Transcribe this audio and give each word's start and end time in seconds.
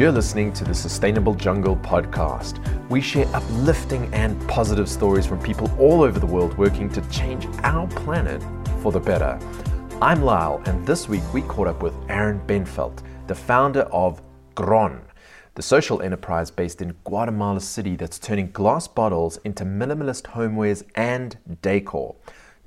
You're 0.00 0.12
listening 0.12 0.54
to 0.54 0.64
the 0.64 0.74
Sustainable 0.74 1.34
Jungle 1.34 1.76
podcast. 1.76 2.58
We 2.88 3.02
share 3.02 3.26
uplifting 3.34 4.08
and 4.14 4.40
positive 4.48 4.88
stories 4.88 5.26
from 5.26 5.42
people 5.42 5.70
all 5.78 6.00
over 6.00 6.18
the 6.18 6.24
world 6.24 6.56
working 6.56 6.88
to 6.92 7.02
change 7.10 7.46
our 7.64 7.86
planet 7.86 8.42
for 8.80 8.92
the 8.92 8.98
better. 8.98 9.38
I'm 10.00 10.22
Lyle, 10.22 10.62
and 10.64 10.86
this 10.86 11.06
week 11.06 11.20
we 11.34 11.42
caught 11.42 11.66
up 11.66 11.82
with 11.82 11.92
Aaron 12.08 12.40
Bendfeldt, 12.46 13.02
the 13.26 13.34
founder 13.34 13.82
of 13.92 14.22
Grønn, 14.54 15.02
the 15.54 15.60
social 15.60 16.00
enterprise 16.00 16.50
based 16.50 16.80
in 16.80 16.96
Guatemala 17.04 17.60
City 17.60 17.94
that's 17.94 18.18
turning 18.18 18.50
glass 18.52 18.88
bottles 18.88 19.36
into 19.44 19.66
minimalist 19.66 20.22
homewares 20.22 20.82
and 20.94 21.36
decor. 21.60 22.16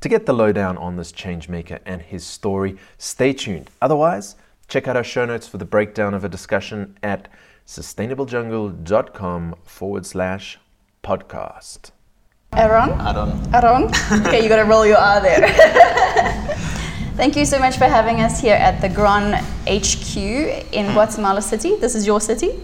To 0.02 0.08
get 0.08 0.28
the 0.28 0.34
lowdown 0.34 0.78
on 0.78 0.98
this 0.98 1.12
changemaker 1.12 1.80
and 1.88 2.00
his 2.00 2.24
story, 2.24 2.78
stay 3.00 3.34
tuned. 3.34 3.72
Otherwise, 3.82 4.36
check 4.74 4.88
out 4.88 4.98
our 4.98 5.04
show 5.04 5.24
notes 5.24 5.48
for 5.48 5.60
the 5.60 5.66
breakdown 5.66 6.16
of 6.16 6.24
a 6.24 6.30
discussion 6.30 6.98
at 7.04 7.30
sustainablejungle.com 7.68 9.54
forward 9.64 10.04
slash 10.04 10.58
podcast. 11.04 11.92
Aaron? 12.54 12.90
Aaron. 13.00 13.54
Aaron? 13.54 13.84
okay, 14.26 14.42
you 14.42 14.50
gotta 14.50 14.66
roll 14.66 14.84
your 14.84 14.98
R 14.98 15.22
there. 15.22 15.48
Thank 17.16 17.36
you 17.36 17.46
so 17.46 17.60
much 17.60 17.78
for 17.78 17.86
having 17.86 18.22
us 18.22 18.42
here 18.42 18.56
at 18.56 18.82
the 18.82 18.90
Grønn 18.90 19.36
HQ 19.68 20.18
in 20.74 20.88
hmm. 20.88 20.94
Guatemala 20.94 21.44
City. 21.44 21.76
This 21.76 21.94
is 21.94 22.08
your 22.08 22.20
city. 22.20 22.60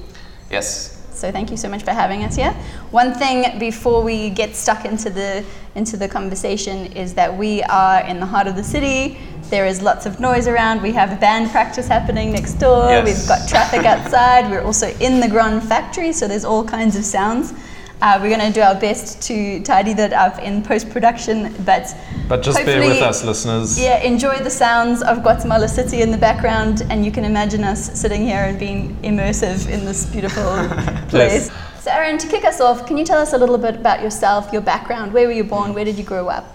Yes. 0.49 0.98
So 1.20 1.32
thank 1.34 1.52
you 1.52 1.58
so 1.58 1.68
much 1.68 1.84
for 1.84 1.91
having 1.91 2.23
us 2.23 2.38
here. 2.38 2.52
One 2.91 3.14
thing 3.14 3.60
before 3.60 4.02
we 4.02 4.30
get 4.30 4.55
stuck 4.55 4.85
into 4.85 5.10
the 5.10 5.43
into 5.76 5.98
the 5.98 6.07
conversation 6.07 6.91
is 6.93 7.13
that 7.13 7.35
we 7.35 7.62
are 7.63 8.02
in 8.05 8.20
the 8.20 8.26
heart 8.26 8.48
of 8.48 8.55
the 8.55 8.63
city. 8.63 9.18
There 9.49 9.66
is 9.66 9.82
lots 9.82 10.05
of 10.05 10.20
noise 10.20 10.48
around. 10.48 10.82
We 10.82 10.91
have 10.93 11.20
band 11.20 11.52
practice 11.52 11.88
happening 11.88 12.32
next 12.32 12.54
door. 12.54 12.90
Yes. 12.90 13.05
We've 13.05 13.27
got 13.27 13.49
traffic 13.49 13.85
outside. 13.85 14.49
We're 14.49 14.63
also 14.63 14.88
in 14.99 15.20
the 15.20 15.27
Grønn 15.27 15.62
factory, 15.62 16.13
so 16.13 16.27
there's 16.27 16.46
all 16.46 16.63
kinds 16.63 16.96
of 16.96 17.04
sounds. 17.04 17.54
Uh, 18.02 18.18
we're 18.22 18.30
going 18.30 18.40
to 18.40 18.54
do 18.54 18.62
our 18.62 18.76
best 18.80 19.22
to 19.22 19.62
tidy 19.64 19.92
that 19.94 20.14
up 20.14 20.40
in 20.40 20.64
post 20.64 20.90
production, 20.90 21.54
but 21.66 21.94
But 22.30 22.42
just 22.42 22.64
bear 22.66 22.80
with 22.80 23.02
us, 23.02 23.26
listeners. 23.26 23.78
yeah, 23.78 24.00
enjoy 24.02 24.38
the 24.38 24.50
sounds 24.50 25.02
of 25.02 25.22
Guatemala 25.22 25.68
City 25.68 26.02
in 26.02 26.10
the 26.10 26.18
background, 26.18 26.84
and 26.90 27.04
you 27.05 27.12
can 27.12 27.26
imagine 27.26 27.62
us 27.66 28.00
sitting 28.00 28.22
here 28.26 28.46
and 28.46 28.58
being 28.58 28.96
immersive 29.04 29.70
in 29.70 29.84
this 29.84 30.05
beautiful 30.05 30.44
place. 31.10 31.52
So, 31.82 31.92
Aaron, 31.92 32.18
to 32.20 32.27
kick 32.27 32.46
us 32.46 32.62
off, 32.62 32.86
can 32.88 32.98
you 32.98 33.04
tell 33.04 33.20
us 33.20 33.34
a 33.34 33.38
little 33.38 33.58
bit 33.58 33.76
about 33.76 34.02
yourself, 34.02 34.52
your 34.54 34.62
background? 34.62 35.12
Where 35.14 35.26
were 35.27 35.34
you 35.34 35.44
born? 35.44 35.74
Where 35.74 35.84
did 35.86 35.98
you 35.98 36.05
grow 36.05 36.30
up? 36.30 36.46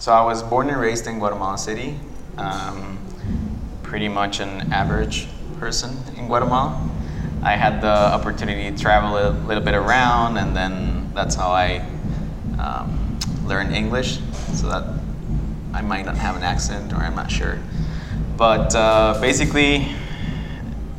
So 0.00 0.12
I 0.12 0.22
was 0.22 0.42
born 0.42 0.68
and 0.68 0.78
raised 0.78 1.06
in 1.06 1.18
Guatemala 1.18 1.56
City. 1.56 1.98
Um, 2.36 2.98
pretty 3.82 4.08
much 4.08 4.40
an 4.40 4.70
average 4.72 5.28
person 5.58 5.96
in 6.18 6.26
Guatemala. 6.26 6.88
I 7.42 7.56
had 7.56 7.80
the 7.80 7.88
opportunity 8.16 8.70
to 8.70 8.76
travel 8.82 9.16
a 9.16 9.30
little 9.46 9.62
bit 9.64 9.74
around, 9.74 10.36
and 10.36 10.54
then 10.54 10.89
that's 11.14 11.34
how 11.34 11.50
I 11.50 11.84
um, 12.58 13.18
learned 13.46 13.74
English. 13.74 14.20
So 14.54 14.68
that 14.68 14.84
I 15.72 15.82
might 15.82 16.04
not 16.04 16.16
have 16.16 16.36
an 16.36 16.42
accent, 16.42 16.92
or 16.92 16.96
I'm 16.96 17.14
not 17.14 17.30
sure. 17.30 17.58
But 18.36 18.74
uh, 18.74 19.18
basically, 19.20 19.94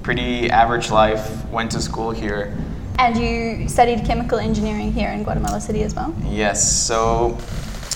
pretty 0.04 0.50
average 0.50 0.92
life. 0.92 1.45
Went 1.50 1.72
to 1.72 1.82
school 1.82 2.12
here. 2.12 2.56
And 2.98 3.17
you 3.17 3.67
studied 3.67 4.06
chemical 4.06 4.39
engineering 4.39 4.94
here 4.94 5.09
in 5.09 5.23
Guatemala 5.23 5.59
City 5.59 5.84
as 5.84 5.95
well? 5.95 6.14
Yes. 6.23 6.72
So 6.72 7.38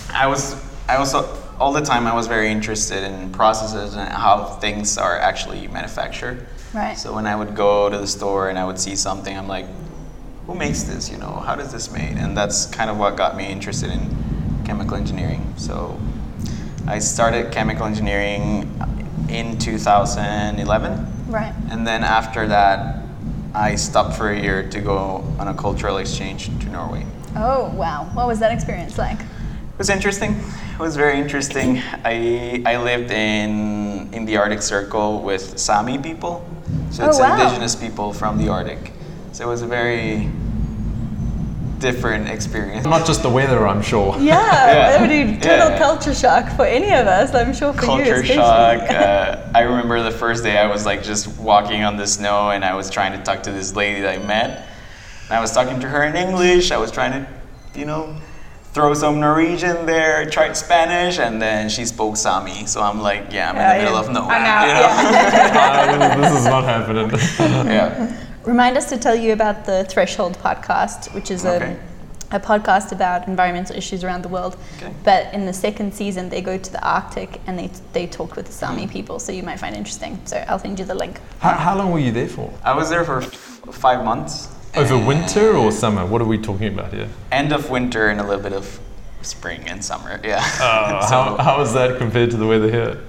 I 0.09 0.27
was 0.27 0.55
I 0.89 0.97
also 0.97 1.41
all 1.59 1.71
the 1.71 1.81
time 1.81 2.05
I 2.05 2.13
was 2.13 2.27
very 2.27 2.51
interested 2.51 3.03
in 3.03 3.31
processes 3.31 3.95
and 3.95 4.09
how 4.09 4.43
things 4.45 4.97
are 4.97 5.17
actually 5.17 5.67
manufactured. 5.67 6.45
Right. 6.73 6.97
So 6.97 7.13
when 7.13 7.25
I 7.25 7.35
would 7.35 7.55
go 7.55 7.89
to 7.89 7.97
the 7.97 8.07
store 8.07 8.49
and 8.49 8.59
I 8.59 8.65
would 8.65 8.79
see 8.79 8.95
something, 8.95 9.37
I'm 9.37 9.47
like, 9.47 9.65
who 10.47 10.55
makes 10.55 10.83
this? 10.83 11.09
You 11.09 11.17
know, 11.17 11.31
how 11.45 11.55
does 11.55 11.71
this 11.71 11.91
made? 11.91 12.17
And 12.17 12.35
that's 12.37 12.65
kind 12.67 12.89
of 12.89 12.97
what 12.97 13.15
got 13.17 13.35
me 13.35 13.47
interested 13.51 13.91
in 13.91 14.63
chemical 14.65 14.97
engineering. 14.97 15.53
So 15.57 15.99
I 16.87 16.99
started 16.99 17.51
chemical 17.51 17.85
engineering 17.85 18.69
in 19.29 19.57
2011. 19.57 21.31
Right. 21.31 21.53
And 21.69 21.85
then 21.85 22.03
after 22.03 22.47
that, 22.47 23.03
I 23.53 23.75
stopped 23.75 24.15
for 24.15 24.29
a 24.31 24.39
year 24.39 24.69
to 24.69 24.81
go 24.81 25.23
on 25.39 25.47
a 25.47 25.53
cultural 25.53 25.97
exchange 25.97 26.45
to 26.45 26.69
Norway. 26.69 27.05
Oh, 27.35 27.69
wow. 27.73 28.09
What 28.13 28.27
was 28.27 28.39
that 28.39 28.51
experience 28.51 28.97
like? 28.97 29.19
It 29.19 29.79
was 29.79 29.89
interesting. 29.89 30.35
It 30.73 30.79
was 30.79 30.95
very 30.95 31.19
interesting. 31.19 31.81
I 32.05 32.63
I 32.65 32.77
lived 32.77 33.11
in 33.11 34.09
in 34.13 34.25
the 34.25 34.37
Arctic 34.37 34.61
Circle 34.61 35.21
with 35.21 35.57
Sami 35.59 35.97
people, 35.97 36.45
so 36.91 37.03
Oh, 37.03 37.09
it's 37.09 37.19
wow. 37.19 37.33
indigenous 37.35 37.75
people 37.75 38.13
from 38.13 38.37
the 38.37 38.47
Arctic. 38.47 38.93
So 39.35 39.43
it 39.43 39.47
was 39.49 39.61
a 39.63 39.67
very 39.67 40.29
different 41.79 42.29
experience. 42.29 42.85
Not 42.85 43.05
just 43.05 43.21
the 43.21 43.29
weather, 43.29 43.67
I'm 43.67 43.81
sure. 43.81 44.15
Yeah, 44.17 44.21
Yeah. 44.31 44.91
that 44.91 45.01
would 45.01 45.09
be 45.09 45.35
total 45.41 45.71
Yeah. 45.71 45.77
culture 45.77 46.13
shock 46.13 46.55
for 46.55 46.63
any 46.65 46.93
of 46.93 47.05
us, 47.05 47.35
I'm 47.35 47.53
sure 47.53 47.73
for 47.73 47.81
you. 47.81 47.87
Culture 48.05 48.23
shock. 48.23 48.89
Uh, 48.89 49.51
I 49.53 49.63
remember 49.63 50.01
the 50.03 50.11
first 50.11 50.41
day 50.41 50.57
I 50.57 50.67
was 50.67 50.85
like 50.85 51.03
just 51.03 51.27
walking 51.37 51.83
on 51.83 51.97
the 51.97 52.07
snow 52.07 52.51
and 52.51 52.63
I 52.63 52.75
was 52.75 52.89
trying 52.89 53.11
to 53.17 53.21
talk 53.25 53.43
to 53.43 53.51
this 53.51 53.75
lady 53.75 53.99
that 54.01 54.17
I 54.17 54.25
met. 54.25 54.69
And 55.25 55.33
I 55.33 55.41
was 55.41 55.51
talking 55.51 55.81
to 55.81 55.87
her 55.89 56.03
in 56.03 56.15
English. 56.15 56.71
I 56.71 56.77
was 56.77 56.89
trying 56.89 57.11
to, 57.11 57.27
you 57.77 57.83
know, 57.85 58.15
throw 58.71 58.93
some 58.93 59.19
Norwegian 59.19 59.85
there, 59.85 60.29
tried 60.29 60.55
Spanish, 60.55 61.19
and 61.19 61.41
then 61.41 61.67
she 61.67 61.83
spoke 61.83 62.15
Sami. 62.15 62.67
So 62.67 62.81
I'm 62.81 63.01
like, 63.01 63.33
yeah, 63.33 63.49
I'm 63.51 63.57
in 63.57 63.67
the 63.67 63.83
middle 63.83 63.97
of 63.97 64.09
nowhere. 64.09 64.31
I'm 64.37 64.45
out, 64.45 64.67
you 64.67 64.73
know? 64.75 64.87
Ah, 65.59 66.15
this 66.21 66.39
is 66.39 66.45
not 66.45 66.63
happening. 66.63 67.09
yeah. 67.69 68.24
Remind 68.45 68.77
us 68.77 68.89
to 68.89 68.97
tell 68.97 69.15
you 69.15 69.33
about 69.33 69.65
the 69.65 69.85
Threshold 69.89 70.37
podcast, 70.37 71.13
which 71.13 71.31
is 71.31 71.45
Okay. 71.45 71.77
a, 72.31 72.35
a 72.35 72.39
podcast 72.39 72.91
about 72.91 73.27
environmental 73.27 73.75
issues 73.75 74.03
around 74.03 74.21
the 74.23 74.27
world. 74.29 74.55
Okay. 74.77 74.93
But 75.03 75.33
in 75.33 75.45
the 75.45 75.53
second 75.53 75.93
season, 75.93 76.29
they 76.29 76.41
go 76.41 76.57
to 76.57 76.71
the 76.71 76.83
Arctic 76.87 77.41
and 77.47 77.57
they, 77.57 77.69
they 77.93 78.05
talked 78.07 78.35
with 78.35 78.45
the. 78.45 78.51
Sami 78.51 78.87
people, 78.87 79.19
so 79.19 79.31
you 79.31 79.41
might 79.43 79.59
find 79.59 79.75
interesting. 79.75 80.19
So 80.25 80.37
I'll 80.47 80.59
send 80.59 80.77
you 80.79 80.85
the 80.85 80.95
link. 80.95 81.19
how, 81.39 81.51
how 81.53 81.75
long 81.77 81.91
were 81.91 81.99
you 81.99 82.11
there 82.11 82.27
for? 82.27 82.51
I 82.63 82.73
was 82.75 82.89
there 82.89 83.03
for 83.03 83.21
f- 83.21 83.29
five 83.71 84.03
months. 84.05 84.47
Over 84.75 84.97
winter 84.97 85.55
or 85.55 85.71
summer? 85.71 86.05
What 86.05 86.21
are 86.21 86.25
we 86.25 86.37
talking 86.37 86.67
about 86.67 86.93
here? 86.93 87.07
End 87.31 87.51
of 87.53 87.69
winter 87.69 88.09
and 88.09 88.19
a 88.19 88.23
little 88.23 88.43
bit 88.43 88.53
of 88.53 88.79
spring 89.21 89.61
and 89.67 89.83
summer. 89.83 90.19
Yeah. 90.23 90.43
Uh, 90.61 91.01
So- 91.07 91.15
how, 91.15 91.37
how 91.37 91.61
is 91.61 91.73
that 91.73 91.97
compared 91.97 92.29
to 92.31 92.37
the 92.37 92.45
weather 92.45 92.69
here? 92.69 92.99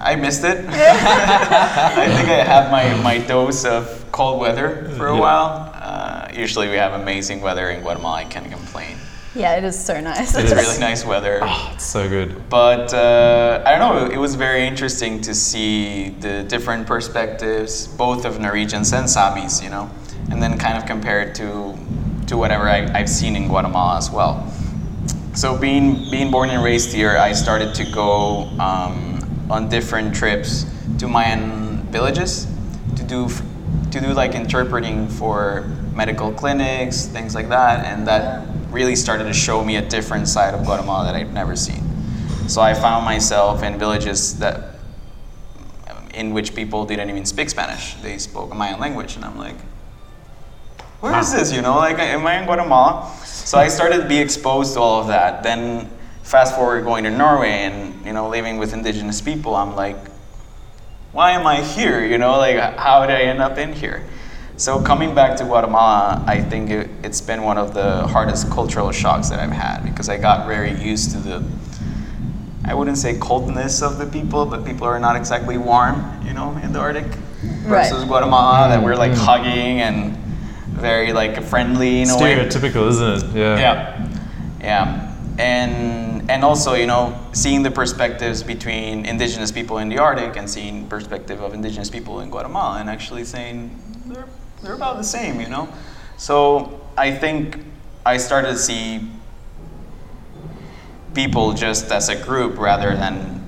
I 0.00 0.16
missed 0.16 0.44
it. 0.44 0.64
I 0.68 2.06
think 2.16 2.28
I 2.28 2.44
had 2.44 2.70
my, 2.70 2.94
my 3.02 3.18
dose 3.18 3.64
of 3.64 4.04
cold 4.12 4.40
weather 4.40 4.90
for 4.96 5.08
a 5.08 5.14
Yeah. 5.14 5.20
while. 5.20 5.70
Uh, 5.74 6.28
usually 6.32 6.68
we 6.68 6.76
have 6.76 6.92
amazing 7.00 7.40
weather 7.40 7.70
in 7.70 7.80
Guatemala. 7.80 8.16
I 8.18 8.24
can't 8.24 8.50
complain. 8.50 8.96
Yeah, 9.34 9.56
it 9.56 9.64
is 9.64 9.78
so 9.78 10.00
nice. 10.00 10.34
It's 10.34 10.50
is. 10.50 10.52
really 10.52 10.78
nice 10.80 11.04
weather. 11.04 11.40
Oh, 11.42 11.70
it's 11.74 11.84
so 11.84 12.08
good. 12.08 12.48
But 12.48 12.92
uh, 12.94 13.62
I 13.64 13.76
don't 13.78 13.94
know, 13.94 14.10
it 14.10 14.18
was 14.18 14.34
very 14.34 14.66
interesting 14.66 15.20
to 15.22 15.34
see 15.34 16.10
the 16.20 16.42
different 16.44 16.86
perspectives, 16.86 17.86
both 17.86 18.24
of 18.24 18.40
Norwegians 18.40 18.92
and 18.92 19.06
Samis, 19.06 19.62
you 19.62 19.70
know, 19.70 19.90
and 20.30 20.42
then 20.42 20.58
kind 20.58 20.78
of 20.78 20.86
compare 20.86 21.20
it 21.20 21.34
to, 21.36 21.76
to 22.26 22.36
whatever 22.36 22.68
I, 22.68 22.90
I've 22.98 23.08
seen 23.08 23.36
in 23.36 23.48
Guatemala 23.48 23.98
as 23.98 24.10
well. 24.10 24.50
So 25.34 25.56
being, 25.56 26.10
being 26.10 26.30
born 26.32 26.50
and 26.50 26.64
raised 26.64 26.92
here, 26.92 27.16
I 27.16 27.32
started 27.32 27.74
to 27.76 27.84
go 27.92 28.48
um, 28.58 29.17
on 29.50 29.68
different 29.68 30.14
trips 30.14 30.66
to 30.98 31.08
Mayan 31.08 31.82
villages 31.90 32.46
to 32.96 33.02
do, 33.02 33.28
to 33.90 34.00
do 34.00 34.12
like 34.12 34.34
interpreting 34.34 35.08
for 35.08 35.62
medical 35.94 36.32
clinics, 36.32 37.06
things 37.06 37.34
like 37.34 37.48
that, 37.48 37.84
and 37.84 38.06
that 38.06 38.46
really 38.70 38.94
started 38.94 39.24
to 39.24 39.32
show 39.32 39.64
me 39.64 39.76
a 39.76 39.82
different 39.82 40.28
side 40.28 40.54
of 40.54 40.64
Guatemala 40.64 41.06
that 41.06 41.14
I'd 41.14 41.32
never 41.32 41.56
seen. 41.56 41.82
So 42.48 42.60
I 42.60 42.74
found 42.74 43.04
myself 43.04 43.62
in 43.62 43.78
villages 43.78 44.38
that 44.38 44.74
in 46.14 46.34
which 46.34 46.54
people 46.54 46.84
didn't 46.84 47.08
even 47.08 47.24
speak 47.24 47.48
Spanish. 47.48 47.94
They 47.94 48.18
spoke 48.18 48.52
a 48.52 48.54
Mayan 48.54 48.80
language, 48.80 49.16
and 49.16 49.24
I'm 49.24 49.38
like, 49.38 49.56
where 51.00 51.16
is 51.18 51.32
this? 51.32 51.52
You 51.52 51.62
know, 51.62 51.76
like, 51.76 51.98
am 51.98 52.26
I 52.26 52.40
in 52.40 52.44
Guatemala? 52.44 53.14
So 53.24 53.56
I 53.56 53.68
started 53.68 54.02
to 54.02 54.08
be 54.08 54.18
exposed 54.18 54.74
to 54.74 54.80
all 54.80 55.00
of 55.00 55.06
that. 55.08 55.44
Then, 55.44 55.88
fast 56.28 56.54
forward 56.54 56.84
going 56.84 57.04
to 57.04 57.10
Norway 57.10 57.50
and 57.50 58.04
you 58.04 58.12
know 58.12 58.28
living 58.28 58.58
with 58.58 58.74
indigenous 58.74 59.20
people, 59.20 59.56
I'm 59.56 59.74
like, 59.74 59.96
why 61.12 61.32
am 61.32 61.46
I 61.46 61.62
here? 61.62 62.04
You 62.04 62.18
know, 62.18 62.36
like, 62.36 62.58
how 62.76 63.06
did 63.06 63.16
I 63.16 63.22
end 63.22 63.40
up 63.40 63.56
in 63.56 63.72
here? 63.72 64.04
So 64.58 64.82
coming 64.82 65.14
back 65.14 65.38
to 65.38 65.44
Guatemala, 65.44 66.22
I 66.26 66.42
think 66.42 66.70
it, 66.70 66.90
it's 67.02 67.20
been 67.20 67.42
one 67.42 67.56
of 67.56 67.74
the 67.74 68.06
hardest 68.08 68.50
cultural 68.50 68.92
shocks 68.92 69.30
that 69.30 69.38
I've 69.38 69.52
had 69.52 69.84
because 69.84 70.08
I 70.08 70.18
got 70.18 70.46
very 70.46 70.72
used 70.72 71.12
to 71.12 71.18
the 71.18 71.44
I 72.64 72.74
wouldn't 72.74 72.98
say 72.98 73.16
coldness 73.16 73.80
of 73.80 73.96
the 73.96 74.04
people, 74.04 74.44
but 74.44 74.66
people 74.66 74.86
are 74.86 74.98
not 74.98 75.16
exactly 75.16 75.56
warm, 75.56 76.04
you 76.26 76.34
know, 76.34 76.54
in 76.62 76.72
the 76.74 76.80
Arctic. 76.80 77.06
Right. 77.64 77.88
Versus 77.88 78.04
Guatemala, 78.04 78.68
that 78.68 78.82
we're 78.82 78.96
like 78.96 79.12
mm. 79.12 79.24
hugging 79.24 79.80
and 79.80 80.14
very 80.68 81.14
like 81.14 81.42
friendly 81.42 82.02
in 82.02 82.10
a 82.10 82.18
way. 82.18 82.34
Stereotypical, 82.34 82.88
isn't 82.88 83.30
it? 83.30 83.36
Yeah. 83.36 83.58
Yeah, 83.58 84.08
yeah. 84.60 85.14
And 85.38 86.07
and 86.28 86.44
also, 86.44 86.74
you 86.74 86.86
know, 86.86 87.18
seeing 87.32 87.62
the 87.62 87.70
perspectives 87.70 88.42
between 88.42 89.06
indigenous 89.06 89.50
people 89.50 89.78
in 89.78 89.88
the 89.88 89.98
Arctic 89.98 90.36
and 90.36 90.48
seeing 90.48 90.86
perspective 90.88 91.40
of 91.40 91.54
indigenous 91.54 91.88
people 91.88 92.20
in 92.20 92.30
Guatemala, 92.30 92.80
and 92.80 92.90
actually 92.90 93.24
saying 93.24 93.70
they're, 94.06 94.28
they're 94.62 94.74
about 94.74 94.98
the 94.98 95.04
same, 95.04 95.40
you 95.40 95.48
know. 95.48 95.68
So 96.18 96.80
I 96.96 97.12
think 97.12 97.64
I 98.04 98.18
started 98.18 98.48
to 98.48 98.58
see 98.58 99.08
people 101.14 101.52
just 101.54 101.90
as 101.90 102.08
a 102.08 102.16
group 102.16 102.58
rather 102.58 102.94
than 102.94 103.44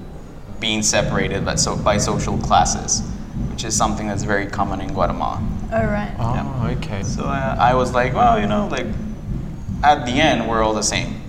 being 0.59 0.83
separated 0.83 1.45
by, 1.45 1.55
so, 1.55 1.77
by 1.77 1.99
social 1.99 2.39
classes, 2.39 3.07
which 3.51 3.65
is 3.65 3.77
something 3.77 4.07
that's 4.07 4.23
very 4.23 4.47
common 4.47 4.81
in 4.81 4.93
Guatemala. 4.93 5.43
Oh, 5.73 5.85
right. 5.85 6.15
Oh, 6.19 6.77
okay. 6.79 7.03
So 7.03 7.25
I, 7.25 7.57
I 7.71 7.75
was 7.75 7.93
like, 7.93 8.15
well, 8.15 8.41
you 8.41 8.47
know, 8.47 8.69
like 8.69 8.87
at 9.83 10.05
the 10.05 10.13
end, 10.13 10.49
we're 10.49 10.63
all 10.63 10.75
the 10.75 10.83
same. 10.83 11.20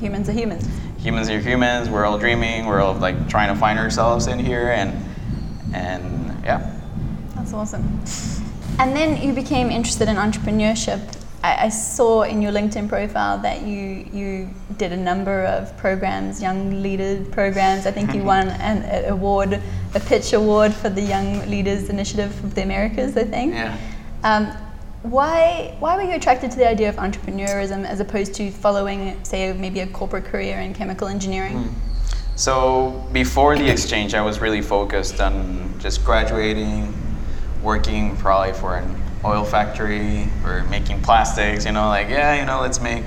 Humans 0.00 0.28
are 0.28 0.32
humans. 0.32 0.68
Humans 0.98 1.30
are 1.30 1.40
humans. 1.40 1.88
We're 1.88 2.04
all 2.04 2.18
dreaming. 2.18 2.66
We're 2.66 2.80
all 2.80 2.94
like 2.94 3.28
trying 3.28 3.52
to 3.52 3.58
find 3.58 3.78
ourselves 3.78 4.26
in 4.26 4.38
here, 4.38 4.70
and 4.70 4.92
and 5.74 6.44
yeah. 6.44 6.78
That's 7.34 7.52
awesome. 7.52 8.00
And 8.78 8.94
then 8.94 9.22
you 9.22 9.32
became 9.32 9.70
interested 9.70 10.08
in 10.08 10.16
entrepreneurship. 10.16 11.00
I, 11.42 11.66
I 11.66 11.68
saw 11.68 12.22
in 12.22 12.42
your 12.42 12.52
LinkedIn 12.52 12.88
profile 12.88 13.38
that 13.38 13.62
you 13.62 14.06
you 14.12 14.50
did 14.76 14.92
a 14.92 14.96
number 14.96 15.44
of 15.44 15.76
programs, 15.76 16.42
young 16.42 16.82
leader 16.82 17.24
programs. 17.30 17.86
I 17.86 17.92
think 17.92 18.14
you 18.14 18.22
won 18.34 18.48
an 18.48 18.82
a- 18.84 19.10
award, 19.10 19.60
a 19.94 20.00
pitch 20.00 20.32
award 20.32 20.74
for 20.74 20.90
the 20.90 21.02
Young 21.02 21.48
Leaders 21.48 21.88
Initiative 21.88 22.32
of 22.44 22.54
the 22.54 22.62
Americas. 22.62 23.16
I 23.16 23.24
think. 23.24 23.54
Yeah. 23.54 23.78
Um, 24.24 24.52
why 25.10 25.74
why 25.78 25.96
were 25.96 26.02
you 26.02 26.14
attracted 26.14 26.50
to 26.50 26.58
the 26.58 26.68
idea 26.68 26.88
of 26.88 26.96
entrepreneurism 26.96 27.84
as 27.84 28.00
opposed 28.00 28.34
to 28.34 28.50
following, 28.50 29.22
say, 29.24 29.52
maybe 29.52 29.80
a 29.80 29.86
corporate 29.86 30.24
career 30.24 30.58
in 30.58 30.74
chemical 30.74 31.08
engineering? 31.08 31.74
So 32.34 33.06
before 33.12 33.56
the 33.56 33.68
exchange, 33.70 34.14
I 34.14 34.20
was 34.20 34.40
really 34.40 34.60
focused 34.60 35.20
on 35.20 35.74
just 35.78 36.04
graduating, 36.04 36.92
working 37.62 38.16
probably 38.16 38.52
for 38.52 38.76
an 38.76 39.02
oil 39.24 39.44
factory 39.44 40.28
or 40.44 40.64
making 40.64 41.02
plastics. 41.02 41.64
You 41.64 41.72
know, 41.72 41.88
like 41.88 42.08
yeah, 42.08 42.38
you 42.38 42.44
know, 42.44 42.60
let's 42.60 42.80
make 42.80 43.04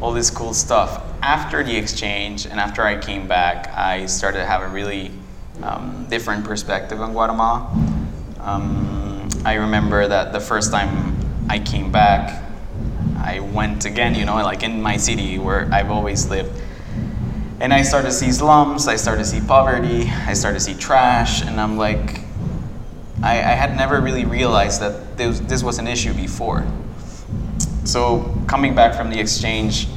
all 0.00 0.12
this 0.12 0.30
cool 0.30 0.54
stuff. 0.54 1.04
After 1.22 1.62
the 1.62 1.76
exchange 1.76 2.46
and 2.46 2.60
after 2.60 2.82
I 2.82 2.98
came 2.98 3.26
back, 3.26 3.68
I 3.76 4.06
started 4.06 4.38
to 4.38 4.46
have 4.46 4.62
a 4.62 4.68
really 4.68 5.10
um, 5.62 6.06
different 6.08 6.44
perspective 6.44 7.00
on 7.00 7.12
Guatemala. 7.12 7.70
Um, 8.40 9.28
I 9.44 9.54
remember 9.54 10.06
that 10.06 10.32
the 10.32 10.40
first 10.40 10.70
time 10.70 11.17
I 11.48 11.58
came 11.58 11.90
back, 11.90 12.42
I 13.16 13.40
went 13.40 13.84
again, 13.84 14.14
you 14.14 14.24
know, 14.24 14.34
like 14.36 14.62
in 14.62 14.82
my 14.82 14.96
city 14.96 15.38
where 15.38 15.68
I've 15.72 15.90
always 15.90 16.28
lived. 16.28 16.62
And 17.60 17.72
I 17.72 17.82
started 17.82 18.08
to 18.08 18.14
see 18.14 18.30
slums, 18.30 18.86
I 18.86 18.96
started 18.96 19.24
to 19.24 19.28
see 19.28 19.40
poverty, 19.40 20.08
I 20.26 20.34
started 20.34 20.58
to 20.58 20.64
see 20.64 20.74
trash, 20.74 21.42
and 21.42 21.60
I'm 21.60 21.76
like, 21.76 22.20
I, 23.22 23.38
I 23.38 23.54
had 23.54 23.76
never 23.76 24.00
really 24.00 24.24
realized 24.24 24.80
that 24.80 25.16
this, 25.16 25.40
this 25.40 25.62
was 25.62 25.78
an 25.78 25.88
issue 25.88 26.14
before. 26.14 26.64
So 27.84 28.36
coming 28.46 28.74
back 28.74 28.94
from 28.94 29.10
the 29.10 29.18
exchange 29.18 29.88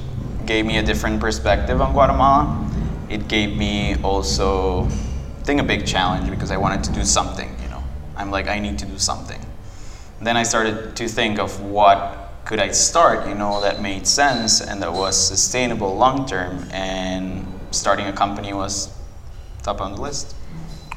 gave 0.45 0.65
me 0.65 0.77
a 0.77 0.83
different 0.83 1.19
perspective 1.19 1.81
on 1.81 1.91
Guatemala. 1.91 2.69
It 3.09 3.27
gave 3.27 3.57
me 3.57 3.95
also, 4.01 4.85
I 4.85 5.43
think, 5.43 5.59
a 5.59 5.63
big 5.63 5.85
challenge 5.85 6.29
because 6.29 6.49
I 6.51 6.57
wanted 6.57 6.83
to 6.85 6.93
do 6.93 7.03
something. 7.03 7.53
You 7.61 7.69
know, 7.69 7.83
I'm 8.15 8.31
like, 8.31 8.47
I 8.47 8.59
need 8.59 8.79
to 8.79 8.85
do 8.85 8.97
something. 8.97 9.40
Then 10.21 10.37
I 10.37 10.43
started 10.43 10.95
to 10.95 11.07
think 11.07 11.39
of 11.39 11.61
what 11.61 12.29
could 12.45 12.59
I 12.59 12.71
start, 12.71 13.27
you 13.27 13.35
know, 13.35 13.61
that 13.61 13.81
made 13.81 14.05
sense 14.05 14.61
and 14.61 14.81
that 14.81 14.93
was 14.93 15.15
sustainable 15.17 15.95
long 15.95 16.25
term. 16.27 16.67
And 16.71 17.47
starting 17.71 18.07
a 18.07 18.13
company 18.13 18.53
was 18.53 18.95
top 19.63 19.81
on 19.81 19.95
the 19.95 20.01
list. 20.01 20.35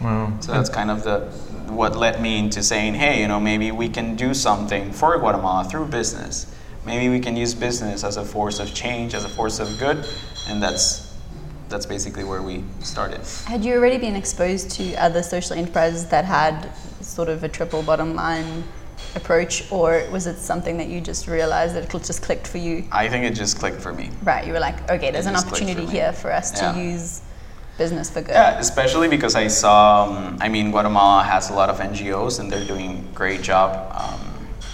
Wow. 0.00 0.36
So 0.40 0.52
that's 0.52 0.68
kind 0.68 0.90
of 0.90 1.04
the 1.04 1.20
what 1.68 1.96
led 1.96 2.20
me 2.20 2.38
into 2.38 2.62
saying, 2.62 2.94
hey, 2.94 3.20
you 3.20 3.28
know, 3.28 3.40
maybe 3.40 3.70
we 3.70 3.88
can 3.88 4.16
do 4.16 4.34
something 4.34 4.92
for 4.92 5.18
Guatemala 5.18 5.64
through 5.64 5.86
business. 5.86 6.46
Maybe 6.84 7.08
we 7.08 7.20
can 7.20 7.36
use 7.36 7.54
business 7.54 8.04
as 8.04 8.16
a 8.18 8.24
force 8.24 8.60
of 8.60 8.74
change, 8.74 9.14
as 9.14 9.24
a 9.24 9.28
force 9.28 9.58
of 9.58 9.78
good, 9.78 10.06
and 10.48 10.62
that's 10.62 11.16
that's 11.70 11.86
basically 11.86 12.24
where 12.24 12.42
we 12.42 12.62
started. 12.80 13.20
Had 13.46 13.64
you 13.64 13.74
already 13.74 13.96
been 13.96 14.14
exposed 14.14 14.70
to 14.72 14.94
other 14.96 15.22
social 15.22 15.56
enterprises 15.56 16.06
that 16.08 16.26
had 16.26 16.70
sort 17.00 17.28
of 17.30 17.42
a 17.42 17.48
triple 17.48 17.82
bottom 17.82 18.14
line 18.14 18.64
approach, 19.16 19.70
or 19.70 20.04
was 20.10 20.26
it 20.26 20.38
something 20.38 20.76
that 20.78 20.88
you 20.88 21.00
just 21.00 21.26
realized 21.28 21.74
that 21.74 21.84
it 21.84 22.02
just 22.04 22.22
clicked 22.22 22.46
for 22.46 22.58
you? 22.58 22.84
I 22.90 23.08
think 23.08 23.24
it 23.24 23.34
just 23.34 23.58
clicked 23.58 23.80
for 23.80 23.92
me. 23.92 24.10
Right, 24.22 24.46
you 24.46 24.52
were 24.52 24.60
like, 24.60 24.90
okay, 24.90 25.10
there's 25.10 25.26
It 25.26 25.30
an 25.30 25.34
clicked 25.36 25.48
for 25.48 25.54
opportunity 25.64 25.86
here 25.86 26.12
for 26.12 26.32
us 26.32 26.50
to 26.52 26.64
Yeah. 26.64 26.76
use 26.76 27.22
business 27.78 28.10
for 28.10 28.20
good. 28.22 28.32
Yeah, 28.32 28.58
especially 28.58 29.08
because 29.08 29.34
I 29.34 29.48
saw, 29.48 30.04
um, 30.04 30.38
I 30.40 30.48
mean, 30.48 30.70
Guatemala 30.70 31.22
has 31.24 31.50
a 31.50 31.54
lot 31.54 31.70
of 31.70 31.80
NGOs 31.80 32.38
and 32.40 32.50
they're 32.50 32.64
doing 32.64 33.08
a 33.10 33.14
great 33.14 33.42
job 33.42 33.92
um, 33.92 34.20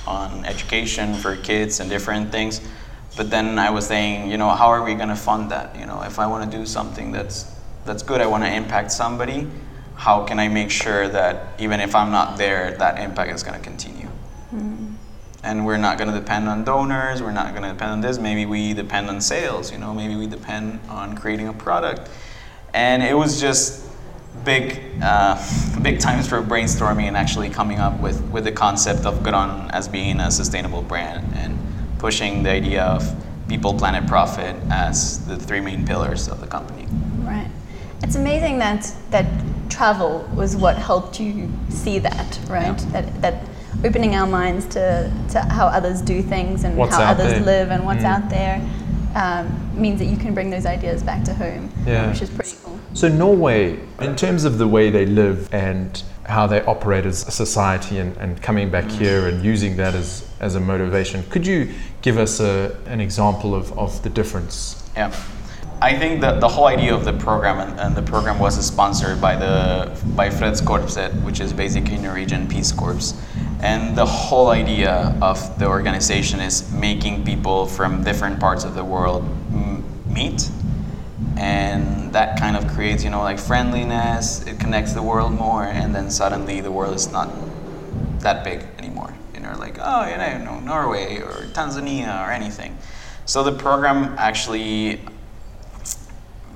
on 0.06 0.44
education 0.44 1.14
for 1.14 1.36
kids 1.36 1.80
and 1.80 1.88
different 1.88 2.30
things. 2.30 2.60
But 3.16 3.30
then 3.30 3.58
I 3.58 3.70
was 3.70 3.86
saying, 3.86 4.30
you 4.30 4.36
know, 4.38 4.50
how 4.50 4.68
are 4.68 4.82
we 4.82 4.94
going 4.94 5.08
to 5.08 5.16
fund 5.16 5.50
that? 5.50 5.76
You 5.78 5.86
know, 5.86 6.02
if 6.02 6.18
I 6.18 6.26
want 6.26 6.50
to 6.50 6.58
do 6.58 6.66
something 6.66 7.12
that's 7.12 7.56
that's 7.86 8.02
good, 8.02 8.20
I 8.20 8.26
want 8.26 8.44
to 8.44 8.52
impact 8.52 8.92
somebody. 8.92 9.48
How 9.96 10.24
can 10.24 10.38
I 10.38 10.48
make 10.48 10.70
sure 10.70 11.08
that 11.08 11.58
even 11.58 11.80
if 11.80 11.94
I'm 11.94 12.10
not 12.12 12.36
there, 12.36 12.76
that 12.78 12.98
impact 12.98 13.32
is 13.32 13.42
going 13.42 13.58
to 13.58 13.64
continue? 13.64 14.08
And 15.42 15.64
we're 15.64 15.78
not 15.78 15.96
going 15.98 16.12
to 16.12 16.18
depend 16.18 16.48
on 16.48 16.64
donors 16.64 17.22
we're 17.22 17.32
not 17.32 17.50
going 17.54 17.62
to 17.62 17.72
depend 17.72 17.92
on 17.92 18.00
this 18.00 18.18
maybe 18.18 18.46
we 18.46 18.74
depend 18.74 19.08
on 19.08 19.20
sales 19.20 19.72
you 19.72 19.78
know 19.78 19.94
maybe 19.94 20.14
we 20.16 20.26
depend 20.26 20.80
on 20.88 21.16
creating 21.16 21.48
a 21.48 21.52
product 21.52 22.10
and 22.74 23.02
it 23.02 23.14
was 23.14 23.40
just 23.40 23.88
big 24.44 24.80
uh, 25.02 25.36
big 25.82 25.98
times 25.98 26.28
for 26.28 26.42
brainstorming 26.42 27.04
and 27.04 27.16
actually 27.16 27.48
coming 27.48 27.78
up 27.78 27.98
with, 28.00 28.20
with 28.30 28.44
the 28.44 28.52
concept 28.52 29.06
of 29.06 29.22
Grønn 29.22 29.70
as 29.70 29.88
being 29.88 30.20
a 30.20 30.30
sustainable 30.30 30.82
brand 30.82 31.26
and 31.34 31.58
pushing 31.98 32.42
the 32.42 32.50
idea 32.50 32.84
of 32.84 33.02
people 33.48 33.74
planet 33.74 34.06
profit 34.06 34.54
as 34.70 35.26
the 35.26 35.36
three 35.36 35.60
main 35.60 35.86
pillars 35.86 36.28
of 36.28 36.40
the 36.40 36.46
company 36.46 36.86
Right. 37.30 37.50
It's 38.02 38.16
amazing 38.16 38.58
that 38.58 38.92
that 39.10 39.26
travel 39.68 40.28
was 40.34 40.56
what 40.56 40.76
helped 40.76 41.20
you 41.20 41.50
see 41.68 41.98
that, 42.00 42.40
right? 42.48 42.66
Yeah. 42.66 42.90
That 42.90 43.22
that 43.22 43.34
opening 43.84 44.14
our 44.14 44.26
minds 44.26 44.66
to, 44.66 45.12
to 45.30 45.40
how 45.40 45.66
others 45.66 46.00
do 46.02 46.22
things 46.22 46.64
and 46.64 46.76
What's 46.76 46.94
how 46.96 47.02
others 47.04 47.32
there. 47.32 47.40
live 47.40 47.70
and 47.70 47.84
what's 47.84 48.02
Mm. 48.02 48.14
out 48.14 48.28
there 48.30 48.60
um, 49.14 49.70
means 49.80 49.98
that 49.98 50.06
you 50.06 50.16
can 50.16 50.34
bring 50.34 50.50
those 50.50 50.66
ideas 50.66 51.02
back 51.02 51.24
to 51.24 51.34
home, 51.34 51.68
Yeah. 51.86 52.08
which 52.08 52.22
is 52.22 52.30
pretty 52.30 52.56
cool. 52.62 52.78
So 52.94 53.08
Norway, 53.08 53.78
in 54.00 54.14
terms 54.16 54.44
of 54.44 54.58
the 54.58 54.68
way 54.68 54.90
they 54.90 55.06
live 55.06 55.48
and 55.52 56.02
how 56.24 56.46
they 56.46 56.62
operate 56.64 57.06
as 57.06 57.26
a 57.26 57.30
society 57.30 57.98
and, 57.98 58.16
and 58.18 58.40
coming 58.40 58.70
back 58.70 58.88
here 58.88 59.26
and 59.28 59.44
using 59.44 59.76
that 59.78 59.94
as, 59.94 60.28
as 60.40 60.54
a 60.54 60.60
motivation, 60.60 61.24
could 61.30 61.44
you 61.46 61.72
give 62.02 62.18
us 62.18 62.38
a, 62.40 62.76
an 62.86 63.00
example 63.00 63.54
of, 63.54 63.76
of 63.78 64.00
the 64.02 64.10
difference? 64.10 64.88
Yeah. 64.96 65.12
I 65.82 65.98
think 65.98 66.20
that 66.20 66.40
the 66.40 66.48
whole 66.48 66.66
idea 66.66 66.94
of 66.94 67.06
the 67.06 67.14
program 67.14 67.58
and, 67.58 67.80
and 67.80 67.96
the 67.96 68.02
program 68.02 68.38
was 68.38 68.54
sponsored 68.64 69.18
by 69.18 69.34
the 69.36 69.98
by 70.14 70.28
Fredskorpset, 70.28 71.22
which 71.22 71.40
is 71.40 71.54
basically 71.54 71.96
Norwegian 71.96 72.46
Peace 72.46 72.70
Corps. 72.70 73.14
And 73.62 73.96
the 73.96 74.04
whole 74.04 74.48
idea 74.48 75.16
of 75.22 75.58
the 75.58 75.66
organization 75.66 76.40
is 76.40 76.70
making 76.70 77.24
people 77.24 77.64
from 77.66 78.04
different 78.04 78.38
parts 78.38 78.64
of 78.64 78.74
the 78.74 78.84
world 78.84 79.24
meet. 80.06 80.50
And 81.36 82.12
that 82.12 82.38
kind 82.38 82.56
of 82.56 82.66
creates, 82.68 83.02
you 83.02 83.08
know, 83.08 83.22
like 83.22 83.38
friendliness, 83.38 84.46
it 84.46 84.60
connects 84.60 84.92
the 84.92 85.02
world 85.02 85.32
more, 85.32 85.64
and 85.64 85.94
then 85.94 86.10
suddenly 86.10 86.60
the 86.60 86.72
world 86.72 86.94
is 86.94 87.10
not 87.10 87.30
that 88.20 88.44
big 88.44 88.66
anymore. 88.78 89.14
You 89.32 89.40
know, 89.40 89.56
like, 89.58 89.78
oh, 89.80 90.06
you 90.06 90.18
know, 90.18 90.60
Norway 90.60 91.18
or 91.18 91.46
Tanzania 91.52 92.26
or 92.26 92.30
anything. 92.30 92.76
So 93.24 93.42
the 93.42 93.52
program 93.52 94.14
actually 94.18 95.00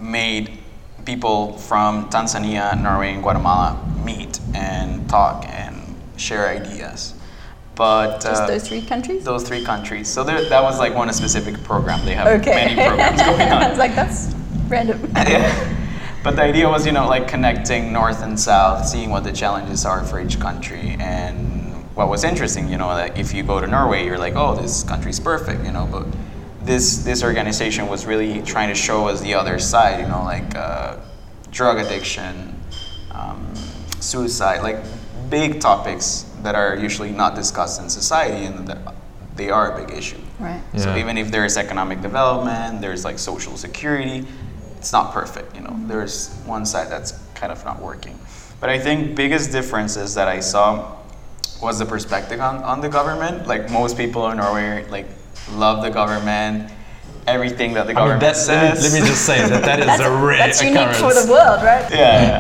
made 0.05 0.59
people 1.05 1.57
from 1.59 2.09
Tanzania, 2.11 2.81
Norway, 2.81 3.13
and 3.13 3.23
Guatemala 3.23 3.79
meet 4.05 4.39
and 4.55 5.09
talk 5.09 5.45
and 5.49 5.95
share 6.17 6.49
ideas. 6.49 7.15
But 7.75 8.21
Just 8.21 8.43
uh, 8.43 8.47
those 8.47 8.69
three 8.69 8.83
countries? 8.83 9.25
those 9.25 9.43
three 9.43 9.65
countries. 9.65 10.09
So 10.09 10.23
there, 10.23 10.49
that 10.49 10.63
was 10.63 10.79
like 10.79 10.95
one 10.95 11.13
specific 11.13 11.63
program. 11.65 12.05
They 12.05 12.15
have 12.15 12.41
okay. 12.41 12.67
many 12.67 12.75
programs 12.75 13.21
going 13.27 13.41
on. 13.41 13.63
I 13.63 13.69
was 13.71 13.79
like, 13.79 13.95
that's 13.95 14.35
random. 14.69 15.01
Yeah. 15.17 15.71
But 16.23 16.37
the 16.37 16.43
idea 16.43 16.69
was, 16.69 16.87
you 16.87 16.93
know, 16.93 17.07
like 17.07 17.29
connecting 17.29 17.93
north 17.93 18.23
and 18.23 18.41
south, 18.41 18.87
seeing 18.87 19.11
what 19.11 19.25
the 19.25 19.33
challenges 19.33 19.85
are 19.85 20.03
for 20.05 20.21
each 20.21 20.41
country. 20.41 20.97
And 20.99 21.85
what 21.95 22.09
was 22.09 22.25
interesting, 22.25 22.69
you 22.71 22.79
know, 22.79 22.95
that 22.97 23.19
if 23.19 23.35
you 23.35 23.43
go 23.43 23.61
to 23.61 23.67
Norway, 23.67 24.07
you're 24.07 24.17
like, 24.17 24.35
oh, 24.35 24.55
this 24.55 24.85
country's 24.85 25.21
perfect, 25.21 25.65
you 25.67 25.73
know. 25.73 25.87
But 25.91 26.07
this 26.65 27.05
this 27.05 27.23
organization 27.23 27.89
was 27.89 28.07
really 28.07 28.43
trying 28.43 28.69
to 28.69 28.75
show 28.75 29.09
us 29.09 29.21
the 29.21 29.35
other 29.35 29.59
side, 29.59 30.01
you 30.01 30.09
know, 30.09 30.25
like 30.25 30.55
uh, 30.57 30.97
drug 31.51 31.79
addiction, 31.79 32.55
um, 33.11 33.55
suicide, 34.01 34.63
like 34.63 34.79
big 35.31 35.61
topics 35.61 36.27
that 36.43 36.55
are 36.55 36.77
usually 36.77 37.11
not 37.11 37.35
discussed 37.35 37.81
in 37.81 37.89
society 37.89 38.45
and 38.47 38.69
that 38.69 38.95
they 39.37 39.51
are 39.51 39.73
a 39.73 39.87
big 39.87 39.97
issue. 39.97 40.19
Right. 40.39 40.61
Yeah. 40.73 40.81
So 40.81 40.97
even 40.97 41.19
if 41.19 41.31
there's 41.31 41.57
economic 41.57 42.01
development, 42.01 42.81
there's 42.81 43.05
like 43.05 43.19
social 43.19 43.57
security, 43.57 44.27
it's 44.77 44.93
not 44.93 45.13
perfect. 45.13 45.55
You 45.55 45.63
know, 45.63 45.77
there's 45.87 46.35
one 46.45 46.67
side 46.67 46.91
that's 46.91 47.13
kind 47.35 47.53
of 47.53 47.65
not 47.65 47.81
working. 47.81 48.19
But 48.61 48.71
I 48.71 48.79
think 48.79 49.17
biggest 49.17 49.53
differences 49.53 50.15
that 50.15 50.29
I 50.29 50.41
saw 50.41 50.97
was 51.63 51.79
the 51.79 51.87
perspective 51.87 52.41
on, 52.41 52.63
on 52.63 52.81
the 52.81 52.89
government. 52.89 53.47
Like 53.47 53.71
most 53.71 53.97
people 53.97 54.29
in 54.31 54.37
Norway, 54.37 54.87
like 54.89 55.07
love 55.53 55.83
the 55.83 55.91
government, 55.91 56.71
everything 57.27 57.75
that 57.75 57.87
the 57.87 57.93
I 57.93 57.95
mean, 57.95 57.95
government 57.95 58.21
that's, 58.21 58.49
let, 58.49 58.75
me, 58.75 58.81
says. 58.81 58.93
let 58.93 59.03
me 59.03 59.09
just 59.09 59.25
say 59.27 59.49
that 59.49 59.63
that 59.63 59.81
is 60.01 60.01
a 60.01 60.11
rare 60.11 60.39
that's 60.39 60.63
unique 60.63 60.79
occurrence. 60.79 60.99
for 60.99 61.15
the 61.15 61.31
world, 61.31 61.63
right? 61.63 61.91
yeah, 61.91 61.97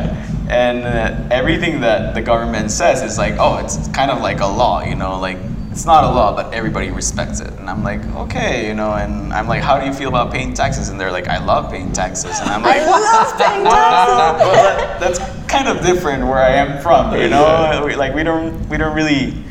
yeah. 0.06 0.20
And 0.48 0.84
uh, 0.84 1.34
everything 1.34 1.80
that 1.80 2.14
the 2.14 2.20
government 2.20 2.70
says 2.70 3.02
is 3.02 3.16
like, 3.16 3.34
oh, 3.38 3.58
it's 3.58 3.88
kind 3.88 4.10
of 4.10 4.20
like 4.20 4.40
a 4.40 4.46
law, 4.46 4.82
you 4.84 4.94
know, 4.94 5.18
like 5.18 5.38
it's 5.70 5.86
not 5.86 6.04
a 6.04 6.08
law, 6.08 6.36
but 6.36 6.54
everybody 6.54 6.90
respects 6.90 7.40
it. 7.40 7.52
And 7.54 7.68
I'm 7.68 7.82
like, 7.82 8.04
okay, 8.14 8.68
you 8.68 8.74
know, 8.74 8.92
and 8.92 9.32
I'm 9.32 9.48
like, 9.48 9.60
how 9.60 9.80
do 9.80 9.86
you 9.86 9.92
feel 9.92 10.08
about 10.08 10.30
paying 10.30 10.54
taxes? 10.54 10.88
And 10.88 11.00
they're 11.00 11.10
like, 11.10 11.26
I 11.26 11.44
love 11.44 11.70
paying 11.70 11.92
taxes. 11.92 12.38
And 12.38 12.48
I'm 12.48 12.62
like, 12.62 12.76
I 12.76 12.86
love 12.86 13.38
paying 13.38 13.64
well, 13.64 14.38
taxes. 14.38 14.52
that, 14.54 15.00
that's 15.00 15.50
kind 15.50 15.66
of 15.66 15.84
different 15.84 16.22
where 16.24 16.38
I 16.38 16.50
am 16.50 16.80
from, 16.80 17.16
you 17.20 17.28
know. 17.28 17.82
We, 17.84 17.96
like 17.96 18.14
we 18.14 18.22
don't 18.22 18.68
we 18.68 18.76
don't 18.76 18.94
really, 18.94 19.42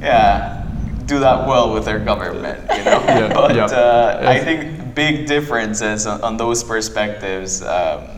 yeah, 0.00 0.61
do 1.06 1.20
that 1.20 1.46
well 1.46 1.72
with 1.72 1.84
their 1.84 1.98
government, 1.98 2.60
you 2.76 2.84
know. 2.84 3.00
Yeah, 3.06 3.32
but 3.32 3.54
yeah. 3.54 3.64
Uh, 3.66 4.22
I 4.26 4.38
think 4.38 4.94
big 4.94 5.26
differences 5.26 6.06
on, 6.06 6.20
on 6.22 6.36
those 6.36 6.62
perspectives. 6.64 7.62
Um, 7.62 8.08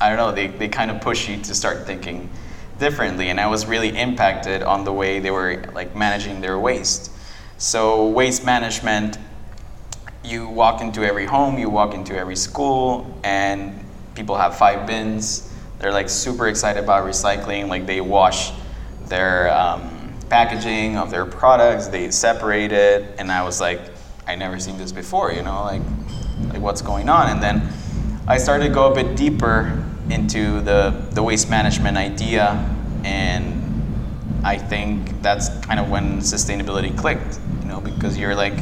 I 0.00 0.08
don't 0.08 0.18
know. 0.18 0.32
They 0.32 0.48
they 0.48 0.68
kind 0.68 0.90
of 0.90 1.00
push 1.00 1.28
you 1.28 1.36
to 1.42 1.54
start 1.54 1.86
thinking 1.86 2.28
differently, 2.78 3.28
and 3.28 3.38
I 3.38 3.46
was 3.46 3.66
really 3.66 3.96
impacted 3.96 4.62
on 4.62 4.84
the 4.84 4.92
way 4.92 5.20
they 5.20 5.30
were 5.30 5.64
like 5.74 5.94
managing 5.94 6.40
their 6.40 6.58
waste. 6.58 7.10
So 7.58 8.08
waste 8.08 8.44
management 8.44 9.18
you 10.22 10.48
walk 10.48 10.80
into 10.80 11.02
every 11.02 11.26
home, 11.26 11.58
you 11.58 11.70
walk 11.70 11.94
into 11.94 12.16
every 12.16 12.36
school, 12.36 13.18
and 13.24 13.84
people 14.14 14.36
have 14.36 14.56
five 14.56 14.86
bins. 14.86 15.52
They're 15.78 15.92
like 15.92 16.08
super 16.08 16.48
excited 16.48 16.82
about 16.82 17.06
recycling. 17.06 17.68
Like 17.68 17.86
they 17.86 18.00
wash 18.00 18.52
their 19.06 19.50
um, 19.52 19.89
packaging 20.30 20.96
of 20.96 21.10
their 21.10 21.26
products, 21.26 21.88
they 21.88 22.10
separate 22.10 22.72
it, 22.72 23.16
and 23.18 23.30
I 23.30 23.42
was 23.42 23.60
like, 23.60 23.80
I 24.26 24.36
never 24.36 24.58
seen 24.58 24.78
this 24.78 24.92
before. 24.92 25.32
You 25.32 25.42
know, 25.42 25.62
like 25.64 25.82
like 26.52 26.62
what's 26.62 26.80
going 26.82 27.08
on? 27.08 27.28
And 27.28 27.42
then 27.42 27.68
I 28.26 28.38
started 28.38 28.68
to 28.68 28.74
go 28.74 28.90
a 28.90 28.94
bit 28.94 29.16
deeper 29.16 29.84
into 30.08 30.60
the 30.60 30.90
the 31.10 31.22
waste 31.22 31.50
management 31.50 31.96
idea, 31.96 32.52
and 33.04 33.60
I 34.44 34.56
think 34.56 35.20
that's 35.20 35.48
kind 35.66 35.78
of 35.78 35.90
when 35.90 36.20
sustainability 36.20 36.96
clicked. 36.96 37.38
You 37.60 37.68
know, 37.68 37.80
because 37.80 38.16
you're 38.16 38.34
like 38.34 38.54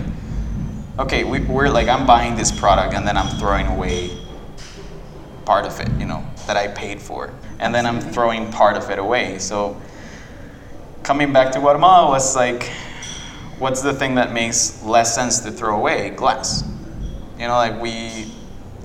okay, 0.98 1.25
we, 1.25 1.40
we're 1.40 1.68
like, 1.68 1.88
I'm 1.88 2.06
buying 2.06 2.34
this 2.34 2.50
product 2.50 2.94
and 2.94 3.06
then 3.06 3.16
I'm 3.16 3.28
throwing 3.38 3.66
away 3.66 4.10
part 5.44 5.64
of 5.64 5.78
it, 5.80 5.88
you 5.98 6.06
know, 6.06 6.25
that 6.46 6.56
I 6.56 6.68
paid 6.68 7.00
for. 7.00 7.32
And 7.58 7.75
then 7.75 7.87
I'm 7.87 8.00
throwing 8.00 8.50
part 8.50 8.76
of 8.76 8.90
it 8.90 8.98
away. 8.98 9.38
So 9.38 9.80
coming 11.08 11.32
back 11.32 11.50
to 11.50 11.58
Guatemala 11.58 12.10
was 12.10 12.36
like, 12.36 12.70
what's 13.58 13.80
the 13.80 13.94
thing 13.94 14.16
that 14.16 14.30
makes 14.34 14.82
less 14.82 15.14
sense 15.14 15.40
to 15.40 15.50
throw 15.50 15.74
away? 15.74 16.10
Glass. 16.10 16.62
You 17.38 17.46
know, 17.46 17.54
like 17.54 17.80
we 17.80 18.30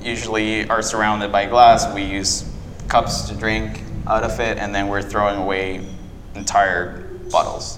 usually 0.02 0.66
are 0.70 0.82
surrounded 0.82 1.34
by 1.34 1.48
glass. 1.48 1.94
We 1.94 2.04
use 2.04 2.50
cups 2.88 3.28
to 3.28 3.36
drink 3.36 3.82
out 4.08 4.24
of 4.24 4.40
it, 4.40 4.58
and 4.58 4.74
then 4.74 4.88
we're 4.88 5.02
throwing 5.02 5.38
away 5.38 5.86
entire 6.34 7.10
bottles. 7.30 7.78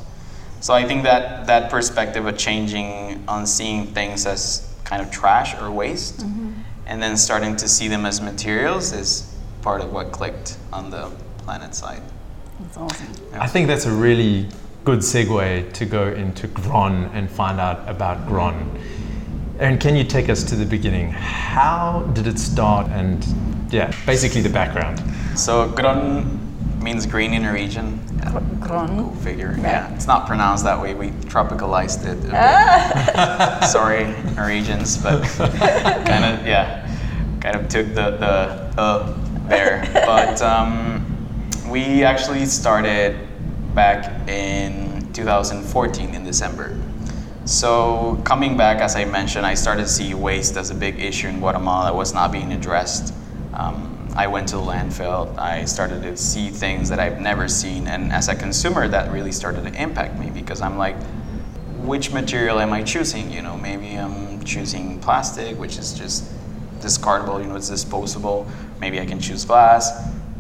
So 0.59 0.75
I 0.75 0.83
think 0.83 1.05
that 1.05 1.47
that 1.47 1.71
perspective 1.71 2.27
of 2.27 2.37
changing 2.37 3.23
on 3.27 3.47
seeing 3.47 3.87
things 3.87 4.27
as 4.27 4.71
kind 4.83 5.01
of 5.01 5.09
trash 5.09 5.59
or 5.59 5.71
waste, 5.71 6.19
mm-hmm. 6.19 6.51
and 6.85 7.01
then 7.01 7.17
starting 7.17 7.55
to 7.55 7.67
see 7.67 7.87
them 7.87 8.05
as 8.05 8.21
materials 8.21 8.93
is 8.93 9.35
part 9.63 9.81
of 9.81 9.91
what 9.91 10.11
clicked 10.11 10.59
on 10.71 10.91
the 10.91 11.09
planet 11.39 11.73
side. 11.73 12.03
That's 12.59 12.77
awesome. 12.77 13.07
I 13.33 13.47
think 13.47 13.67
that's 13.67 13.85
a 13.85 13.91
really 13.91 14.47
good 14.83 15.00
segue 15.00 15.74
to 15.74 15.85
go 15.85 16.07
into 16.07 16.47
Grønn 16.47 17.09
and 17.13 17.29
find 17.29 17.59
out 17.59 17.88
about 17.88 18.27
Grønn. 18.27 18.79
Aaron, 19.59 19.77
can 19.77 19.95
you 19.95 20.03
take 20.03 20.29
us 20.29 20.43
to 20.43 20.55
the 20.55 20.65
beginning? 20.65 21.12
How 21.12 22.01
did 22.13 22.27
it 22.27 22.38
start? 22.39 22.88
And 22.91 23.25
yeah, 23.71 23.91
basically 24.05 24.41
the 24.41 24.50
background. 24.50 25.01
So 25.35 25.69
Grønn 25.71 26.39
means 26.81 27.05
green 27.05 27.33
in 27.33 27.43
Norwegian. 27.43 28.00
Yeah, 28.17 28.39
Go 28.67 29.09
figure. 29.21 29.50
Right. 29.50 29.62
Yeah, 29.62 29.93
it's 29.95 30.07
not 30.07 30.27
pronounced 30.27 30.63
that 30.63 30.81
way. 30.81 30.93
We 30.93 31.09
tropicalized 31.27 32.05
it. 32.05 32.17
a 32.17 32.21
bit. 32.21 32.31
Ah. 32.33 33.59
Sorry, 33.71 34.05
Norwegians, 34.35 34.97
but 34.97 35.24
kind 36.05 36.25
of 36.25 36.45
yeah, 36.45 36.88
kind 37.41 37.55
of 37.55 37.67
took 37.69 37.88
the 37.88 38.17
the 38.17 38.81
uh 38.81 39.17
there. 39.47 39.88
But 39.93 40.41
um, 40.41 41.04
we 41.69 42.03
actually 42.03 42.45
started 42.45 43.17
back 43.74 44.27
in 44.29 45.12
2014 45.13 46.13
in 46.13 46.24
December. 46.24 46.79
So 47.45 48.22
coming 48.24 48.55
back, 48.57 48.81
as 48.81 48.95
I 48.95 49.05
mentioned, 49.05 49.45
I 49.45 49.55
started 49.55 49.84
to 49.84 49.88
see 49.88 50.13
waste 50.13 50.57
as 50.57 50.69
a 50.69 50.75
big 50.75 51.00
issue 51.00 51.27
in 51.27 51.39
Guatemala 51.39 51.86
that 51.86 51.95
was 51.95 52.13
not 52.13 52.31
being 52.31 52.51
addressed. 52.51 53.13
Um, 53.53 54.10
I 54.15 54.27
went 54.27 54.48
to 54.50 54.55
the 54.55 54.62
landfill. 54.62 55.38
I 55.38 55.65
started 55.65 56.01
to 56.03 56.15
see 56.17 56.50
things 56.50 56.89
that 56.89 57.00
I've 57.00 57.19
never 57.19 57.48
seen, 57.48 57.88
and 57.88 58.12
as 58.12 58.29
a 58.29 58.36
consumer, 58.36 58.88
that 58.88 59.12
really 59.12 59.31
started 59.31 59.65
to 59.65 59.81
impact 59.81 60.17
me 60.17 60.29
because 60.29 60.62
I'm 60.62 60.77
like, 60.77 60.95
which 61.81 62.12
material 62.12 62.60
am 62.60 62.74
I 62.74 62.84
choosing? 62.84 63.31
You 63.31 63.41
know, 63.41 63.57
maybe 63.57 63.95
I'm 63.95 64.43
choosing 64.43 65.00
plastic, 65.00 65.57
which 65.57 65.77
is 65.77 65.93
just 65.93 66.31
discardable. 66.79 67.41
You 67.41 67.48
know, 67.48 67.55
it's 67.55 67.69
disposable. 67.69 68.48
Maybe 68.79 69.00
I 69.00 69.05
can 69.05 69.19
choose 69.19 69.45
glass. 69.45 69.91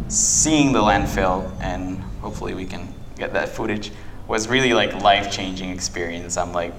Seeing 0.07 0.71
the 0.71 0.81
landfill, 0.81 1.49
and 1.61 1.99
hopefully 2.21 2.53
we 2.53 2.65
can 2.65 2.93
get 3.17 3.33
that 3.33 3.49
footage, 3.49 3.91
was 4.27 4.47
really 4.47 4.73
like 4.73 4.93
life-changing 5.01 5.69
experience. 5.69 6.37
I'm 6.37 6.53
like, 6.53 6.73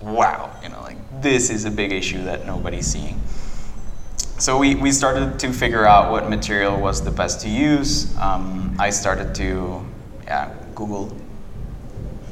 wow, 0.00 0.54
you 0.62 0.68
know, 0.68 0.80
like 0.82 0.96
this 1.20 1.50
is 1.50 1.64
a 1.64 1.70
big 1.70 1.92
issue 1.92 2.22
that 2.24 2.46
nobody's 2.46 2.86
seeing. 2.86 3.20
So 4.38 4.56
we, 4.56 4.76
we 4.76 4.92
started 4.92 5.38
to 5.40 5.52
figure 5.52 5.84
out 5.84 6.12
what 6.12 6.30
material 6.30 6.80
was 6.80 7.02
the 7.02 7.10
best 7.10 7.40
to 7.40 7.48
use. 7.48 8.16
Um, 8.18 8.76
I 8.78 8.90
started 8.90 9.34
to 9.36 9.84
yeah, 10.24 10.54
Google 10.74 11.16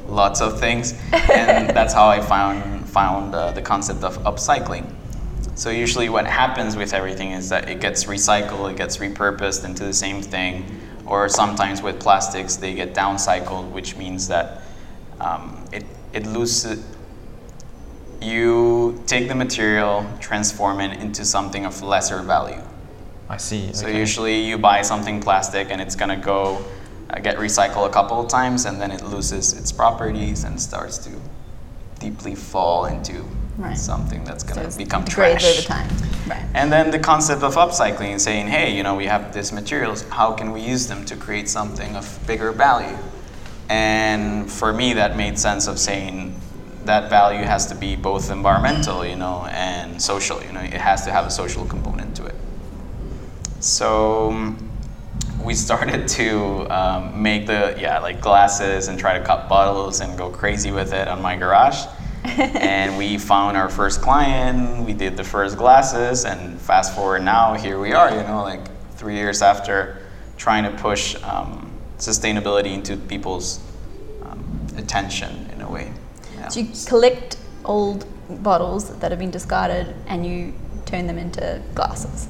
lots 0.06 0.40
of 0.40 0.60
things, 0.60 0.94
and 1.12 1.68
that's 1.76 1.92
how 1.92 2.06
I 2.06 2.20
found 2.20 2.88
found 2.88 3.34
uh, 3.34 3.50
the 3.50 3.62
concept 3.62 4.04
of 4.04 4.16
upcycling. 4.18 4.90
So 5.56 5.70
usually, 5.70 6.10
what 6.10 6.26
happens 6.26 6.76
with 6.76 6.92
everything 6.92 7.32
is 7.32 7.48
that 7.48 7.70
it 7.70 7.80
gets 7.80 8.04
recycled, 8.04 8.70
it 8.70 8.76
gets 8.76 8.98
repurposed 8.98 9.64
into 9.64 9.84
the 9.84 9.94
same 9.94 10.20
thing, 10.20 10.80
or 11.06 11.30
sometimes 11.30 11.80
with 11.80 11.98
plastics 11.98 12.56
they 12.56 12.74
get 12.74 12.92
downcycled, 12.92 13.70
which 13.70 13.96
means 13.96 14.28
that 14.28 14.62
um, 15.18 15.64
it 15.72 15.84
it 16.12 16.26
loses. 16.26 16.84
You 18.20 19.02
take 19.06 19.28
the 19.28 19.34
material, 19.34 20.06
transform 20.20 20.80
it 20.80 21.00
into 21.00 21.24
something 21.24 21.64
of 21.64 21.82
lesser 21.82 22.20
value. 22.20 22.62
I 23.30 23.38
see. 23.38 23.72
So 23.72 23.86
okay. 23.86 23.98
usually 23.98 24.38
you 24.38 24.58
buy 24.58 24.82
something 24.82 25.22
plastic 25.22 25.70
and 25.70 25.80
it's 25.80 25.96
gonna 25.96 26.18
go 26.18 26.62
uh, 27.08 27.18
get 27.20 27.36
recycled 27.36 27.86
a 27.86 27.92
couple 27.92 28.20
of 28.20 28.28
times 28.28 28.66
and 28.66 28.80
then 28.80 28.90
it 28.90 29.02
loses 29.02 29.54
its 29.54 29.72
properties 29.72 30.44
and 30.44 30.60
starts 30.60 30.98
to 30.98 31.10
deeply 31.98 32.34
fall 32.34 32.84
into 32.84 33.24
Right. 33.58 33.76
something 33.76 34.22
that's 34.24 34.42
gonna 34.42 34.68
it 34.68 34.76
become 34.76 35.04
degrades 35.04 35.42
trash. 35.42 35.58
over 35.58 35.66
time. 35.66 35.88
Right. 36.28 36.44
And 36.54 36.70
then 36.70 36.90
the 36.90 36.98
concept 36.98 37.42
of 37.42 37.54
upcycling, 37.54 38.20
saying, 38.20 38.48
hey, 38.48 38.76
you 38.76 38.82
know, 38.82 38.94
we 38.94 39.06
have 39.06 39.32
these 39.32 39.52
materials, 39.52 40.02
how 40.10 40.32
can 40.32 40.52
we 40.52 40.60
use 40.60 40.86
them 40.86 41.04
to 41.06 41.16
create 41.16 41.48
something 41.48 41.96
of 41.96 42.18
bigger 42.26 42.52
value? 42.52 42.96
And 43.68 44.50
for 44.50 44.72
me, 44.72 44.92
that 44.94 45.16
made 45.16 45.38
sense 45.38 45.66
of 45.66 45.78
saying 45.78 46.38
that 46.84 47.10
value 47.10 47.44
has 47.44 47.66
to 47.66 47.74
be 47.74 47.96
both 47.96 48.30
environmental, 48.30 49.04
you 49.04 49.16
know, 49.16 49.46
and 49.50 50.00
social. 50.00 50.42
You 50.42 50.52
know, 50.52 50.60
it 50.60 50.74
has 50.74 51.04
to 51.04 51.12
have 51.12 51.26
a 51.26 51.30
social 51.30 51.64
component 51.64 52.14
to 52.16 52.26
it. 52.26 52.34
So 53.60 54.54
we 55.42 55.54
started 55.54 56.08
to 56.08 56.66
um, 56.70 57.22
make 57.22 57.46
the 57.46 57.76
yeah 57.78 57.98
like 58.00 58.20
glasses 58.20 58.88
and 58.88 58.98
try 58.98 59.18
to 59.18 59.24
cut 59.24 59.48
bottles 59.48 60.00
and 60.00 60.16
go 60.16 60.30
crazy 60.30 60.70
with 60.70 60.92
it 60.92 61.08
on 61.08 61.20
my 61.22 61.36
garage. 61.36 61.86
And 62.26 62.96
we 62.98 63.18
found 63.18 63.56
our 63.56 63.68
first 63.68 64.00
client. 64.02 64.84
We 64.84 64.92
did 64.92 65.16
the 65.16 65.24
first 65.24 65.56
glasses, 65.56 66.24
and 66.24 66.60
fast 66.60 66.94
forward 66.94 67.22
now, 67.22 67.54
here 67.54 67.78
we 67.80 67.92
are. 67.92 68.10
You 68.10 68.22
know, 68.22 68.42
like 68.42 68.60
three 68.96 69.14
years 69.14 69.42
after 69.42 69.98
trying 70.36 70.64
to 70.64 70.82
push 70.82 71.16
um, 71.22 71.70
sustainability 71.98 72.72
into 72.74 72.96
people's 72.96 73.60
um, 74.22 74.66
attention 74.76 75.50
in 75.54 75.60
a 75.62 75.70
way. 75.70 75.92
Yeah. 76.34 76.48
So 76.48 76.60
you 76.60 76.68
collect 76.86 77.38
old 77.64 78.06
bottles 78.42 78.96
that 78.98 79.10
have 79.10 79.20
been 79.20 79.30
discarded 79.30 79.94
and 80.06 80.26
you 80.26 80.52
turn 80.84 81.06
them 81.06 81.18
into 81.18 81.62
glasses. 81.74 82.28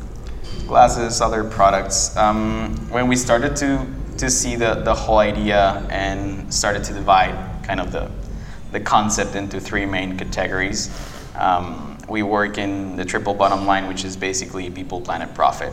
glasses, 0.66 1.20
other 1.20 1.44
products. 1.44 2.16
Um, 2.16 2.76
when 2.90 3.08
we 3.08 3.16
started 3.16 3.56
to 3.56 3.86
to 4.18 4.30
see 4.30 4.56
the, 4.56 4.76
the 4.76 4.94
whole 4.94 5.18
idea 5.18 5.86
and 5.90 6.52
started 6.52 6.82
to 6.84 6.94
divide 6.94 7.34
kind 7.62 7.80
of 7.80 7.92
the 7.92 8.10
the 8.76 8.84
concept 8.84 9.34
into 9.34 9.58
three 9.58 9.86
main 9.86 10.18
categories. 10.18 10.90
Um, 11.34 11.96
we 12.10 12.22
work 12.22 12.58
in 12.58 12.94
the 12.96 13.06
triple 13.06 13.32
bottom 13.32 13.64
line, 13.66 13.88
which 13.88 14.04
is 14.04 14.18
basically 14.18 14.68
people, 14.68 15.00
planet, 15.00 15.32
profit. 15.34 15.72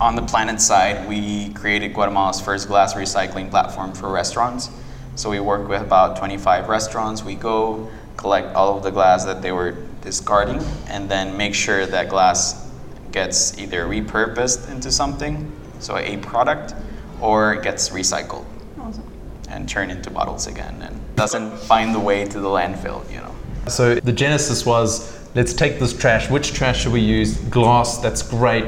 On 0.00 0.14
the 0.14 0.22
planet 0.22 0.60
side, 0.60 1.08
we 1.08 1.52
created 1.54 1.94
Guatemala's 1.94 2.40
first 2.40 2.68
glass 2.68 2.94
recycling 2.94 3.50
platform 3.50 3.92
for 3.94 4.12
restaurants. 4.12 4.70
So 5.16 5.28
we 5.28 5.40
work 5.40 5.68
with 5.68 5.82
about 5.82 6.16
25 6.16 6.68
restaurants. 6.68 7.24
We 7.24 7.34
go 7.34 7.90
collect 8.16 8.54
all 8.54 8.76
of 8.76 8.84
the 8.84 8.92
glass 8.92 9.24
that 9.24 9.42
they 9.42 9.50
were 9.50 9.72
discarding 10.00 10.62
and 10.86 11.10
then 11.10 11.36
make 11.36 11.52
sure 11.52 11.84
that 11.84 12.08
glass 12.08 12.70
gets 13.10 13.58
either 13.58 13.86
repurposed 13.86 14.70
into 14.70 14.92
something, 14.92 15.50
so 15.80 15.96
a 15.96 16.16
product, 16.18 16.74
or 17.20 17.56
gets 17.56 17.88
recycled 17.88 18.44
Awesome. 18.78 19.02
and 19.50 19.68
turned 19.68 19.90
into 19.90 20.10
bottles 20.10 20.46
again 20.46 20.80
and 20.80 21.07
doesn't 21.18 21.58
find 21.58 21.94
the 21.94 22.00
way 22.00 22.24
to 22.24 22.40
the 22.40 22.48
landfill, 22.48 23.08
you 23.10 23.18
know. 23.18 23.34
So 23.68 23.96
the 23.96 24.12
genesis 24.12 24.64
was 24.64 25.18
let's 25.34 25.52
take 25.52 25.78
this 25.78 25.96
trash. 25.96 26.30
Which 26.30 26.54
trash 26.54 26.82
should 26.82 26.92
we 26.92 27.00
use? 27.00 27.36
Glass, 27.36 27.98
that's 27.98 28.22
great. 28.22 28.64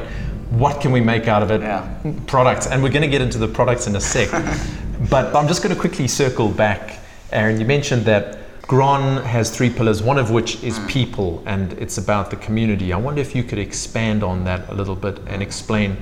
What 0.51 0.81
can 0.81 0.91
we 0.93 1.01
make 1.01 1.29
out 1.29 1.43
of 1.43 1.51
it? 1.51 1.61
Yeah. 1.61 1.89
Products. 2.27 2.67
And 2.67 2.83
we're 2.83 2.91
going 2.91 3.03
to 3.03 3.09
get 3.09 3.23
into 3.23 3.39
the 3.39 3.49
products 3.49 3.87
in 3.87 3.95
a 3.97 4.01
sec. 4.01 4.31
but 5.11 5.35
I'm 5.35 5.47
just 5.49 5.63
going 5.63 5.75
to 5.75 5.81
quickly 5.81 6.09
circle 6.09 6.49
back. 6.49 6.99
Aaron, 7.33 7.61
you 7.61 7.67
mentioned 7.67 8.05
that 8.07 8.39
Grønn 8.63 9.23
has 9.25 9.51
three 9.51 9.71
pillars, 9.71 10.03
one 10.03 10.19
of 10.19 10.31
which 10.31 10.63
is 10.63 10.79
mm. 10.79 10.89
people 10.89 11.43
and 11.47 11.73
it's 11.75 11.99
about 11.99 12.31
the 12.31 12.37
community. 12.37 12.93
I 12.93 12.97
wonder 12.97 13.21
if 13.21 13.35
you 13.35 13.43
could 13.43 13.59
expand 13.59 14.23
on 14.23 14.45
that 14.45 14.69
a 14.69 14.75
little 14.75 14.97
bit 14.97 15.19
and 15.27 15.43
explain 15.43 15.97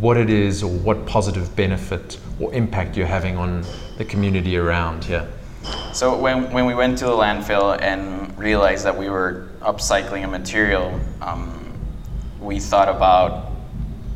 what 0.00 0.16
it 0.16 0.30
is 0.30 0.62
or 0.62 0.70
what 0.70 1.06
positive 1.06 1.54
benefit 1.54 2.18
or 2.40 2.52
impact 2.54 2.96
you're 2.96 3.06
having 3.06 3.36
on 3.36 3.64
the 3.98 4.04
community 4.04 4.56
around 4.56 5.04
here. 5.04 5.28
So 5.92 6.16
when, 6.16 6.50
when 6.52 6.66
we 6.66 6.74
went 6.74 6.98
to 6.98 7.04
the 7.04 7.12
landfill 7.12 7.80
and 7.80 8.36
realized 8.38 8.84
that 8.84 8.96
we 8.96 9.08
were 9.08 9.48
upcycling 9.60 10.24
a 10.24 10.28
material, 10.28 10.98
um, 11.20 11.72
we 12.40 12.58
thought 12.58 12.88
about 12.88 13.52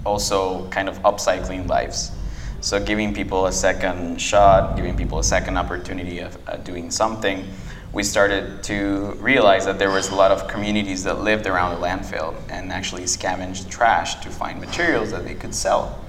also 0.04 0.68
kind 0.71 0.88
of 0.88 0.99
upcycling 1.02 1.68
lives. 1.68 2.12
So 2.61 2.83
giving 2.83 3.14
people 3.14 3.47
a 3.47 3.52
second 3.52 4.21
shot, 4.21 4.76
giving 4.76 4.97
people 4.97 5.18
a 5.18 5.25
second 5.25 5.56
opportunity 5.56 6.21
of 6.21 6.37
uh, 6.49 6.56
doing 6.56 6.90
something, 6.90 7.47
we 7.92 8.02
started 8.02 8.62
to 8.64 9.16
realize 9.21 9.64
that 9.64 9.78
there 9.78 9.90
was 9.90 10.11
a 10.11 10.14
lot 10.14 10.30
of 10.30 10.49
communities 10.49 11.04
that 11.04 11.21
lived 11.21 11.47
around 11.47 11.80
the 11.80 11.87
landfill 11.87 12.35
and 12.50 12.73
actually 12.73 13.06
scavenged 13.06 13.71
trash 13.71 14.16
to 14.16 14.30
find 14.30 14.61
materials 14.61 15.11
that 15.12 15.25
they 15.25 15.35
could 15.35 15.54
sell. 15.54 16.04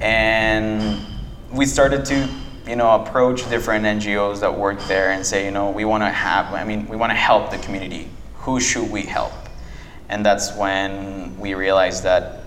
And 0.00 1.06
we 1.50 1.66
started 1.66 2.04
to, 2.06 2.28
you 2.66 2.76
know, 2.76 2.90
approach 3.02 3.48
different 3.48 3.84
NGOs 3.84 4.40
that 4.40 4.56
work 4.56 4.80
there 4.82 5.10
and 5.12 5.26
say, 5.26 5.44
you 5.44 5.50
know, 5.50 5.70
we 5.70 5.84
want 5.84 6.02
to 6.02 6.10
have, 6.10 6.54
I 6.54 6.64
mean, 6.64 6.86
we 6.88 6.96
want 6.96 7.10
to 7.10 7.16
help 7.16 7.50
the 7.50 7.58
community. 7.58 8.08
Who 8.36 8.60
should 8.60 8.90
we 8.90 9.02
help? 9.02 9.32
And 10.08 10.24
that's 10.24 10.54
when 10.56 11.38
we 11.38 11.54
realized 11.54 12.04
that 12.04 12.40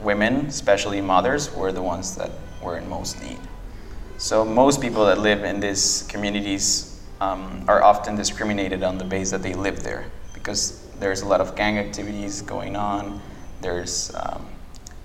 women, 0.00 0.46
especially 0.46 1.00
mothers, 1.00 1.52
were 1.54 1.72
the 1.72 1.82
ones 1.82 2.14
that 2.16 2.30
were 2.62 2.78
in 2.78 2.88
most 2.88 3.20
need. 3.22 3.38
So 4.18 4.44
most 4.44 4.80
people 4.80 5.04
that 5.06 5.18
live 5.18 5.44
in 5.44 5.60
these 5.60 6.04
communities 6.08 7.00
um, 7.20 7.64
are 7.68 7.82
often 7.82 8.16
discriminated 8.16 8.82
on 8.82 8.98
the 8.98 9.04
basis 9.04 9.32
that 9.32 9.42
they 9.42 9.54
live 9.54 9.82
there 9.82 10.06
because 10.32 10.86
there's 11.00 11.22
a 11.22 11.26
lot 11.26 11.40
of 11.40 11.56
gang 11.56 11.78
activities 11.78 12.42
going 12.42 12.76
on. 12.76 13.20
There's 13.60 14.14
um, 14.14 14.46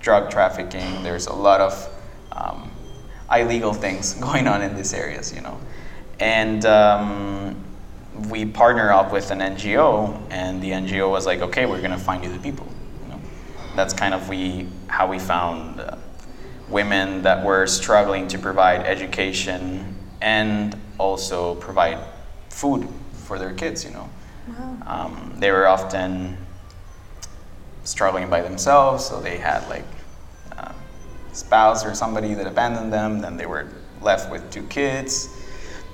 drug 0.00 0.30
trafficking. 0.30 1.02
There's 1.02 1.26
a 1.26 1.32
lot 1.32 1.60
of 1.60 1.88
um, 2.32 2.70
illegal 3.34 3.72
things 3.72 4.14
going 4.26 4.46
on 4.48 4.62
in 4.62 4.74
these 4.74 4.92
areas, 4.92 5.32
you 5.34 5.40
know. 5.40 5.58
And 6.20 6.64
um, 6.66 7.56
we 8.28 8.44
partner 8.44 8.92
up 8.92 9.12
with 9.12 9.30
an 9.30 9.40
NGO, 9.40 10.20
and 10.30 10.62
the 10.62 10.70
NGO 10.70 11.10
was 11.10 11.26
like, 11.26 11.40
"Okay, 11.40 11.66
we're 11.66 11.80
gonna 11.80 11.98
find 11.98 12.22
you 12.22 12.32
the 12.32 12.38
people." 12.38 12.66
You 13.02 13.12
know? 13.12 13.20
That's 13.74 13.94
kind 13.94 14.14
of 14.14 14.28
we 14.28 14.68
how 14.86 15.08
we 15.08 15.18
found 15.18 15.80
uh, 15.80 15.96
women 16.68 17.22
that 17.22 17.44
were 17.44 17.66
struggling 17.66 18.28
to 18.28 18.38
provide 18.38 18.86
education 18.86 19.96
and 20.20 20.76
also 20.98 21.54
provide 21.56 21.98
food 22.50 22.88
for 23.12 23.38
their 23.38 23.52
kids. 23.52 23.84
You 23.84 23.90
know, 23.90 24.10
um, 24.86 25.34
they 25.38 25.50
were 25.50 25.66
often 25.66 26.36
struggling 27.84 28.30
by 28.30 28.42
themselves, 28.42 29.04
so 29.04 29.20
they 29.20 29.38
had 29.38 29.68
like 29.68 29.84
spouse 31.32 31.84
or 31.84 31.94
somebody 31.94 32.34
that 32.34 32.46
abandoned 32.46 32.92
them. 32.92 33.20
Then 33.20 33.36
they 33.36 33.46
were 33.46 33.68
left 34.00 34.30
with 34.30 34.50
two 34.50 34.62
kids. 34.64 35.28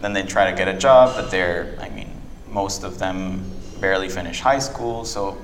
Then 0.01 0.13
they 0.13 0.23
try 0.23 0.51
to 0.51 0.57
get 0.57 0.69
a 0.69 0.79
job, 0.79 1.15
but 1.17 1.31
they're, 1.31 1.77
I 1.81 1.89
mean, 1.89 2.11
most 2.47 2.85
of 2.85 2.99
them 2.99 3.45
barely 3.81 4.09
finish 4.09 4.41
high 4.41 4.59
school, 4.59 5.05
so 5.05 5.37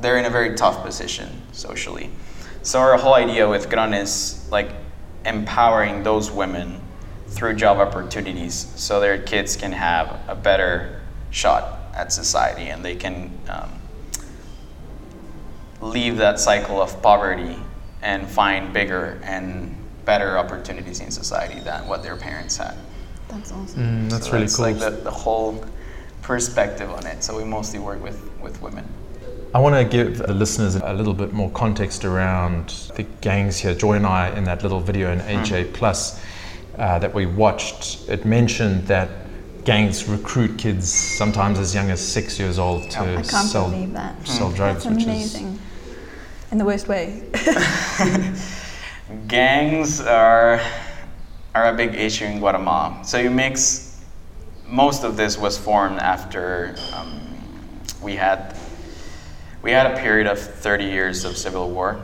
they're 0.00 0.18
in 0.18 0.24
a 0.24 0.30
very 0.30 0.54
tough 0.56 0.84
position 0.84 1.28
socially. 1.52 2.10
So 2.62 2.80
our 2.80 2.96
whole 2.98 3.14
idea 3.14 3.48
with 3.48 3.68
Grønn 3.68 3.94
is 3.94 4.48
like 4.50 4.70
empowering 5.24 6.02
those 6.02 6.30
women 6.30 6.80
through 7.28 7.54
job 7.54 7.78
opportunities 7.78 8.72
so 8.76 9.00
their 9.00 9.18
kids 9.18 9.56
can 9.56 9.72
have 9.72 10.20
a 10.28 10.34
better 10.34 11.00
shot 11.30 11.78
at 11.94 12.12
society 12.12 12.68
and 12.68 12.84
they 12.84 12.96
can 12.96 13.30
um, 13.48 13.70
leave 15.80 16.16
that 16.16 16.40
cycle 16.40 16.80
of 16.80 17.00
poverty 17.02 17.56
and 18.08 18.26
find 18.26 18.72
bigger 18.72 19.20
and 19.22 19.76
better 20.06 20.38
opportunities 20.38 21.00
in 21.00 21.10
society 21.10 21.60
than 21.60 21.86
what 21.86 22.02
their 22.02 22.16
parents 22.16 22.56
had. 22.56 22.74
That's 23.28 23.52
awesome. 23.52 24.06
Mm, 24.06 24.10
that's 24.10 24.26
So 24.26 24.32
really 24.32 24.44
that's 24.44 24.56
cool. 24.56 24.64
like 24.64 24.78
the, 24.78 24.90
the 24.90 25.10
whole 25.10 25.62
perspective 26.22 26.90
on 26.90 27.06
it. 27.06 27.22
So 27.22 27.36
we 27.36 27.44
mostly 27.44 27.78
work 27.78 28.02
with, 28.02 28.18
with 28.40 28.62
women. 28.62 28.86
I 29.54 29.58
want 29.60 29.74
to 29.76 29.84
give 29.84 30.18
the 30.18 30.32
listeners 30.32 30.76
a 30.76 30.92
little 30.94 31.12
bit 31.12 31.32
more 31.34 31.50
context 31.50 32.04
around 32.06 32.68
the 32.96 33.02
gangs 33.20 33.58
here. 33.58 33.74
Joy 33.74 33.94
and 33.94 34.06
I, 34.06 34.30
in 34.38 34.44
that 34.44 34.62
little 34.62 34.80
video 34.80 35.12
in 35.12 35.20
AJ 35.20 35.74
Plus 35.74 36.18
uh, 36.78 36.98
that 37.00 37.12
we 37.12 37.26
watched, 37.26 38.08
it 38.08 38.24
mentioned 38.24 38.86
that 38.86 39.08
gangs 39.64 40.08
recruit 40.08 40.56
kids 40.58 40.90
sometimes 40.90 41.58
as 41.58 41.74
young 41.74 41.90
as 41.90 42.00
six 42.00 42.38
years 42.38 42.58
old 42.58 42.90
to 42.90 43.00
I 43.00 43.04
can't 43.16 43.26
sell, 43.26 43.70
believe 43.70 43.92
that. 43.92 44.26
sell 44.26 44.50
drugs, 44.50 44.84
That's 44.84 44.96
which 44.96 45.04
amazing. 45.04 45.58
In 46.50 46.56
the 46.56 46.64
worst 46.64 46.88
way. 46.88 47.22
Gangs 49.26 50.00
are 50.00 50.60
are 51.54 51.74
a 51.74 51.76
big 51.76 51.94
issue 51.94 52.24
in 52.24 52.38
Guatemala. 52.38 53.00
So 53.04 53.18
you 53.18 53.30
mix. 53.30 54.02
Most 54.66 55.02
of 55.02 55.16
this 55.16 55.38
was 55.38 55.58
formed 55.58 55.98
after 55.98 56.76
um, 56.94 57.20
we 58.02 58.16
had 58.16 58.56
we 59.62 59.72
had 59.72 59.92
a 59.92 60.00
period 60.00 60.26
of 60.26 60.38
30 60.38 60.84
years 60.84 61.24
of 61.24 61.36
civil 61.36 61.70
war 61.70 62.00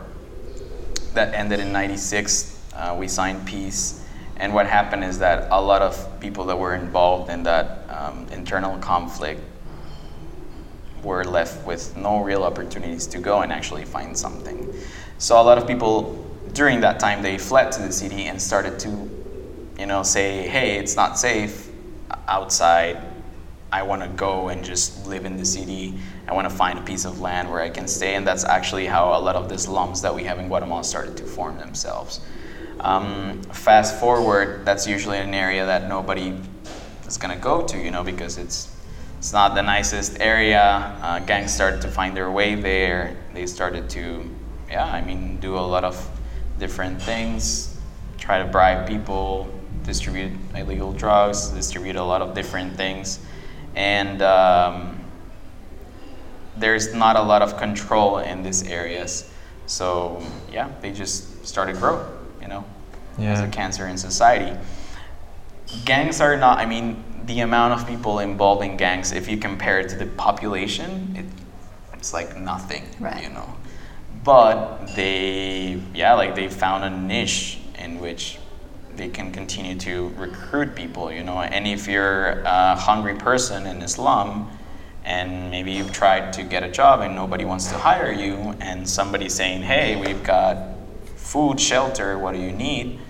that 1.14 1.32
ended 1.34 1.60
in 1.60 1.72
96. 1.72 2.60
Uh, 2.74 2.96
we 2.98 3.08
signed 3.08 3.46
peace, 3.46 4.04
and 4.36 4.52
what 4.52 4.66
happened 4.66 5.04
is 5.04 5.18
that 5.20 5.48
a 5.52 5.60
lot 5.60 5.80
of 5.80 6.20
people 6.20 6.44
that 6.46 6.58
were 6.58 6.74
involved 6.74 7.30
in 7.30 7.44
that 7.44 7.84
um, 7.88 8.26
internal 8.32 8.76
conflict 8.78 9.40
were 11.04 11.24
left 11.24 11.66
with 11.66 11.96
no 11.96 12.22
real 12.22 12.42
opportunities 12.42 13.06
to 13.08 13.18
go 13.18 13.42
and 13.42 13.52
actually 13.52 13.84
find 13.84 14.16
something. 14.16 14.72
So 15.18 15.40
a 15.40 15.42
lot 15.42 15.58
of 15.58 15.66
people 15.66 16.24
during 16.52 16.80
that 16.80 16.98
time 16.98 17.22
they 17.22 17.38
fled 17.38 17.72
to 17.72 17.82
the 17.82 17.92
city 17.92 18.24
and 18.26 18.40
started 18.40 18.78
to, 18.80 18.88
you 19.78 19.86
know, 19.86 20.02
say, 20.02 20.48
"Hey, 20.48 20.78
it's 20.78 20.96
not 20.96 21.18
safe 21.18 21.68
outside. 22.28 22.98
I 23.72 23.82
want 23.82 24.02
to 24.02 24.08
go 24.08 24.48
and 24.48 24.64
just 24.64 25.06
live 25.06 25.24
in 25.24 25.36
the 25.36 25.44
city. 25.44 25.98
I 26.28 26.32
want 26.32 26.48
to 26.48 26.54
find 26.54 26.78
a 26.78 26.82
piece 26.82 27.04
of 27.04 27.20
land 27.20 27.50
where 27.50 27.60
I 27.60 27.70
can 27.70 27.88
stay." 27.88 28.14
And 28.14 28.26
that's 28.26 28.44
actually 28.44 28.86
how 28.86 29.18
a 29.18 29.20
lot 29.20 29.36
of 29.36 29.48
the 29.48 29.58
slums 29.58 30.00
that 30.02 30.14
we 30.14 30.24
have 30.24 30.38
in 30.38 30.48
Guatemala 30.48 30.84
started 30.84 31.16
to 31.16 31.24
form 31.24 31.58
themselves. 31.58 32.20
Um, 32.80 33.42
fast 33.52 33.98
forward, 33.98 34.64
that's 34.64 34.86
usually 34.86 35.18
an 35.18 35.34
area 35.34 35.64
that 35.66 35.88
nobody 35.88 36.38
is 37.06 37.16
gonna 37.16 37.36
go 37.36 37.62
to, 37.62 37.78
you 37.78 37.90
know, 37.90 38.04
because 38.04 38.38
it's 38.38 38.68
it's 39.24 39.32
not 39.32 39.54
the 39.54 39.62
nicest 39.62 40.20
area. 40.20 40.60
Uh, 41.00 41.18
gangs 41.20 41.50
started 41.50 41.80
to 41.80 41.88
find 41.88 42.14
their 42.14 42.30
way 42.30 42.56
there. 42.56 43.16
They 43.32 43.46
started 43.46 43.88
to, 43.96 44.30
yeah, 44.68 44.84
I 44.84 45.00
mean, 45.00 45.40
do 45.40 45.56
a 45.56 45.64
lot 45.64 45.82
of 45.82 45.96
different 46.58 47.00
things, 47.00 47.74
try 48.18 48.38
to 48.38 48.44
bribe 48.44 48.86
people, 48.86 49.48
distribute 49.82 50.32
illegal 50.54 50.92
drugs, 50.92 51.48
distribute 51.48 51.96
a 51.96 52.04
lot 52.04 52.20
of 52.20 52.34
different 52.34 52.76
things, 52.76 53.18
and 53.74 54.20
um, 54.20 55.02
there's 56.58 56.92
not 56.92 57.16
a 57.16 57.22
lot 57.22 57.40
of 57.40 57.56
control 57.56 58.18
in 58.18 58.42
these 58.42 58.68
areas. 58.68 59.32
So 59.64 60.22
yeah, 60.52 60.70
they 60.82 60.92
just 60.92 61.46
started 61.46 61.76
grow, 61.76 62.06
you 62.42 62.48
know, 62.48 62.62
as 63.32 63.40
a 63.40 63.48
cancer 63.48 63.86
in 63.86 63.96
society. 63.96 64.54
Gangs 65.84 66.20
are 66.20 66.36
not. 66.36 66.58
I 66.58 66.66
mean, 66.66 67.02
the 67.26 67.40
amount 67.40 67.80
of 67.80 67.86
people 67.88 68.18
involved 68.18 68.62
in 68.64 68.76
gangs, 68.76 69.12
if 69.12 69.28
you 69.28 69.36
compare 69.38 69.80
it 69.80 69.88
to 69.90 69.96
the 69.96 70.06
population, 70.06 71.14
it, 71.16 71.24
it's 71.94 72.12
like 72.12 72.36
nothing, 72.36 72.84
Right. 73.00 73.22
you 73.22 73.30
know. 73.30 73.48
But 74.22 74.86
they, 74.94 75.80
yeah, 75.94 76.14
like 76.14 76.34
they 76.34 76.48
found 76.48 76.84
a 76.84 76.90
niche 76.90 77.58
in 77.78 77.98
which 78.00 78.38
they 78.96 79.08
can 79.08 79.32
continue 79.32 79.74
to 79.80 80.08
recruit 80.16 80.74
people, 80.74 81.10
you 81.10 81.24
know. 81.24 81.40
And 81.40 81.66
if 81.66 81.88
you're 81.88 82.40
a 82.44 82.76
hungry 82.76 83.14
person 83.16 83.66
in 83.66 83.82
a 83.82 83.88
slum, 83.88 84.50
and 85.04 85.50
maybe 85.50 85.72
you've 85.72 85.92
tried 85.92 86.32
to 86.34 86.42
get 86.42 86.62
a 86.62 86.70
job 86.70 87.00
and 87.00 87.14
nobody 87.14 87.44
wants 87.44 87.66
to 87.70 87.76
hire 87.76 88.12
you, 88.12 88.54
and 88.60 88.88
somebody's 88.88 89.34
saying, 89.34 89.62
"Hey, 89.62 89.96
we've 89.96 90.22
got 90.22 90.56
food, 91.16 91.58
shelter. 91.60 92.18
What 92.18 92.34
do 92.34 92.40
you 92.40 92.52
need?" 92.52 93.00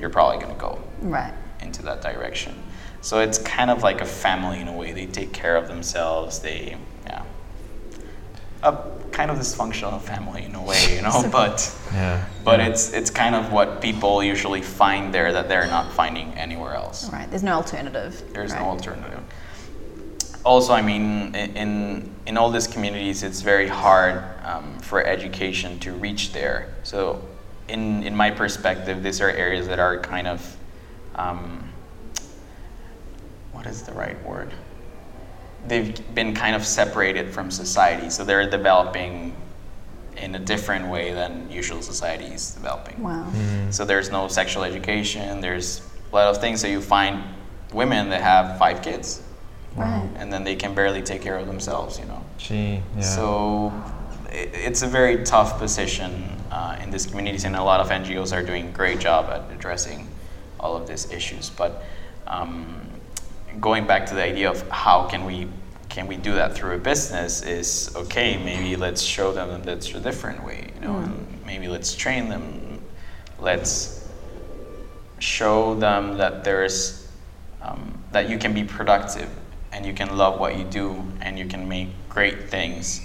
You're 0.00 0.10
probably 0.10 0.38
going 0.42 0.54
to 0.54 0.60
go 0.60 0.78
Right. 1.00 1.32
Into 1.60 1.82
that 1.82 2.02
direction. 2.02 2.54
So 3.00 3.20
it's 3.20 3.38
kind 3.38 3.70
of 3.70 3.82
like 3.82 4.00
a 4.00 4.04
family 4.04 4.60
in 4.60 4.68
a 4.68 4.72
way. 4.72 4.92
They 4.92 5.06
take 5.06 5.32
care 5.32 5.56
of 5.56 5.68
themselves. 5.68 6.40
They, 6.40 6.76
yeah, 7.06 7.22
a 8.62 8.76
kind 9.12 9.30
of 9.30 9.38
dysfunctional 9.38 10.00
family 10.12 10.44
in 10.44 10.54
a 10.54 10.62
way, 10.62 10.96
you 10.96 11.02
know. 11.02 11.28
but 11.32 11.74
Yeah. 11.92 12.24
but 12.44 12.60
yeah. 12.60 12.68
it's 12.68 12.92
it's 12.92 13.10
kind 13.10 13.34
of 13.34 13.52
what 13.52 13.80
people 13.80 14.22
usually 14.22 14.62
find 14.62 15.12
there 15.14 15.32
that 15.32 15.48
they're 15.48 15.66
not 15.66 15.92
finding 15.92 16.34
anywhere 16.34 16.74
else. 16.74 17.10
Right. 17.12 17.28
There's 17.30 17.42
no 17.42 17.52
alternative. 17.52 18.22
There's 18.32 18.52
right. 18.52 18.60
no 18.60 18.68
alternative. 18.68 19.20
Also, 20.44 20.72
I 20.72 20.82
mean, 20.82 21.34
in 21.34 22.10
in 22.26 22.36
all 22.36 22.50
these 22.50 22.66
communities, 22.66 23.22
it's 23.22 23.40
very 23.40 23.68
hard 23.68 24.22
um, 24.44 24.78
for 24.80 25.04
education 25.04 25.78
to 25.80 25.92
reach 25.92 26.32
there. 26.32 26.68
So, 26.82 27.20
in 27.68 28.02
in 28.04 28.14
my 28.16 28.30
perspective, 28.30 29.02
these 29.02 29.20
are 29.20 29.30
areas 29.30 29.66
that 29.68 29.78
are 29.80 29.98
kind 29.98 30.28
of, 30.28 30.55
um, 31.16 31.68
what 33.52 33.66
is 33.66 33.82
the 33.82 33.92
right 33.92 34.22
word? 34.24 34.52
They've 35.66 36.14
been 36.14 36.34
kind 36.34 36.54
of 36.54 36.64
separated 36.64 37.32
from 37.32 37.50
society, 37.50 38.10
so 38.10 38.24
they're 38.24 38.48
developing 38.48 39.34
in 40.16 40.34
a 40.34 40.38
different 40.38 40.88
way 40.88 41.12
than 41.12 41.50
usual 41.50 41.82
society 41.82 42.26
is 42.26 42.52
developing. 42.52 43.02
Wow. 43.02 43.30
So 43.70 43.84
there's 43.84 44.10
no 44.10 44.28
sexual 44.28 44.64
education. 44.64 45.40
There's 45.40 45.82
a 46.12 46.14
lot 46.14 46.28
of 46.28 46.40
things 46.40 46.62
that 46.62 46.70
you 46.70 46.80
find 46.80 47.22
women 47.72 48.08
that 48.10 48.22
have 48.22 48.58
five 48.58 48.82
kids, 48.82 49.22
Right. 49.74 50.08
and 50.16 50.32
then 50.32 50.44
they 50.44 50.56
can 50.56 50.74
barely 50.74 51.02
take 51.02 51.20
care 51.20 51.36
of 51.36 51.46
themselves. 51.46 51.98
You 51.98 52.06
know. 52.06 52.24
Gee, 52.38 52.82
yeah. 52.94 53.00
So 53.02 53.72
i 54.28 54.48
it's 54.68 54.82
a 54.82 54.86
very 54.86 55.24
tough 55.24 55.58
position 55.58 56.12
uh, 56.50 56.78
in 56.82 56.90
these 56.90 57.06
communities, 57.06 57.44
and 57.44 57.56
a 57.56 57.62
lot 57.62 57.80
of 57.80 57.88
NGOs 57.90 58.32
are 58.34 58.42
doing 58.42 58.68
a 58.68 58.72
great 58.72 59.00
job 59.00 59.26
at 59.30 59.50
addressing 59.52 60.06
all 60.60 60.76
of 60.76 60.86
these 60.86 61.10
issues. 61.10 61.50
But 61.50 61.84
um, 62.26 62.80
going 63.60 63.86
back 63.86 64.06
to 64.06 64.14
the 64.14 64.22
idea 64.22 64.50
of 64.50 64.68
how 64.70 65.06
can 65.06 65.24
we 65.24 65.48
can 65.88 66.06
we 66.08 66.16
do 66.16 66.34
that 66.34 66.54
through 66.54 66.74
a 66.74 66.78
business 66.78 67.42
is 67.42 67.94
okay. 67.96 68.36
Maybe 68.36 68.76
let's 68.76 69.00
show 69.00 69.32
them 69.32 69.48
that 69.50 69.62
that's 69.62 69.94
a 69.94 70.00
different 70.00 70.44
way. 70.44 70.70
You 70.74 70.80
know, 70.80 70.96
and 70.98 71.26
maybe 71.46 71.68
let's 71.68 71.94
train 71.94 72.28
them. 72.28 72.82
Let's 73.38 74.08
show 75.18 75.74
them 75.74 76.18
that 76.18 76.44
there's 76.44 77.08
um, 77.62 78.02
that 78.12 78.28
you 78.28 78.38
can 78.38 78.52
be 78.52 78.64
productive 78.64 79.30
and 79.72 79.84
you 79.84 79.92
can 79.92 80.16
love 80.16 80.38
what 80.40 80.56
you 80.56 80.64
do 80.64 81.02
and 81.20 81.38
you 81.38 81.46
can 81.46 81.68
make 81.68 81.88
great 82.08 82.48
things 82.50 83.00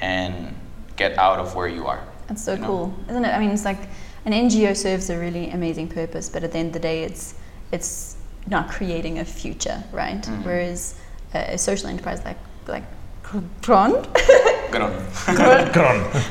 and 0.00 0.54
get 0.96 1.18
out 1.18 1.38
of 1.38 1.54
where 1.54 1.68
you 1.68 1.86
are. 1.86 2.02
That's 2.26 2.44
so 2.44 2.54
you 2.54 2.60
know? 2.60 2.66
cool, 2.66 2.94
isn't 3.08 3.24
it? 3.24 3.28
I 3.28 3.38
mean, 3.38 3.50
it's 3.50 3.64
like 3.64 3.88
an 4.26 4.32
NGO 4.32 4.76
serves 4.76 5.10
a 5.10 5.18
really 5.18 5.50
amazing 5.50 5.88
purpose, 5.88 6.28
but 6.28 6.42
at 6.44 6.52
the 6.52 6.58
end 6.58 6.68
of 6.68 6.72
the 6.74 6.78
day, 6.80 7.02
it's 7.04 7.34
it's 7.72 8.16
not 8.46 8.68
creating 8.68 9.18
a 9.18 9.24
future, 9.24 9.82
right? 9.92 10.20
Mm-hmm. 10.22 10.44
Whereas 10.44 10.94
a, 11.34 11.54
a 11.54 11.58
social 11.58 11.88
enterprise 11.88 12.24
like 12.24 12.38
like 12.66 12.84
Grond, 13.62 14.06
Good 14.70 14.82
on. 14.82 14.92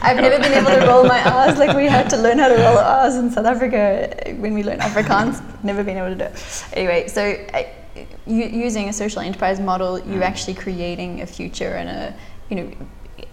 I've 0.01 0.17
never 0.17 0.37
been 0.41 0.53
able 0.53 0.69
to 0.71 0.85
roll 0.91 1.05
my 1.05 1.21
R's 1.47 1.57
like 1.57 1.75
we 1.75 1.85
had 1.85 2.09
to 2.11 2.17
learn 2.17 2.37
how 2.39 2.47
to 2.47 2.55
roll 2.55 2.77
R's 2.77 3.15
in 3.15 3.31
South 3.31 3.45
Africa 3.45 4.13
when 4.37 4.53
we 4.53 4.63
learned 4.63 4.81
Afrikaans. 4.81 5.41
never 5.63 5.83
been 5.83 5.97
able 5.97 6.09
to 6.09 6.15
do 6.15 6.23
it. 6.25 6.65
Anyway, 6.73 7.07
so 7.07 7.21
uh, 7.53 7.63
u- 8.25 8.45
using 8.65 8.89
a 8.89 8.93
social 8.93 9.21
enterprise 9.21 9.59
model, 9.59 9.99
you're 9.99 10.21
Mm. 10.21 10.31
actually 10.31 10.53
creating 10.53 11.21
a 11.21 11.25
future 11.25 11.73
and 11.75 11.89
a 11.89 12.13
you 12.49 12.55
know 12.57 12.71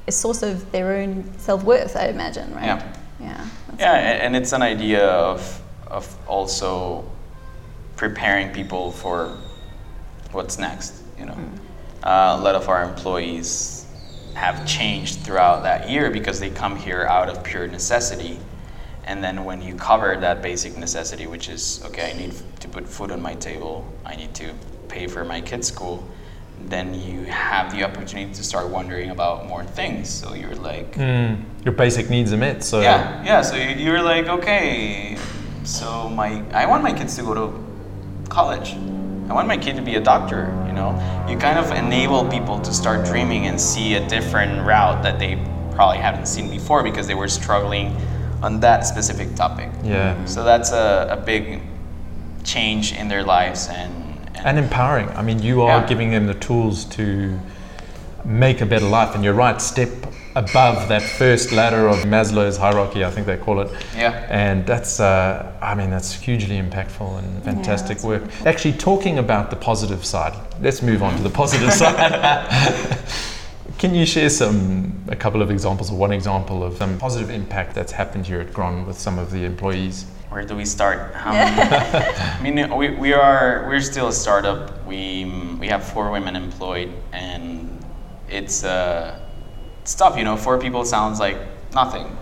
a 0.09 0.13
source 0.13 0.43
of 0.43 0.71
their 0.73 0.93
own 0.97 1.25
self 1.39 1.63
worth. 1.65 1.97
I 1.97 2.07
imagine, 2.09 2.53
right? 2.55 2.65
Yeah. 2.65 2.93
Yeah. 3.21 3.47
Yeah, 3.79 3.95
and, 3.95 4.23
and 4.23 4.37
it's 4.37 4.53
an 4.53 4.63
idea 4.63 5.07
of 5.07 5.63
of 5.87 6.17
also 6.29 7.05
preparing 7.97 8.51
people 8.53 8.93
for 8.93 9.37
what's 10.33 10.59
next. 10.59 11.03
You 11.19 11.27
know, 11.27 11.39
uh, 12.03 12.37
a 12.39 12.41
lot 12.41 12.55
of 12.55 12.69
our 12.69 12.83
employees 12.85 13.87
have 14.35 14.67
changed 14.67 15.19
throughout 15.21 15.65
that 15.65 15.91
year 15.91 16.11
because 16.11 16.41
they 16.41 16.51
come 16.51 16.77
here 16.77 17.05
out 17.05 17.29
of 17.29 17.43
pure 17.43 17.67
necessity. 17.67 18.39
And 19.05 19.23
then 19.25 19.45
when 19.45 19.61
you 19.61 19.75
cover 19.75 20.17
that 20.17 20.41
basic 20.41 20.77
necessity, 20.79 21.27
which 21.27 21.49
is 21.49 21.83
okay, 21.87 22.13
I 22.13 22.19
need 22.19 22.35
to 22.61 22.69
put 22.69 22.87
food 22.89 23.11
on 23.11 23.21
my 23.21 23.35
table, 23.35 23.85
I 24.07 24.15
need 24.15 24.35
to 24.37 24.55
pay 24.89 25.09
for 25.09 25.25
my 25.25 25.41
kids' 25.41 25.67
school, 25.69 26.09
then 26.67 26.95
you 26.95 27.25
have 27.25 27.73
the 27.73 27.83
opportunity 27.85 28.33
to 28.35 28.43
start 28.45 28.69
wondering 28.69 29.11
about 29.11 29.47
more 29.49 29.65
things. 29.65 30.09
So 30.09 30.35
you're 30.35 30.55
like, 30.55 30.95
Mm, 30.95 31.43
your 31.65 31.73
basic 31.73 32.09
needs 32.11 32.33
are 32.33 32.37
met. 32.37 32.63
So 32.65 32.81
yeah, 32.81 33.25
yeah. 33.25 33.43
So 33.43 33.57
you- 33.57 33.77
you're 33.85 34.03
like, 34.03 34.29
okay, 34.29 35.17
so 35.65 36.09
my 36.09 36.43
I 36.53 36.67
want 36.67 36.83
my 36.83 36.93
kids 36.93 37.17
to 37.17 37.23
go 37.23 37.35
to 37.35 37.53
college. 38.29 38.75
I 39.29 39.33
want 39.33 39.47
my 39.49 39.57
kid 39.57 39.77
to 39.77 39.83
be 39.83 39.95
a 39.97 40.01
doctor. 40.01 40.53
You 40.67 40.73
know, 40.73 40.91
you 41.29 41.37
kind 41.39 41.59
of 41.59 41.71
enable 41.73 42.25
people 42.29 42.59
to 42.61 42.73
start 42.73 43.05
dreaming 43.07 43.47
and 43.47 43.61
see 43.61 43.95
a 43.95 44.07
different 44.09 44.65
route 44.67 45.03
that 45.03 45.19
they 45.19 45.37
probably 45.75 45.99
haven't 45.99 46.27
seen 46.27 46.51
before 46.51 46.83
because 46.83 47.07
they 47.07 47.15
were 47.15 47.29
struggling 47.29 47.97
on 48.43 48.61
that 48.61 48.87
specific 48.87 49.35
topic. 49.37 49.69
Yeah. 49.85 50.15
So 50.25 50.43
that's 50.45 50.73
a, 50.73 51.09
a 51.11 51.17
big 51.17 51.61
change 52.45 52.93
in 52.93 53.09
their 53.09 53.23
lives 53.23 53.69
and. 53.69 53.93
And 54.45 54.59
empowering. 54.59 55.09
I 55.11 55.23
mean, 55.23 55.41
you 55.43 55.63
are 55.63 55.81
Yeah. 55.81 55.87
giving 55.87 56.11
them 56.11 56.27
the 56.27 56.35
tools 56.35 56.85
to 56.97 57.39
make 58.25 58.61
a 58.61 58.67
better 58.67 58.87
life. 58.87 59.15
And 59.15 59.25
you're 59.25 59.35
right, 59.35 59.61
step 59.61 59.89
above 60.37 60.89
that 60.89 61.03
first 61.03 61.51
ladder 61.53 61.89
of 61.89 62.05
Maslow's 62.07 62.57
hierarchy, 62.57 63.05
I 63.05 63.11
think 63.11 63.27
they 63.27 63.37
call 63.37 63.61
it. 63.61 63.71
Yeah. 63.97 64.13
And 64.31 64.65
that's, 64.67 65.01
uh, 65.01 65.47
I 65.61 65.75
mean, 65.75 65.91
that's 65.91 66.13
hugely 66.15 66.57
impactful 66.61 67.19
and 67.19 67.43
fantastic 67.43 67.97
that's 67.97 68.05
work. 68.05 68.23
Actually, 68.47 68.75
talking 68.75 69.19
about 69.19 69.51
the 69.51 69.57
positive 69.57 70.05
side, 70.05 70.35
let's 70.63 70.83
move 70.83 71.03
on 71.03 71.17
to 71.17 71.23
the 71.23 71.31
positive 71.31 71.73
side. 71.83 72.97
Can 73.79 73.95
you 73.95 74.05
share 74.05 74.29
some, 74.29 74.93
a 75.09 75.17
couple 75.17 75.41
of 75.43 75.51
examples, 75.51 75.91
or 75.91 75.97
one 75.97 76.13
example 76.13 76.63
of 76.63 76.77
some 76.77 76.99
positive 76.99 77.31
impact 77.31 77.75
that's 77.75 77.93
happened 77.93 78.27
here 78.27 78.41
at 78.41 78.53
Grønn 78.53 78.87
with 78.87 78.99
some 78.99 79.19
of 79.19 79.31
the 79.33 79.45
employees? 79.45 80.05
Where 80.31 80.45
do 80.45 80.55
we 80.55 80.65
start? 80.65 81.13
Um, 81.17 81.35
I 81.35 82.39
mean, 82.41 82.75
we, 82.77 82.91
we 82.91 83.13
are 83.13 83.67
we're 83.67 83.81
still 83.81 84.09
a 84.09 84.13
startup. 84.13 84.87
We 84.87 85.25
we 85.59 85.67
have 85.67 85.85
four 85.85 86.13
women 86.13 86.37
employed, 86.37 86.93
and 87.13 87.85
it's 88.29 88.63
uh, 88.63 89.19
it's 89.83 89.95
tough. 89.95 90.17
You 90.17 90.23
know, 90.23 90.37
four 90.37 90.59
people 90.59 90.85
sounds 90.85 91.19
like 91.19 91.37
nothing, 91.75 92.17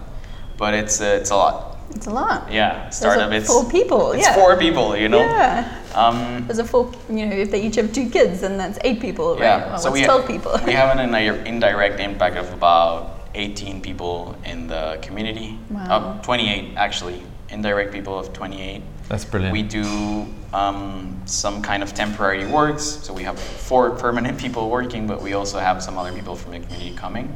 but 0.56 0.72
it's 0.72 1.02
uh, 1.02 1.18
it's 1.20 1.30
a 1.30 1.36
lot. 1.36 1.76
It's 1.90 2.06
a 2.06 2.10
lot. 2.10 2.50
Yeah, 2.50 2.88
startup. 2.88 3.30
It's 3.30 3.46
four 3.46 3.68
people. 3.68 4.12
It's 4.12 4.26
yeah. 4.26 4.34
four 4.34 4.56
people. 4.56 4.96
You 4.96 5.10
know. 5.10 5.20
Yeah. 5.20 5.68
Um, 5.94 6.46
There's 6.46 6.60
a 6.60 6.64
four. 6.64 6.90
You 7.10 7.26
know, 7.26 7.36
if 7.36 7.50
they 7.50 7.60
each 7.60 7.76
have 7.76 7.92
two 7.92 8.08
kids, 8.08 8.40
then 8.40 8.56
that's 8.56 8.78
eight 8.84 9.00
people, 9.00 9.34
right? 9.34 9.42
yeah. 9.42 9.66
Well, 9.68 9.78
so 9.78 9.92
we 9.92 10.04
twelve 10.04 10.26
people. 10.26 10.58
we 10.64 10.72
have 10.72 10.96
an 10.98 11.14
indirect 11.46 12.00
impact 12.00 12.36
of 12.36 12.50
about 12.54 13.18
18 13.34 13.80
people 13.80 14.36
in 14.44 14.66
the 14.66 14.98
community. 15.02 15.58
Wow. 15.70 16.18
Uh, 16.18 16.22
28 16.22 16.74
actually. 16.76 17.22
Indirect 17.50 17.92
people 17.92 18.18
of 18.18 18.32
28. 18.32 18.82
That's 19.08 19.24
brilliant. 19.24 19.52
We 19.52 19.62
do 19.62 20.26
um, 20.52 21.20
some 21.24 21.62
kind 21.62 21.82
of 21.82 21.94
temporary 21.94 22.46
works. 22.46 22.82
So 22.82 23.12
we 23.12 23.22
have 23.22 23.38
four 23.38 23.90
permanent 23.92 24.38
people 24.38 24.70
working, 24.70 25.06
but 25.06 25.22
we 25.22 25.32
also 25.32 25.58
have 25.58 25.82
some 25.82 25.96
other 25.96 26.12
people 26.12 26.36
from 26.36 26.52
the 26.52 26.60
community 26.60 26.94
coming. 26.94 27.34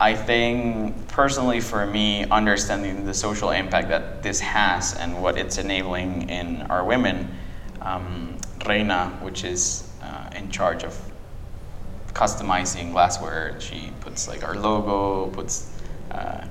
I 0.00 0.14
think 0.14 1.08
personally 1.08 1.60
for 1.60 1.86
me, 1.86 2.24
understanding 2.24 3.06
the 3.06 3.14
social 3.14 3.50
impact 3.50 3.88
that 3.88 4.22
this 4.22 4.40
has 4.40 4.94
and 4.96 5.22
what 5.22 5.38
it's 5.38 5.56
enabling 5.56 6.28
in 6.28 6.62
our 6.62 6.84
women, 6.84 7.34
um, 7.80 8.36
Reina, 8.66 9.10
which 9.22 9.44
is 9.44 9.88
uh, 10.02 10.30
in 10.34 10.50
charge 10.50 10.82
of 10.82 10.98
customizing 12.12 12.92
glassware, 12.92 13.58
she 13.60 13.90
puts 14.00 14.28
like 14.28 14.44
our 14.44 14.56
logo, 14.56 15.30
puts 15.30 15.70
uh, 16.10 16.44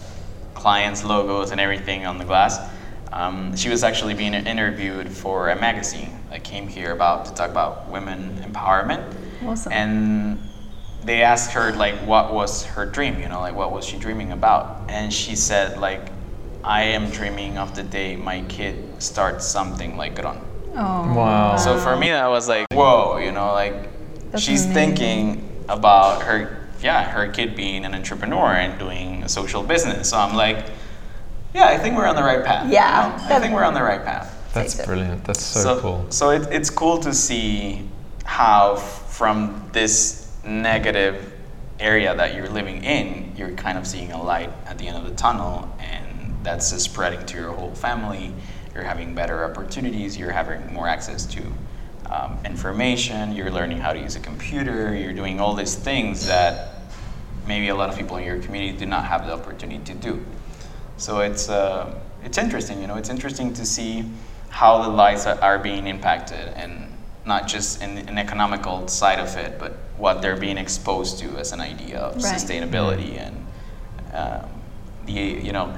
clients' 0.63 1.03
logos 1.03 1.51
and 1.51 1.59
everything 1.59 2.05
on 2.05 2.17
the 2.17 2.23
glass. 2.23 2.57
Um, 3.11 3.53
she 3.55 3.67
was 3.69 3.83
actually 3.83 4.13
being 4.13 4.33
interviewed 4.33 5.09
for 5.09 5.49
a 5.49 5.55
magazine 5.59 6.11
that 6.29 6.45
came 6.45 6.67
here 6.69 6.93
about 6.93 7.25
to 7.25 7.33
talk 7.33 7.49
about 7.51 7.89
women 7.89 8.19
empowerment. 8.47 9.03
Awesome. 9.45 9.73
And 9.73 10.39
they 11.03 11.21
asked 11.21 11.51
her 11.51 11.73
like 11.73 11.95
what 12.07 12.33
was 12.33 12.63
her 12.63 12.85
dream, 12.85 13.19
you 13.19 13.27
know, 13.27 13.41
like 13.41 13.55
what 13.55 13.71
was 13.73 13.83
she 13.85 13.97
dreaming 13.99 14.31
about? 14.31 14.89
And 14.89 15.11
she 15.11 15.35
said 15.35 15.79
like 15.79 16.03
I 16.63 16.83
am 16.97 17.09
dreaming 17.09 17.57
of 17.57 17.75
the 17.75 17.83
day 17.83 18.15
my 18.15 18.39
kid 18.47 18.75
starts 19.03 19.45
something 19.45 19.97
like 19.97 20.15
Grønn. 20.15 20.39
oh. 20.75 21.13
Wow. 21.13 21.57
So 21.57 21.77
for 21.77 21.97
me 21.97 22.07
that 22.09 22.27
was 22.29 22.47
like 22.47 22.65
whoa, 22.71 23.17
you 23.17 23.33
know, 23.33 23.51
like 23.51 23.75
That's 24.31 24.41
she's 24.41 24.63
amazing. 24.63 24.95
thinking 24.95 25.65
about 25.67 26.21
her 26.23 26.62
yeah, 26.83 27.09
her 27.09 27.27
kid 27.29 27.55
being 27.55 27.85
an 27.85 27.95
entrepreneur 27.95 28.47
and 28.51 28.77
doing 28.77 29.23
a 29.23 29.29
social 29.29 29.63
business. 29.63 30.09
So 30.09 30.17
I'm 30.17 30.35
like, 30.35 30.65
yeah, 31.53 31.67
I 31.67 31.77
think 31.77 31.95
we're 31.95 32.07
on 32.07 32.15
the 32.15 32.23
right 32.23 32.43
path. 32.43 32.67
you 32.67 32.73
Yeah, 32.73 33.15
know? 33.29 33.35
I 33.35 33.39
think 33.39 33.53
we're 33.53 33.63
on 33.63 33.73
the 33.73 33.81
right 33.83 34.03
path. 34.03 34.29
That's 34.53 34.85
brilliant. 34.85 35.23
That's 35.23 35.41
so, 35.43 35.79
cool. 35.79 36.05
So 36.09 36.29
it, 36.31 36.47
it's 36.51 36.69
cool 36.69 36.99
to 36.99 37.13
see 37.13 37.87
how 38.25 38.75
from 38.75 39.69
this 39.71 40.31
negative 40.45 41.33
area 41.79 42.15
that 42.15 42.35
you're 42.35 42.49
living 42.49 42.83
in, 42.83 43.33
you're 43.35 43.51
kind 43.51 43.77
of 43.77 43.87
seeing 43.87 44.11
a 44.11 44.21
light 44.21 44.51
at 44.65 44.77
the 44.77 44.87
end 44.87 44.97
of 44.97 45.05
the 45.05 45.15
tunnel, 45.15 45.73
and 45.79 46.35
that's 46.43 46.71
just 46.71 46.85
spreading 46.85 47.25
to 47.27 47.37
your 47.37 47.51
whole 47.53 47.73
family. 47.73 48.33
You're 48.73 48.83
having 48.83 49.15
better 49.15 49.45
opportunities. 49.45 50.17
You're 50.17 50.31
having 50.31 50.73
more 50.73 50.87
access 50.87 51.25
to 51.27 51.41
um, 52.13 52.37
information. 52.45 53.33
You're 53.33 53.51
learning 53.51 53.79
how 53.79 53.91
to 53.93 53.99
use 53.99 54.15
a 54.15 54.19
computer. 54.19 54.95
You're 54.95 55.13
doing 55.13 55.39
all 55.39 55.53
these 55.55 55.75
things 55.75 56.25
that 56.27 56.75
maybe 57.47 57.69
a 57.69 57.75
lot 57.75 57.89
of 57.89 57.97
people 57.97 58.17
in 58.17 58.23
your 58.25 58.39
community 58.39 58.77
do 58.77 58.85
not 58.85 59.05
have 59.05 59.25
the 59.25 59.33
opportunity 59.33 59.83
to 59.85 59.93
do. 59.95 60.23
So 60.97 61.19
it's 61.19 61.49
uh, 61.49 61.93
it's 62.23 62.37
interesting, 62.37 62.79
you 62.81 62.87
know. 62.87 62.95
It's 62.95 63.09
interesting 63.09 63.53
to 63.53 63.65
see 63.65 64.05
how 64.49 64.81
the 64.83 64.89
lives 64.89 65.25
are- 65.25 65.41
are 65.41 65.57
being 65.59 65.87
impacted, 65.87 66.47
and 66.55 66.87
not 67.25 67.47
just 67.47 67.81
in 67.81 67.97
an 67.97 68.17
economical 68.17 68.87
side 68.87 69.19
of 69.19 69.35
it, 69.35 69.57
but 69.59 69.71
what 69.97 70.21
they're 70.21 70.37
being 70.37 70.57
exposed 70.57 71.17
to 71.19 71.37
as 71.39 71.51
an 71.51 71.59
idea 71.61 71.97
of 71.99 72.15
Right. 72.15 72.35
sustainability 72.35 73.17
and 73.19 73.35
um, 74.13 74.49
the 75.05 75.11
you 75.13 75.51
know 75.51 75.73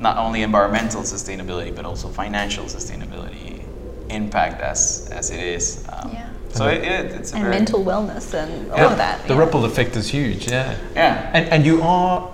not 0.00 0.18
only 0.18 0.42
environmental 0.42 1.02
sustainability 1.02 1.74
but 1.74 1.84
also 1.86 2.08
financial 2.08 2.64
sustainability 2.66 3.55
impact 4.10 4.60
as 4.62 5.08
as 5.12 5.30
it 5.30 5.40
is. 5.40 5.84
Um, 5.92 6.10
Yeah. 6.12 6.28
So 6.52 6.68
it, 6.68 6.82
it, 6.84 7.12
it's 7.12 7.32
a 7.32 7.36
And 7.36 7.44
very 7.44 7.54
mental 7.56 7.84
wellness 7.84 8.32
and 8.32 8.70
all 8.72 8.78
Yeah, 8.78 8.92
of 8.92 8.96
that. 8.96 9.26
The 9.28 9.34
yeah. 9.34 9.40
ripple 9.40 9.64
effect 9.66 9.94
is 9.96 10.08
huge. 10.08 10.48
Yeah. 10.50 10.74
yeah. 10.94 11.30
And, 11.34 11.48
and 11.52 11.66
you 11.66 11.82
are 11.82 12.30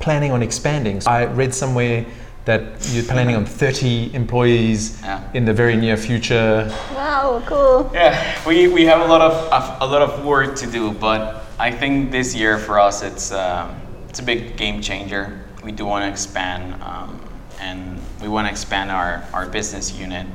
planning 0.00 0.32
on 0.32 0.42
expanding. 0.42 1.00
I 1.06 1.26
read 1.26 1.54
somewhere 1.54 2.04
that 2.44 2.62
you're 2.90 3.04
planning 3.04 3.36
on 3.36 3.44
30 3.46 4.12
employees 4.14 5.00
Yeah. 5.00 5.20
in 5.32 5.44
the 5.44 5.52
very 5.52 5.76
near 5.76 5.96
future. 5.96 6.68
Wow, 6.94 7.40
cool. 7.46 7.88
Yeah, 7.94 8.18
we, 8.46 8.66
we 8.66 8.84
have 8.86 9.00
a 9.00 9.06
lot 9.06 9.20
of 9.20 9.32
a, 9.52 9.84
a 9.84 9.86
lot 9.86 10.02
of 10.02 10.24
work 10.24 10.56
to 10.56 10.66
do, 10.66 10.90
but 10.90 11.44
I 11.60 11.70
think 11.70 12.10
this 12.10 12.34
year 12.34 12.58
for 12.58 12.80
us 12.80 13.02
it's 13.02 13.30
um, 13.30 13.76
it's 14.08 14.18
a 14.18 14.24
big 14.24 14.56
game 14.56 14.82
changer. 14.82 15.38
We 15.62 15.70
do 15.70 15.86
want 15.86 16.02
to 16.04 16.10
expand, 16.10 16.82
um, 16.82 17.20
and 17.60 18.00
we 18.20 18.28
want 18.28 18.46
to 18.46 18.50
expand 18.50 18.90
our, 18.90 19.24
our 19.32 19.46
business 19.46 19.92
unit. 19.92 20.26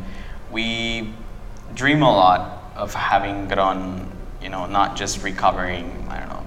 We 0.51 1.13
dream 1.75 2.01
a 2.01 2.09
lot 2.11 2.71
of 2.75 2.93
having 2.93 3.47
grown, 3.47 4.11
you 4.41 4.49
know, 4.49 4.65
not 4.65 4.95
just 4.95 5.23
recovering, 5.23 6.07
I 6.09 6.19
don't 6.19 6.29
know, 6.29 6.43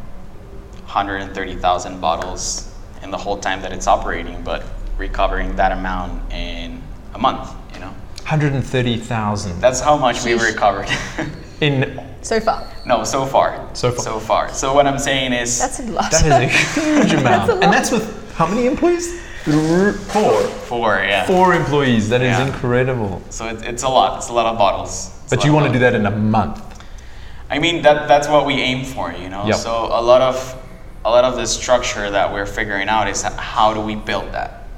130,000 0.87 2.00
bottles 2.00 2.72
in 3.02 3.11
the 3.11 3.16
whole 3.18 3.38
time 3.38 3.62
that 3.62 3.72
it's 3.72 3.87
operating, 3.87 4.42
but 4.42 4.64
recovering 4.98 5.56
that 5.56 5.72
amount 5.72 6.33
in 6.33 6.83
a 7.14 7.18
month, 7.18 7.50
you 7.74 7.80
know. 7.80 7.92
130,000 8.18 9.61
That's 9.61 9.80
how 9.80 9.96
much 9.96 10.24
we 10.24 10.35
recovered. 10.35 10.88
in 11.61 12.00
So 12.22 12.40
far. 12.40 12.66
no, 12.87 13.04
so 13.04 13.24
far. 13.26 13.68
So 13.74 13.90
far. 13.92 14.04
So 14.04 14.20
far. 14.20 14.52
So 14.52 14.74
what 14.74 14.87
I'm 14.87 14.98
saying 14.98 15.33
is 15.33 15.59
That's 15.59 15.80
a 15.80 15.85
lot. 15.85 16.11
that 16.11 16.24
is 16.26 16.33
a 16.33 16.80
huge 16.80 17.12
amount. 17.14 17.50
a 17.50 17.54
lot. 17.54 17.64
and 17.64 17.72
that's 17.72 17.90
with 17.90 18.33
how 18.35 18.46
many 18.46 18.66
employees? 18.66 19.20
Four. 19.44 19.92
four, 20.42 20.94
yeah. 20.96 21.26
Four 21.26 21.55
employees. 21.55 22.09
That 22.09 22.20
is 22.22 22.37
Yeah. 22.38 22.46
incredible. 22.46 23.22
So 23.31 23.46
it, 23.46 23.62
it's 23.62 23.83
a 23.83 23.88
lot. 23.88 24.18
It's 24.18 24.29
a 24.29 24.33
lot 24.33 24.46
of 24.46 24.59
bottles. 24.59 25.11
It's 25.22 25.31
But 25.31 25.44
you 25.44 25.53
want 25.53 25.66
to 25.66 25.72
do 25.72 25.79
that 25.81 25.94
in 25.94 26.07
a 26.07 26.11
month. 26.11 26.61
I 27.50 27.59
mean 27.59 27.83
that 27.83 28.07
that's 28.07 28.29
what 28.29 28.46
we 28.46 28.55
aim 28.61 28.85
for, 28.85 29.12
you 29.12 29.29
know. 29.29 29.46
Yep. 29.46 29.57
So 29.57 29.72
a 29.90 30.00
lot 30.03 30.20
of 30.20 30.57
a 31.05 31.11
lot 31.11 31.24
of 31.24 31.37
the 31.37 31.46
structure 31.46 32.11
that 32.11 32.33
we're 32.33 32.46
figuring 32.46 32.88
out 32.88 33.09
is 33.09 33.22
how 33.22 33.72
do 33.74 33.81
we 33.81 33.94
build 33.94 34.33
that? 34.33 34.68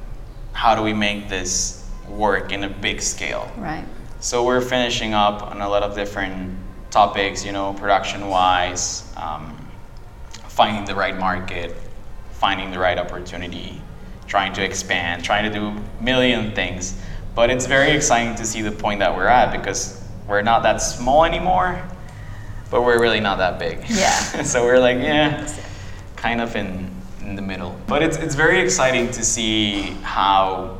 How 0.53 0.75
do 0.75 0.83
we 0.83 0.93
make 0.93 1.29
this 1.29 1.85
work 2.09 2.53
in 2.53 2.65
a 2.65 2.69
big 2.69 3.03
scale? 3.03 3.51
Right. 3.59 3.85
So 4.21 4.45
we're 4.45 4.61
finishing 4.61 5.15
up 5.15 5.43
on 5.43 5.61
a 5.61 5.69
lot 5.69 5.83
of 5.83 5.97
different 5.97 6.57
topics, 6.91 7.45
you 7.45 7.51
know, 7.53 7.73
production-wise, 7.75 9.03
um, 9.17 9.57
finding 10.47 10.85
the 10.85 10.95
right 10.95 11.19
market, 11.19 11.75
finding 12.33 12.71
the 12.71 12.79
right 12.79 12.99
opportunity, 12.99 13.83
trying 14.27 14.53
to 14.55 14.65
expand, 14.65 15.25
trying 15.25 15.51
to 15.51 15.59
do 15.59 15.67
a 15.69 16.03
million 16.03 16.55
things. 16.55 17.01
But 17.35 17.51
it's 17.51 17.67
very 17.67 17.91
exciting 17.93 18.35
to 18.37 18.45
see 18.45 18.63
the 18.63 18.73
point 18.73 19.01
that 19.01 19.15
we're 19.15 19.27
at 19.27 19.57
because 19.57 20.03
we're 20.29 20.43
not 20.43 20.63
that 20.63 20.79
small 20.79 21.25
anymore, 21.25 21.83
but 22.71 22.83
we're 22.83 23.01
really 23.01 23.21
not 23.21 23.39
that 23.39 23.59
big. 23.59 23.85
Yeah. 23.89 24.11
so 24.43 24.65
we're 24.65 24.79
like, 24.79 24.99
yeah, 24.99 25.49
kind 26.17 26.41
of 26.41 26.55
in, 26.57 26.91
in 27.21 27.37
the 27.37 27.43
middle. 27.43 27.79
But 27.87 28.03
it's, 28.03 28.17
it's 28.17 28.35
very 28.35 28.61
exciting 28.61 29.11
to 29.13 29.25
see 29.25 29.83
how 30.03 30.79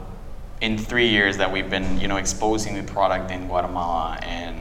in 0.61 0.79
three 0.79 1.09
years 1.09 1.37
that 1.39 1.53
we've 1.53 1.69
been, 1.69 1.99
you 1.99 2.09
know, 2.09 2.17
exposing 2.17 2.75
the 2.75 2.93
product 2.93 3.31
in 3.31 3.49
Guatemala 3.49 4.19
and 4.23 4.61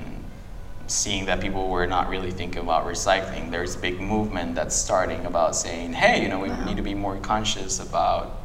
seeing 0.87 1.25
that 1.25 1.39
people 1.39 1.69
were 1.69 1.87
not 1.87 2.09
really 2.09 2.31
thinking 2.31 2.61
about 2.61 2.85
recycling, 2.85 3.51
there's 3.51 3.75
a 3.75 3.79
big 3.79 4.01
movement 4.01 4.55
that's 4.55 4.75
starting 4.75 5.25
about 5.25 5.55
saying, 5.55 5.93
hey, 5.93 6.21
you 6.21 6.27
know, 6.27 6.39
we 6.39 6.49
uh-huh. 6.49 6.65
need 6.65 6.77
to 6.77 6.83
be 6.83 6.93
more 6.93 7.17
conscious 7.17 7.79
about 7.79 8.40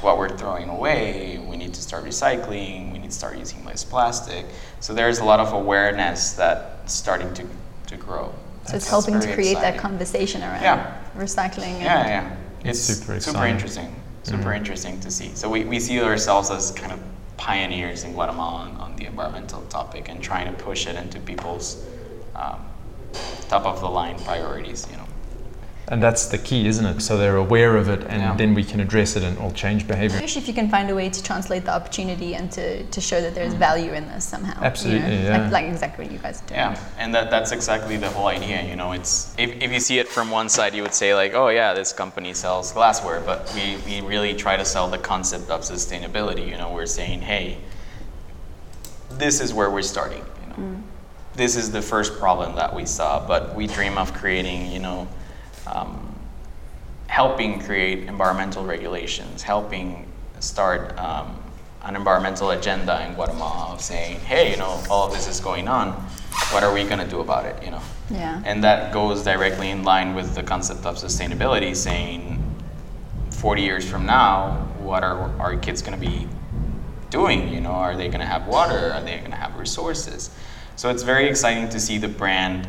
what 0.00 0.18
we're 0.18 0.36
throwing 0.36 0.68
away. 0.68 1.38
We 1.38 1.56
need 1.56 1.74
to 1.74 1.82
start 1.82 2.04
recycling. 2.04 2.92
We 2.92 2.98
need 2.98 3.10
to 3.10 3.16
start 3.16 3.36
using 3.38 3.64
less 3.64 3.84
plastic. 3.84 4.46
So 4.80 4.94
there's 4.94 5.18
a 5.18 5.24
lot 5.24 5.40
of 5.40 5.52
awareness 5.52 6.32
that's 6.32 6.92
starting 6.92 7.32
to, 7.34 7.46
to 7.88 7.96
grow. 7.96 8.32
So 8.66 8.76
it's 8.76 8.88
helping 8.88 9.14
to 9.14 9.20
very 9.20 9.34
create 9.34 9.54
that 9.60 9.78
conversation 9.78 10.42
around 10.42 10.62
Yeah. 10.62 10.96
recycling. 11.16 11.74
And 11.74 11.82
Yeah, 11.82 12.06
yeah. 12.06 12.36
It's 12.64 12.80
super 12.80 13.20
super, 13.20 13.46
interesting. 13.46 13.94
Super 14.22 14.52
interesting 14.54 14.98
to 15.00 15.10
see. 15.10 15.30
So 15.34 15.50
we, 15.50 15.64
we 15.64 15.78
see 15.78 16.00
ourselves 16.00 16.50
as 16.50 16.70
kind 16.70 16.92
of 16.92 17.00
pioneers 17.36 18.04
in 18.04 18.12
Guatemala 18.14 18.70
on, 18.70 18.76
on 18.76 18.96
the 18.96 19.04
environmental 19.04 19.60
topic 19.62 20.08
and 20.08 20.22
trying 20.22 20.46
to 20.46 20.62
push 20.64 20.86
it 20.86 20.96
into 20.96 21.18
people's 21.20 21.84
um, 22.34 22.64
top 23.48 23.66
of 23.66 23.80
the 23.80 23.88
line 23.88 24.18
priorities, 24.20 24.86
you 24.90 24.96
know. 24.96 25.03
And 25.88 26.02
that's 26.02 26.26
the 26.26 26.38
key, 26.38 26.66
isn't 26.66 26.86
it? 26.86 27.00
So 27.02 27.18
they're 27.18 27.36
aware 27.36 27.76
of 27.76 27.88
it 27.90 28.04
and 28.04 28.22
Yeah. 28.22 28.34
then 28.36 28.54
we 28.54 28.64
can 28.64 28.80
address 28.80 29.16
it 29.16 29.22
and 29.22 29.36
it'll 29.36 29.52
change 29.52 29.86
behavior. 29.86 30.16
Especially 30.16 30.40
if 30.40 30.48
you 30.48 30.54
can 30.54 30.70
find 30.70 30.88
a 30.88 30.94
way 30.94 31.10
to 31.10 31.22
translate 31.22 31.66
the 31.66 31.74
opportunity 31.74 32.34
and 32.34 32.50
to, 32.52 32.84
to 32.84 33.00
show 33.02 33.20
that 33.20 33.34
there's 33.34 33.54
mm. 33.54 33.58
value 33.58 33.92
in 33.92 34.08
this 34.08 34.24
somehow. 34.24 34.58
you 34.58 34.66
Absolutely, 34.66 35.10
know? 35.10 35.22
yeah. 35.22 35.42
Like, 35.42 35.52
like 35.52 35.64
exactly 35.66 36.04
what 36.06 36.12
you 36.12 36.18
guys 36.18 36.42
are 36.42 36.46
doing. 36.46 36.60
Yeah, 36.60 36.80
and 36.98 37.14
that, 37.14 37.30
that's 37.30 37.52
exactly 37.52 37.98
the 37.98 38.08
whole 38.08 38.28
idea. 38.28 38.62
You 38.62 38.76
know, 38.76 38.92
it's 38.92 39.34
if, 39.36 39.62
if 39.62 39.70
you 39.70 39.80
see 39.80 39.98
it 39.98 40.08
from 40.08 40.30
one 40.30 40.48
side, 40.48 40.74
you 40.74 40.82
would 40.82 40.94
say 40.94 41.14
like, 41.14 41.34
oh 41.34 41.48
yeah, 41.48 41.74
this 41.74 41.92
company 41.92 42.32
sells 42.32 42.72
glassware, 42.72 43.20
but 43.20 43.52
we, 43.54 43.76
we 43.86 44.00
really 44.06 44.34
try 44.34 44.56
to 44.56 44.64
sell 44.64 44.88
the 44.88 44.98
concept 44.98 45.50
of 45.50 45.60
sustainability. 45.60 46.48
You 46.48 46.56
know, 46.56 46.72
we're 46.72 46.86
saying, 46.86 47.20
hey, 47.20 47.58
this 49.10 49.38
is 49.40 49.52
where 49.52 49.70
we're 49.70 49.82
starting. 49.82 50.24
You 50.42 50.48
know, 50.48 50.54
mm. 50.54 50.82
this 51.34 51.56
is 51.56 51.70
the 51.70 51.82
first 51.82 52.18
problem 52.18 52.56
that 52.56 52.74
we 52.74 52.86
saw, 52.86 53.26
but 53.26 53.54
we 53.54 53.66
dream 53.66 53.98
of 53.98 54.14
creating. 54.14 54.72
You 54.72 54.78
know. 54.78 55.08
Um, 55.66 56.10
helping 57.06 57.60
create 57.60 58.04
environmental 58.08 58.64
regulations, 58.64 59.42
helping 59.42 60.10
start 60.40 60.98
um, 60.98 61.36
an 61.82 61.96
environmental 61.96 62.50
agenda 62.50 63.04
in 63.06 63.14
Guatemala 63.14 63.72
of 63.72 63.80
saying, 63.80 64.18
hey, 64.20 64.50
you 64.50 64.56
know, 64.56 64.82
all 64.90 65.06
of 65.06 65.12
this 65.12 65.28
is 65.28 65.38
going 65.40 65.68
on. 65.68 65.92
What 66.50 66.64
are 66.64 66.72
we 66.72 66.82
going 66.84 66.98
to 66.98 67.06
do 67.06 67.20
about 67.20 67.44
it? 67.44 67.62
You 67.62 67.70
know, 67.72 67.80
Yeah. 68.10 68.42
and 68.44 68.64
that 68.64 68.92
goes 68.92 69.22
directly 69.22 69.70
in 69.70 69.84
line 69.84 70.14
with 70.14 70.34
the 70.34 70.42
concept 70.42 70.84
of 70.86 70.96
sustainability, 70.96 71.76
saying 71.76 72.42
40 73.30 73.62
years 73.62 73.88
from 73.88 74.06
now, 74.06 74.66
what 74.78 75.04
are 75.04 75.30
our 75.38 75.56
kids 75.56 75.82
going 75.82 75.98
to 75.98 76.06
be 76.06 76.26
doing? 77.10 77.52
You 77.52 77.60
know, 77.60 77.70
are 77.70 77.96
they 77.96 78.08
going 78.08 78.20
to 78.20 78.26
have 78.26 78.46
water? 78.48 78.92
Are 78.92 79.02
they 79.02 79.18
going 79.18 79.30
to 79.30 79.36
have 79.36 79.56
resources? 79.56 80.30
So 80.76 80.90
it's 80.90 81.02
very 81.04 81.28
exciting 81.28 81.68
to 81.68 81.78
see 81.78 81.98
the 81.98 82.08
brand 82.08 82.66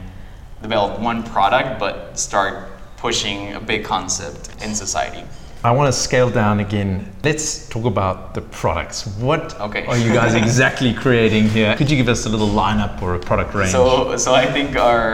develop 0.61 0.99
one 0.99 1.23
product, 1.23 1.79
but 1.79 2.19
start 2.19 2.69
pushing 3.05 3.53
a 3.53 3.59
big 3.59 3.83
concept 3.83 4.49
in 4.63 4.73
society. 4.73 5.23
I 5.63 5.71
want 5.77 5.87
to 5.93 5.99
scale 6.07 6.31
down 6.31 6.59
again. 6.59 6.89
Let's 7.23 7.69
talk 7.69 7.85
about 7.85 8.33
the 8.33 8.41
products. 8.61 9.05
What 9.27 9.43
Okay. 9.67 9.85
are 9.85 9.99
you 10.05 10.11
guys 10.19 10.33
exactly 10.45 10.91
creating 10.91 11.45
here? 11.49 11.75
Could 11.77 11.91
you 11.91 11.97
give 11.97 12.09
us 12.09 12.25
a 12.25 12.29
little 12.29 12.51
lineup 12.63 12.93
or 13.03 13.13
a 13.13 13.19
product 13.19 13.53
range? 13.53 13.71
So, 13.71 14.17
so 14.17 14.33
I 14.33 14.45
think 14.55 14.75
our 14.89 15.05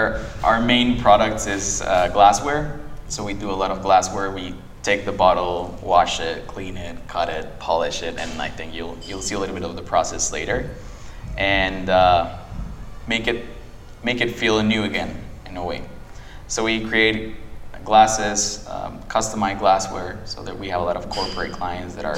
our 0.50 0.60
main 0.74 0.90
product 1.06 1.48
is 1.48 1.82
uh, 1.82 2.08
glassware. 2.18 2.64
So 3.10 3.26
we 3.30 3.34
do 3.34 3.50
a 3.56 3.58
lot 3.62 3.72
of 3.76 3.82
glassware. 3.88 4.28
We 4.32 4.56
take 4.84 5.02
the 5.04 5.16
bottle, 5.24 5.56
wash 5.94 6.20
it, 6.30 6.48
clean 6.48 6.78
it, 6.78 6.96
cut 7.16 7.28
it, 7.38 7.46
polish 7.60 8.04
it, 8.04 8.16
and 8.22 8.32
I 8.48 8.50
think 8.58 8.74
you'll 8.74 8.98
you'll 9.08 9.26
see 9.28 9.36
a 9.36 9.40
little 9.40 9.56
bit 9.60 9.66
of 9.72 9.76
the 9.76 9.88
process 9.94 10.32
later, 10.32 10.58
and 11.38 11.90
uh, 11.90 12.38
make 13.08 13.28
it 13.28 13.40
make 14.04 14.22
it 14.26 14.32
feel 14.42 14.64
new 14.64 14.84
again 14.92 15.12
in 15.50 15.58
a 15.58 15.64
way. 15.72 15.82
So 16.48 16.64
we 16.64 16.76
create 16.92 17.36
glasses, 17.84 18.68
um, 18.70 19.00
customized 19.04 19.60
glassware, 19.60 20.20
so 20.26 20.44
that 20.44 20.58
we 20.58 20.70
have 20.70 20.82
a 20.82 20.84
lot 20.84 20.96
of 20.98 21.10
corporate 21.10 21.52
clients 21.52 21.96
that 21.96 22.06
are 22.06 22.18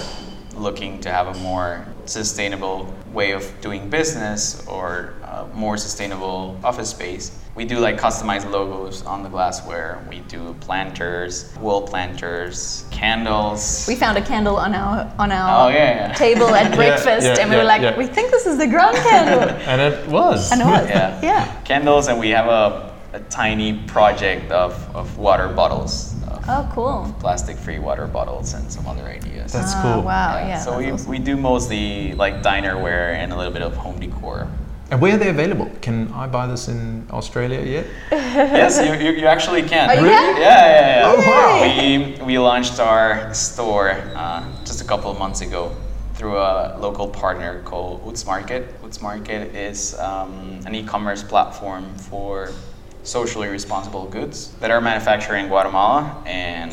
looking 0.55 0.99
to 1.01 1.09
have 1.09 1.27
a 1.35 1.39
more 1.39 1.85
sustainable 2.05 2.93
way 3.11 3.31
of 3.31 3.49
doing 3.61 3.89
business 3.89 4.65
or 4.67 5.13
uh, 5.23 5.47
more 5.53 5.77
sustainable 5.77 6.59
office 6.63 6.89
space. 6.91 7.39
We 7.55 7.65
do 7.65 7.77
like 7.79 7.97
customized 7.97 8.49
logos 8.49 9.03
on 9.03 9.23
the 9.23 9.29
glassware. 9.29 10.03
We 10.09 10.19
do 10.21 10.55
planters, 10.59 11.55
wall 11.57 11.87
planters, 11.87 12.85
candles. 12.91 13.85
We 13.87 13.95
found 13.95 14.17
a 14.17 14.21
candle 14.25 14.57
on 14.57 14.73
our 14.75 15.11
on 15.19 15.31
our 15.31 15.67
Oh, 15.67 15.69
yeah, 15.69 16.07
yeah. 16.09 16.13
table 16.25 16.49
at 16.53 16.75
breakfast, 16.75 17.25
yeah, 17.25 17.37
and 17.39 17.49
we 17.49 17.55
were 17.55 17.63
like, 17.63 17.81
yeah. 17.81 17.97
we 17.97 18.05
think 18.07 18.31
this 18.31 18.45
is 18.45 18.57
the 18.57 18.67
ground 18.67 18.95
candle, 18.97 19.49
And 19.67 19.81
it 19.81 20.07
was. 20.07 20.51
and 20.51 20.61
it 20.61 20.65
was. 20.65 20.89
Yeah. 20.89 21.19
yeah. 21.21 21.61
candles, 21.63 22.07
and 22.07 22.19
we 22.19 22.29
have 22.29 22.47
a, 22.47 22.92
a 23.13 23.19
tiny 23.29 23.77
project 23.87 24.51
of, 24.51 24.73
of 24.95 25.17
water 25.17 25.47
bottles, 25.47 26.13
of 26.27 26.43
Oh, 26.49 26.69
cool. 26.73 27.15
plastic-free 27.19 27.79
water 27.79 28.07
bottles, 28.07 28.53
and 28.55 28.69
some 28.71 28.87
other 28.87 29.03
ideas. 29.03 29.53
That's 29.53 29.73
Ah, 29.75 29.81
cool. 29.81 30.01
Wow. 30.01 30.37
Yeah. 30.37 30.59
so 30.59 30.77
we, 30.77 30.91
awesome. 30.91 31.09
we 31.09 31.19
do 31.19 31.37
mostly 31.37 32.13
like 32.13 32.41
dinerware 32.41 33.13
and 33.15 33.31
a 33.31 33.37
little 33.37 33.53
bit 33.53 33.61
of 33.61 33.75
home 33.77 33.99
decor. 33.99 34.47
And 34.91 34.99
where 34.99 35.13
are 35.15 35.17
they 35.17 35.29
available? 35.29 35.69
Can 35.81 36.11
I 36.13 36.27
buy 36.27 36.47
this 36.47 36.67
in 36.67 37.07
Australia 37.11 37.61
yet? 37.61 37.85
yes, 38.11 38.77
you, 38.85 38.93
you, 39.05 39.15
you 39.21 39.25
actually 39.27 39.61
can. 39.63 39.89
Oh, 39.89 39.93
you 39.93 39.99
can? 40.09 40.41
Yeah, 40.41 40.65
yeah, 40.65 40.99
yeah. 40.99 41.13
Oh, 41.15 41.17
wow. 41.17 42.17
We, 42.19 42.25
we 42.25 42.39
launched 42.39 42.79
our 42.79 43.33
store 43.33 43.91
uh, 44.15 44.43
just 44.65 44.81
a 44.81 44.85
couple 44.85 45.09
of 45.11 45.17
months 45.19 45.41
ago 45.41 45.75
through 46.15 46.37
a 46.37 46.77
local 46.79 47.07
partner 47.07 47.61
called 47.63 48.03
Oots 48.05 48.25
Market. 48.25 48.81
Oots 48.83 49.01
Market 49.01 49.55
is 49.55 49.97
um, 49.99 50.59
an 50.65 50.75
e-commerce 50.75 51.23
platform 51.23 51.85
for 51.95 52.51
socially 53.03 53.47
responsible 53.49 54.05
goods 54.07 54.51
that 54.59 54.71
are 54.71 54.81
manufactured 54.81 55.35
in 55.35 55.47
Guatemala, 55.47 56.21
and 56.25 56.71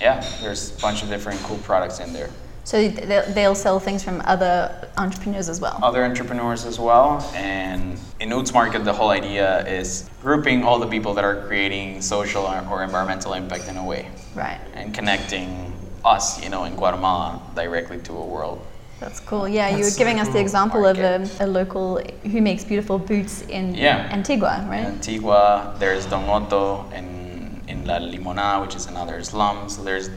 yeah, 0.00 0.24
there's 0.40 0.76
a 0.76 0.80
bunch 0.80 1.02
of 1.02 1.08
different 1.08 1.38
cool 1.40 1.58
products 1.58 2.00
in 2.00 2.12
there. 2.12 2.30
So 2.64 2.88
they'll, 2.88 3.32
they'll 3.32 3.54
sell 3.54 3.80
things 3.80 4.02
from 4.04 4.22
other 4.26 4.88
entrepreneurs 4.96 5.48
as 5.48 5.60
well. 5.60 5.78
other 5.82 6.04
entrepreneurs 6.04 6.64
as 6.64 6.78
well. 6.78 7.20
And 7.34 7.98
in 8.20 8.28
Oots 8.30 8.52
Market, 8.52 8.84
the 8.84 8.92
whole 8.92 9.10
idea 9.10 9.66
is 9.66 10.08
grouping 10.22 10.62
all 10.62 10.78
the 10.78 10.86
people 10.86 11.14
that 11.14 11.24
are 11.24 11.46
creating 11.46 12.00
social 12.00 12.44
or, 12.44 12.64
or 12.70 12.84
environmental 12.84 13.32
impact 13.34 13.66
in 13.68 13.76
a 13.76 13.84
way 13.84 14.08
Right. 14.34 14.60
and 14.74 14.94
connecting 14.94 15.72
us, 16.04 16.42
you 16.42 16.48
know, 16.48 16.64
in 16.64 16.76
Guatemala 16.76 17.42
directly 17.56 17.98
to 17.98 18.12
a 18.16 18.24
world. 18.24 18.64
That's 19.00 19.18
cool. 19.20 19.48
Yeah, 19.48 19.74
you 19.76 19.82
were 19.82 19.96
giving 19.96 20.20
us 20.20 20.28
the 20.28 20.38
example 20.40 20.84
of 20.84 20.98
a, 20.98 21.26
a 21.40 21.46
local 21.46 22.00
who 22.30 22.40
makes 22.42 22.64
beautiful 22.64 22.98
boots 22.98 23.42
in 23.48 23.74
Yeah. 23.74 24.08
Antigua, 24.12 24.66
right? 24.68 24.84
Antigua, 24.84 25.74
there's 25.78 26.04
Don 26.06 26.28
Otto 26.28 26.84
in, 26.94 27.62
in 27.66 27.86
La 27.86 27.98
Limonada, 27.98 28.60
which 28.60 28.76
is 28.76 28.86
another 28.86 29.22
slum. 29.24 29.68
So 29.70 29.82
there's 29.82 30.08
a 30.08 30.12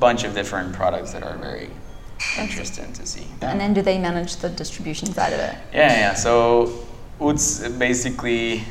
bunch 0.00 0.24
of 0.24 0.34
different 0.34 0.72
products 0.72 1.12
that 1.12 1.22
are 1.22 1.36
very 1.36 1.68
interesting 2.38 2.90
to 2.94 3.06
see. 3.06 3.26
And 3.42 3.60
then 3.60 3.74
do 3.74 3.82
they 3.82 3.98
manage 3.98 4.36
the 4.36 4.48
distribution 4.48 5.12
side 5.12 5.34
of 5.34 5.40
it? 5.40 5.54
Yeah, 5.74 5.92
yeah. 5.92 6.14
So 6.14 6.86
Oots 7.20 7.78
basically 7.78 8.64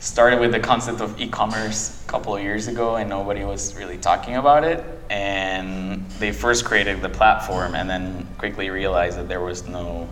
started 0.00 0.40
with 0.40 0.52
the 0.52 0.60
concept 0.60 1.00
of 1.00 1.18
e-commerce 1.20 2.02
a 2.04 2.08
couple 2.08 2.36
of 2.36 2.42
years 2.42 2.68
ago, 2.68 2.96
and 2.96 3.08
nobody 3.08 3.44
was 3.44 3.74
really 3.76 3.98
talking 3.98 4.36
about 4.36 4.64
it. 4.64 4.84
And 5.10 6.08
they 6.18 6.32
first 6.32 6.64
created 6.64 7.00
the 7.02 7.08
platform, 7.08 7.74
and 7.74 7.88
then 7.88 8.26
quickly 8.38 8.70
realized 8.70 9.18
that 9.18 9.28
there 9.28 9.40
was 9.40 9.66
no 9.66 10.08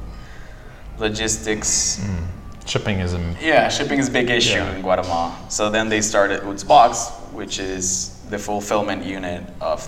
logistics. 0.98 1.98
Hmm. 2.02 2.24
Shipping 2.66 3.00
is 3.00 3.12
a 3.12 3.36
Yeah, 3.42 3.68
shipping 3.68 3.98
is 3.98 4.08
a 4.08 4.12
big 4.12 4.30
issue 4.30 4.56
Yeah. 4.56 4.74
in 4.74 4.82
Guatemala. 4.82 5.36
So 5.48 5.68
then 5.68 5.88
they 5.88 6.00
started 6.00 6.40
Oots 6.42 6.66
Box, 6.66 7.10
which 7.32 7.58
is 7.58 8.20
the 8.30 8.38
fulfillment 8.38 9.04
unit 9.04 9.44
of 9.60 9.86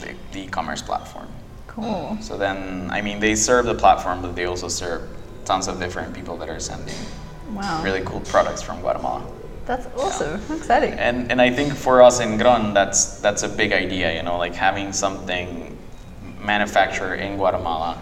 the, 0.00 0.14
the 0.32 0.40
e-commerce 0.40 0.82
platform. 0.82 1.28
Cool. 1.68 2.18
So 2.20 2.36
then, 2.36 2.90
I 2.90 3.00
mean, 3.02 3.20
they 3.20 3.36
serve 3.36 3.66
the 3.66 3.74
platform, 3.74 4.20
but 4.20 4.34
they 4.34 4.46
also 4.46 4.66
serve 4.66 5.02
tons 5.44 5.68
of 5.68 5.78
different 5.78 6.12
people 6.12 6.36
that 6.38 6.48
are 6.48 6.58
sending 6.58 6.96
Wow. 7.54 7.82
really 7.82 8.02
cool 8.02 8.20
products 8.20 8.62
from 8.62 8.80
Guatemala. 8.80 9.24
That's 9.66 9.86
awesome. 9.96 10.40
Exciting. 10.56 10.94
And 10.94 11.30
and 11.30 11.40
I 11.42 11.50
think 11.50 11.74
for 11.74 12.02
us 12.02 12.20
in 12.20 12.38
Grønn, 12.38 12.72
that's 12.74 13.20
that's 13.20 13.42
a 13.42 13.48
big 13.48 13.72
idea. 13.72 14.14
You 14.16 14.22
know, 14.22 14.38
like 14.38 14.54
having 14.54 14.92
something 14.92 15.76
manufactured 16.40 17.16
in 17.16 17.36
Guatemala 17.36 18.00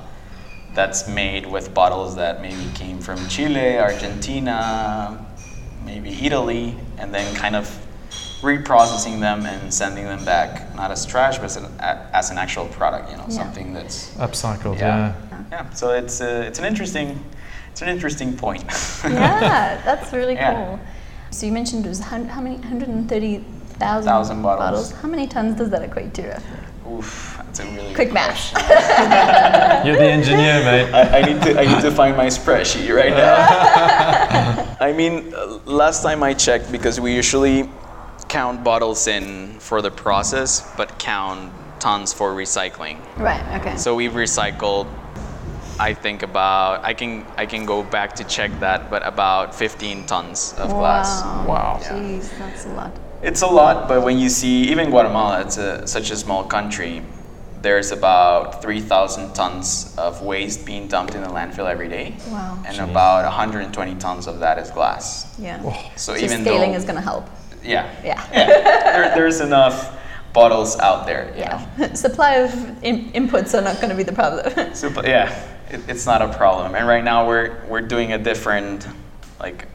that's 0.74 1.08
made 1.08 1.46
with 1.46 1.72
bottles 1.74 2.14
that 2.16 2.40
maybe 2.42 2.70
came 2.74 2.98
from 3.00 3.18
Chile, 3.28 3.78
Argentina, 3.78 5.24
maybe 5.84 6.10
Italy, 6.24 6.76
and 6.98 7.12
then 7.14 7.34
kind 7.34 7.56
of 7.56 7.66
reprocessing 8.42 9.18
them 9.20 9.46
and 9.46 9.72
sending 9.72 10.04
them 10.04 10.22
back, 10.24 10.74
not 10.76 10.90
as 10.90 11.06
trash, 11.06 11.36
but 11.38 11.46
as 11.46 11.56
an, 11.56 11.66
as 11.80 12.30
an 12.30 12.38
actual 12.38 12.66
product. 12.66 13.10
You 13.10 13.16
know, 13.16 13.24
Yeah. 13.28 13.36
something 13.42 13.72
that's 13.72 14.14
upcycled. 14.18 14.78
Yeah. 14.78 15.14
Yeah. 15.30 15.42
yeah. 15.50 15.70
So 15.70 15.90
it's 15.90 16.20
uh, 16.20 16.44
it's 16.46 16.58
an 16.58 16.64
interesting 16.64 17.18
it's 17.76 17.82
an 17.82 17.88
interesting 17.90 18.34
point. 18.34 18.64
yeah, 19.04 19.78
that's 19.84 20.10
really 20.10 20.32
Yeah. 20.32 20.54
cool. 20.54 20.80
So 21.30 21.44
you 21.44 21.52
mentioned 21.52 21.84
it 21.84 21.90
was 21.90 22.00
hun- 22.00 22.26
how 22.26 22.40
many? 22.40 22.56
130,000 22.56 23.44
Thousand 23.78 24.40
bottles. 24.40 24.92
How 24.92 25.06
many 25.08 25.26
tons 25.26 25.58
does 25.58 25.68
that 25.68 25.82
equate 25.82 26.14
to? 26.14 26.22
roughly? 26.26 26.58
Oof, 26.90 27.36
that's 27.44 27.60
a 27.60 27.64
really 27.66 27.92
Quick 27.92 28.08
good 28.08 28.14
math. 28.14 28.50
You're 29.86 29.96
the 29.96 30.04
engineer, 30.10 30.64
mate. 30.64 30.90
I, 30.94 31.18
I 31.18 31.22
need 31.30 31.42
to 31.42 31.60
I 31.60 31.66
need 31.66 31.82
to 31.82 31.90
find 31.90 32.16
my 32.16 32.28
spreadsheet 32.28 32.88
right 32.96 33.10
now. 33.12 34.76
I 34.80 34.94
mean, 34.94 35.34
uh, 35.34 35.58
last 35.66 36.02
time 36.02 36.22
I 36.22 36.32
checked, 36.32 36.72
because 36.72 36.98
we 36.98 37.14
usually 37.14 37.68
count 38.28 38.64
bottles 38.64 39.06
in 39.06 39.58
for 39.58 39.82
the 39.82 39.90
process, 39.90 40.62
but 40.78 40.98
count 40.98 41.52
tons 41.78 42.14
for 42.14 42.32
recycling. 42.34 42.96
Right. 43.18 43.60
Okay. 43.60 43.76
So 43.76 43.94
we've 43.94 44.12
recycled. 44.12 44.86
I 45.78 45.92
think 45.94 46.22
about 46.22 46.84
I 46.84 46.94
can 46.94 47.26
I 47.36 47.44
can 47.46 47.66
go 47.66 47.82
back 47.82 48.14
to 48.16 48.24
check 48.24 48.50
that, 48.60 48.88
but 48.90 49.06
about 49.06 49.54
15 49.54 50.06
tons 50.06 50.54
of 50.58 50.70
glass. 50.70 51.22
Wow. 51.22 51.44
Wow. 51.48 51.78
Yeah. 51.82 51.92
Jeez, 51.92 52.38
that's 52.38 52.64
a 52.66 52.70
lot. 52.70 52.92
It's 53.22 53.42
a 53.42 53.46
lot, 53.46 53.88
but 53.88 54.02
when 54.02 54.18
you 54.18 54.28
see 54.28 54.70
even 54.70 54.90
Guatemala, 54.90 55.40
it's 55.40 55.56
a, 55.58 55.86
such 55.86 56.10
a 56.10 56.16
small 56.16 56.44
country. 56.44 57.02
There's 57.62 57.90
about 57.90 58.62
3,000 58.62 59.32
tons 59.34 59.94
of 59.98 60.22
waste 60.22 60.64
being 60.64 60.86
dumped 60.86 61.14
in 61.14 61.22
the 61.22 61.28
landfill 61.28 61.68
every 61.68 61.88
day, 61.88 62.14
Wow. 62.28 62.62
and 62.66 62.78
about 62.78 63.24
120 63.24 63.94
tons 63.96 64.26
of 64.28 64.38
that 64.40 64.58
is 64.58 64.70
glass. 64.70 65.34
Yeah. 65.38 65.60
Oh. 65.64 65.72
So, 65.96 66.14
So 66.14 66.24
even 66.24 66.42
scaling 66.42 66.72
though, 66.72 66.76
is 66.78 66.84
going 66.84 66.96
to 66.96 67.00
help. 67.02 67.26
yeah, 67.64 67.90
Yeah. 68.04 68.24
there, 68.30 69.14
there's 69.16 69.40
enough 69.40 69.96
bottles 70.32 70.78
out 70.78 71.06
there. 71.06 71.32
you 71.34 71.44
know. 71.46 71.66
Yeah. 71.78 71.92
Supply 72.06 72.34
of 72.36 72.52
in- 72.84 73.10
inputs 73.12 73.54
are 73.58 73.62
not 73.62 73.76
going 73.76 73.88
to 73.90 73.96
be 73.96 74.04
the 74.04 74.12
problem. 74.12 74.74
So, 74.74 74.88
but 74.90 75.06
yeah, 75.08 75.32
it, 75.70 75.80
it's 75.88 76.06
not 76.06 76.22
a 76.22 76.32
problem. 76.36 76.74
And 76.74 76.86
right 76.86 77.04
now 77.04 77.26
we're 77.26 77.64
we're 77.68 77.80
doing 77.82 78.12
a 78.12 78.18
different, 78.18 78.86
like, 79.40 79.66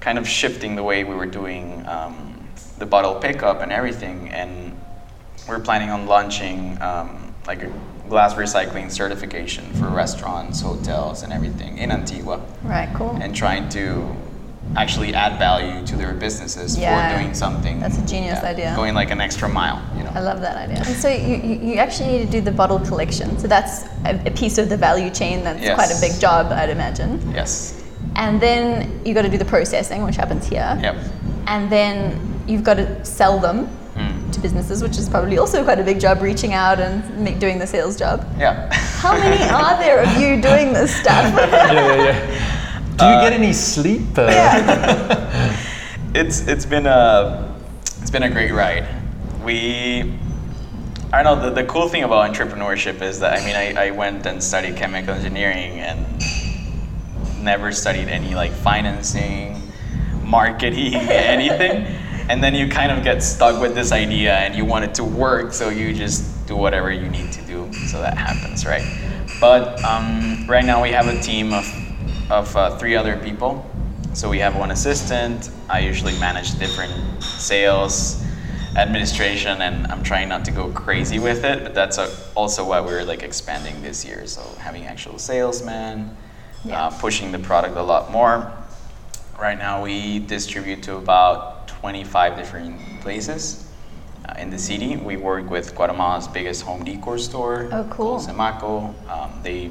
kind 0.00 0.18
of 0.18 0.28
shifting 0.28 0.76
the 0.76 0.82
way 0.82 1.04
we 1.04 1.14
were 1.14 1.26
doing 1.26 1.86
um, 1.86 2.48
the 2.78 2.86
bottle 2.86 3.14
pickup 3.16 3.60
and 3.60 3.72
everything. 3.72 4.28
And 4.28 4.78
we're 5.48 5.60
planning 5.60 5.90
on 5.90 6.06
launching 6.06 6.80
um, 6.80 7.34
like 7.46 7.62
a 7.62 7.72
glass 8.08 8.34
recycling 8.34 8.90
certification 8.90 9.64
for 9.74 9.88
restaurants, 9.88 10.60
hotels, 10.60 11.22
and 11.22 11.32
everything 11.32 11.78
in 11.78 11.90
Antigua, 11.90 12.40
right. 12.62 12.94
Cool. 12.94 13.16
and 13.20 13.34
trying 13.34 13.68
to 13.70 14.14
actually 14.76 15.14
add 15.14 15.38
value 15.38 15.84
to 15.86 15.96
their 15.96 16.12
businesses 16.14 16.76
Yeah. 16.76 16.90
for 17.12 17.18
doing 17.18 17.34
something. 17.34 17.80
That's 17.80 17.98
a 17.98 18.06
genius 18.06 18.42
idea. 18.42 18.72
Going 18.76 18.94
like 18.94 19.10
an 19.10 19.20
extra 19.20 19.48
mile, 19.48 19.80
you 19.96 20.02
know. 20.04 20.10
I 20.14 20.20
love 20.20 20.40
that 20.40 20.56
idea. 20.56 20.78
And 20.84 20.96
so 20.96 21.08
you, 21.08 21.36
you 21.36 21.54
you 21.72 21.74
actually 21.76 22.08
need 22.12 22.24
to 22.26 22.30
do 22.30 22.40
the 22.40 22.50
bottle 22.52 22.80
collection. 22.80 23.38
So 23.38 23.46
that's 23.48 23.84
a, 24.04 24.20
a 24.26 24.30
piece 24.30 24.58
of 24.58 24.68
the 24.68 24.76
value 24.76 25.10
chain. 25.10 25.44
That's 25.44 25.60
Yes. 25.62 25.74
quite 25.74 25.90
a 25.96 26.00
big 26.00 26.20
job, 26.20 26.50
I'd 26.52 26.70
imagine. 26.70 27.20
Yes. 27.32 27.82
And 28.16 28.40
then 28.40 29.00
you 29.04 29.14
got 29.14 29.22
to 29.22 29.28
do 29.30 29.38
the 29.38 29.44
processing, 29.56 30.02
which 30.04 30.16
happens 30.16 30.46
here. 30.46 30.76
Yep. 30.80 30.96
And 31.46 31.70
then 31.70 31.98
you've 32.46 32.64
got 32.64 32.74
to 32.74 33.04
sell 33.04 33.38
them 33.38 33.68
Mm. 33.94 34.32
to 34.32 34.40
businesses, 34.40 34.82
which 34.82 34.98
is 34.98 35.08
probably 35.08 35.38
also 35.38 35.62
quite 35.62 35.78
a 35.78 35.84
big 35.84 36.00
job, 36.00 36.20
reaching 36.20 36.52
out 36.52 36.80
and 36.80 37.04
make, 37.16 37.38
doing 37.38 37.60
the 37.60 37.66
sales 37.66 37.94
job. 37.96 38.26
Yeah. 38.36 38.68
How 38.74 39.12
many 39.16 39.40
are 39.48 39.78
there 39.78 40.00
of 40.02 40.10
you 40.20 40.42
doing 40.42 40.72
this 40.72 40.90
stuff? 41.02 41.32
yeah, 41.36 41.72
yeah, 41.72 42.02
yeah. 42.02 42.63
Do 42.96 43.06
you 43.06 43.20
get 43.20 43.32
any 43.32 43.52
sleep? 43.52 44.02
Uh, 44.16 45.56
it's 46.14 46.46
it's 46.46 46.64
been 46.64 46.86
a 46.86 47.54
it's 48.00 48.10
been 48.10 48.22
a 48.22 48.30
great 48.30 48.52
ride. 48.52 48.86
We 49.44 50.14
I 51.12 51.22
don't 51.22 51.38
know 51.38 51.50
the, 51.50 51.62
the 51.62 51.64
cool 51.64 51.88
thing 51.88 52.04
about 52.04 52.32
entrepreneurship 52.32 53.02
is 53.02 53.18
that 53.20 53.40
I 53.40 53.44
mean 53.44 53.56
I, 53.56 53.86
I 53.86 53.90
went 53.90 54.26
and 54.26 54.42
studied 54.42 54.76
chemical 54.76 55.12
engineering 55.12 55.80
and 55.80 56.06
never 57.42 57.72
studied 57.72 58.08
any 58.08 58.34
like 58.34 58.52
financing, 58.52 59.60
marketing, 60.22 60.94
anything. 61.10 61.86
And 62.28 62.42
then 62.42 62.54
you 62.54 62.68
kind 62.68 62.90
of 62.90 63.04
get 63.04 63.22
stuck 63.22 63.60
with 63.60 63.74
this 63.74 63.92
idea 63.92 64.34
and 64.34 64.54
you 64.54 64.64
want 64.64 64.84
it 64.84 64.94
to 64.94 65.04
work, 65.04 65.52
so 65.52 65.68
you 65.68 65.92
just 65.92 66.46
do 66.46 66.56
whatever 66.56 66.90
you 66.90 67.08
need 67.08 67.32
to 67.32 67.42
do 67.42 67.70
so 67.72 68.00
that 68.00 68.16
happens, 68.16 68.64
right? 68.64 68.84
But 69.40 69.82
um, 69.84 70.46
right 70.48 70.64
now 70.64 70.82
we 70.82 70.90
have 70.90 71.06
a 71.06 71.20
team 71.20 71.52
of, 71.52 71.66
of 72.30 72.54
uh, 72.56 72.76
three 72.78 72.96
other 72.96 73.16
people. 73.16 73.64
So 74.14 74.30
we 74.30 74.38
have 74.38 74.56
one 74.56 74.70
assistant. 74.70 75.50
I 75.68 75.80
usually 75.80 76.16
manage 76.18 76.58
different 76.58 76.92
sales, 77.22 78.24
administration, 78.76 79.60
and 79.62 79.86
I'm 79.88 80.02
trying 80.02 80.28
not 80.28 80.44
to 80.46 80.50
go 80.50 80.68
crazy 80.70 81.18
with 81.18 81.44
it. 81.44 81.62
But 81.62 81.74
that's 81.74 81.98
uh 81.98 82.14
also 82.34 82.64
why 82.68 82.80
we're 82.80 83.04
like 83.04 83.22
expanding 83.22 83.82
this 83.82 84.04
year. 84.04 84.26
So 84.26 84.42
having 84.58 84.84
actual 84.86 85.18
salesmen, 85.18 86.16
Yeah. 86.64 86.86
uh, 86.86 86.90
pushing 86.98 87.32
the 87.32 87.38
product 87.40 87.76
a 87.76 87.82
lot 87.82 88.10
more. 88.10 88.52
Right 89.38 89.58
now, 89.58 89.82
we 89.82 90.20
distribute 90.20 90.82
to 90.84 90.96
about 90.96 91.66
25 91.68 92.36
different 92.36 93.00
places 93.00 93.68
uh, 94.28 94.34
in 94.38 94.48
the 94.50 94.58
city. 94.58 94.96
We 94.96 95.16
work 95.16 95.50
with 95.50 95.74
Guatemala's 95.74 96.28
biggest 96.28 96.62
home 96.62 96.84
decor 96.84 97.18
store. 97.18 97.68
Oh, 97.72 97.84
cool. 97.90 98.18
Cemaco. 98.20 98.94
Um, 99.10 99.30
they 99.42 99.70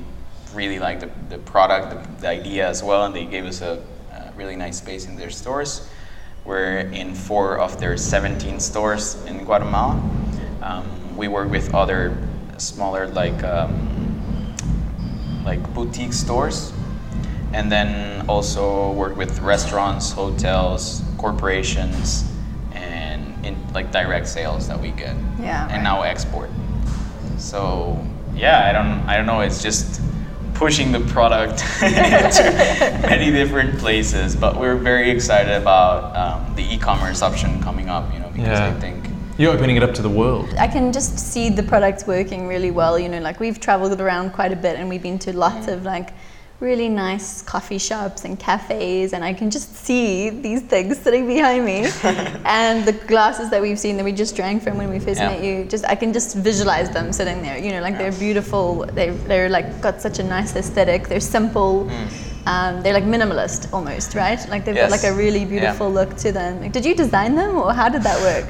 really 0.53 0.79
like 0.79 0.99
the, 0.99 1.09
the 1.29 1.37
product, 1.39 1.89
the, 1.89 2.21
the 2.21 2.27
idea 2.27 2.67
as 2.67 2.83
well, 2.83 3.05
and 3.05 3.15
they 3.15 3.25
gave 3.25 3.45
us 3.45 3.61
a, 3.61 3.81
a 4.11 4.31
really 4.35 4.55
nice 4.55 4.77
space 4.77 5.05
in 5.05 5.15
their 5.15 5.29
stores. 5.29 5.87
We're 6.45 6.79
in 6.79 7.13
four 7.15 7.57
of 7.59 7.79
their 7.79 7.97
17 7.97 8.59
stores 8.59 9.23
in 9.25 9.43
Guatemala. 9.45 10.01
Um, 10.61 11.17
we 11.17 11.27
work 11.27 11.49
with 11.49 11.73
other 11.73 12.17
smaller, 12.57 13.07
like 13.07 13.43
um, 13.43 14.53
like 15.45 15.61
boutique 15.73 16.13
stores, 16.13 16.73
and 17.53 17.71
then 17.71 18.25
also 18.27 18.91
work 18.93 19.15
with 19.15 19.39
restaurants, 19.39 20.11
hotels, 20.11 21.01
corporations, 21.17 22.29
and 22.73 23.45
in 23.45 23.55
like 23.73 23.91
direct 23.91 24.27
sales 24.27 24.67
that 24.67 24.79
we 24.79 24.91
get. 24.91 25.15
Yeah, 25.39 25.63
And 25.65 25.77
right. 25.77 25.83
now 25.83 26.01
export. 26.01 26.49
So 27.37 28.05
yeah, 28.35 28.67
I 28.67 28.71
don't 28.73 29.07
I 29.07 29.17
don't 29.17 29.25
know. 29.25 29.41
It's 29.41 29.61
just 29.61 30.01
pushing 30.53 30.91
the 30.91 30.99
product 31.01 31.63
into 31.81 32.43
many 33.01 33.31
different 33.31 33.77
places, 33.79 34.35
but 34.35 34.59
we're 34.59 34.75
very 34.75 35.09
excited 35.09 35.53
about 35.53 36.15
um, 36.15 36.55
the 36.55 36.63
e-commerce 36.73 37.21
option 37.21 37.61
coming 37.61 37.89
up. 37.89 38.13
You 38.13 38.19
know, 38.19 38.29
because 38.29 38.59
I 38.59 38.73
think 38.79 39.09
You're 39.37 39.53
opening 39.53 39.77
it 39.77 39.83
up 39.83 39.93
to 39.95 40.01
the 40.01 40.09
world. 40.09 40.53
I 40.57 40.67
can 40.67 40.91
just 40.91 41.17
see 41.17 41.49
the 41.49 41.63
product 41.63 42.05
working 42.07 42.47
really 42.47 42.71
well. 42.71 42.99
You 42.99 43.09
know, 43.09 43.19
like 43.19 43.39
we've 43.39 43.59
traveled 43.59 43.99
around 43.99 44.31
quite 44.31 44.51
a 44.51 44.55
bit 44.55 44.77
and 44.77 44.89
we've 44.89 45.01
been 45.01 45.19
to 45.19 45.35
lots 45.35 45.67
of 45.67 45.83
like 45.83 46.09
really 46.59 46.87
nice 46.87 47.41
coffee 47.41 47.77
shops 47.77 48.23
and 48.25 48.39
cafes, 48.39 49.11
and 49.13 49.23
I 49.23 49.33
can 49.33 49.49
just 49.51 49.75
see 49.75 50.29
these 50.29 50.61
things 50.61 50.97
sitting 50.97 51.27
behind 51.27 51.65
me. 51.65 51.87
and 52.45 52.85
the 52.85 52.93
glasses 53.07 53.49
that 53.49 53.61
we've 53.61 53.77
seen 53.79 53.97
that 53.97 54.05
we 54.05 54.13
just 54.13 54.35
drank 54.35 54.63
from 54.63 54.77
when 54.77 54.89
we 54.89 54.99
first 54.99 55.19
Yeah. 55.19 55.29
met 55.29 55.43
you, 55.43 55.65
just 55.65 55.85
I 55.85 55.95
can 55.95 56.13
just 56.13 56.35
visualize 56.37 56.89
them 56.89 57.11
sitting 57.11 57.41
there. 57.41 57.57
You 57.57 57.71
know, 57.71 57.81
like 57.81 57.97
they're 57.97 58.13
beautiful. 58.27 58.85
They 58.93 59.09
they're 59.09 59.49
like 59.49 59.81
got 59.81 60.01
such 60.01 60.19
a 60.19 60.23
nice 60.23 60.55
aesthetic. 60.55 61.07
They're 61.09 61.19
simple. 61.37 61.89
Um, 62.45 62.81
they're 62.83 62.93
like 62.93 63.05
minimalist 63.05 63.71
almost, 63.73 64.15
right? 64.15 64.39
Like 64.49 64.63
they've 64.65 64.75
got 64.75 64.91
like 64.91 65.03
a 65.05 65.13
really 65.13 65.39
Yeah. 65.39 65.53
beautiful 65.55 65.89
look 65.91 66.15
to 66.17 66.31
them. 66.31 66.61
Like, 66.61 66.71
did 66.73 66.85
you 66.85 66.93
design 66.95 67.35
them, 67.35 67.55
or 67.57 67.73
how 67.73 67.87
did 67.89 68.03
that 68.03 68.19
work? 68.21 68.45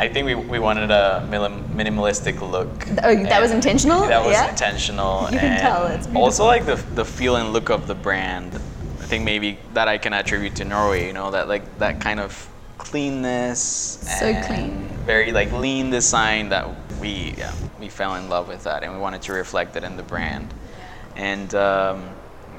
I 0.00 0.08
think 0.08 0.26
we, 0.26 0.34
we 0.36 0.58
wanted 0.60 0.90
a 0.92 1.26
minim- 1.28 1.64
minimalistic 1.70 2.40
look. 2.40 2.68
Oh, 3.02 3.14
that 3.24 3.40
was 3.42 3.50
intentional? 3.50 4.06
That 4.06 4.24
was 4.24 4.32
Yeah? 4.32 4.48
intentional. 4.48 5.22
You 5.32 5.38
can 5.38 5.52
and 5.52 5.60
tell, 5.60 5.86
it's 5.86 6.08
Also, 6.14 6.44
like 6.44 6.66
the, 6.66 6.76
the 6.94 7.04
feel 7.04 7.36
and 7.36 7.52
look 7.52 7.68
of 7.68 7.88
the 7.88 7.96
brand. 7.96 8.54
I 8.54 9.04
think 9.10 9.24
maybe 9.24 9.58
that 9.74 9.88
I 9.88 9.98
can 9.98 10.12
attribute 10.12 10.54
to 10.56 10.64
Norway. 10.64 11.06
You 11.06 11.12
know 11.14 11.30
that 11.30 11.48
like 11.48 11.78
that 11.78 12.00
kind 12.00 12.20
of 12.20 12.48
cleanness. 12.76 13.58
So 14.20 14.40
clean. 14.42 14.86
Very 15.06 15.32
like 15.32 15.50
lean 15.52 15.90
design 15.90 16.50
that 16.50 16.68
we 17.00 17.34
yeah, 17.36 17.52
we 17.80 17.88
fell 17.88 18.14
in 18.16 18.28
love 18.28 18.48
with 18.48 18.64
that 18.64 18.82
and 18.82 18.92
we 18.92 18.98
wanted 18.98 19.22
to 19.22 19.32
reflect 19.32 19.76
it 19.76 19.82
in 19.82 19.96
the 19.96 20.02
brand. 20.02 20.52
And 21.16 21.52
um, 21.54 22.08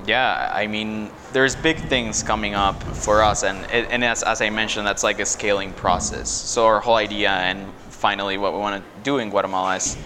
yeah, 0.06 0.52
I 0.54 0.68
mean, 0.68 1.12
there's 1.32 1.56
big 1.56 1.80
things 1.88 2.24
coming 2.24 2.56
up 2.56 2.84
for 2.96 3.24
us, 3.24 3.44
and 3.44 3.66
it- 3.72 3.88
and 3.92 4.04
as, 4.04 4.24
as 4.24 4.42
I 4.42 4.50
mentioned, 4.50 4.86
that's 4.88 5.04
like 5.04 5.20
a 5.20 5.26
scaling 5.26 5.74
process. 5.74 6.30
So 6.30 6.66
our 6.66 6.80
whole 6.80 6.96
idea, 6.96 7.30
and 7.32 7.74
finally, 7.90 8.38
what 8.38 8.54
we 8.54 8.60
want 8.60 8.84
to 8.84 9.02
do 9.02 9.18
in 9.20 9.30
Guatemala 9.30 9.76
is, 9.76 9.98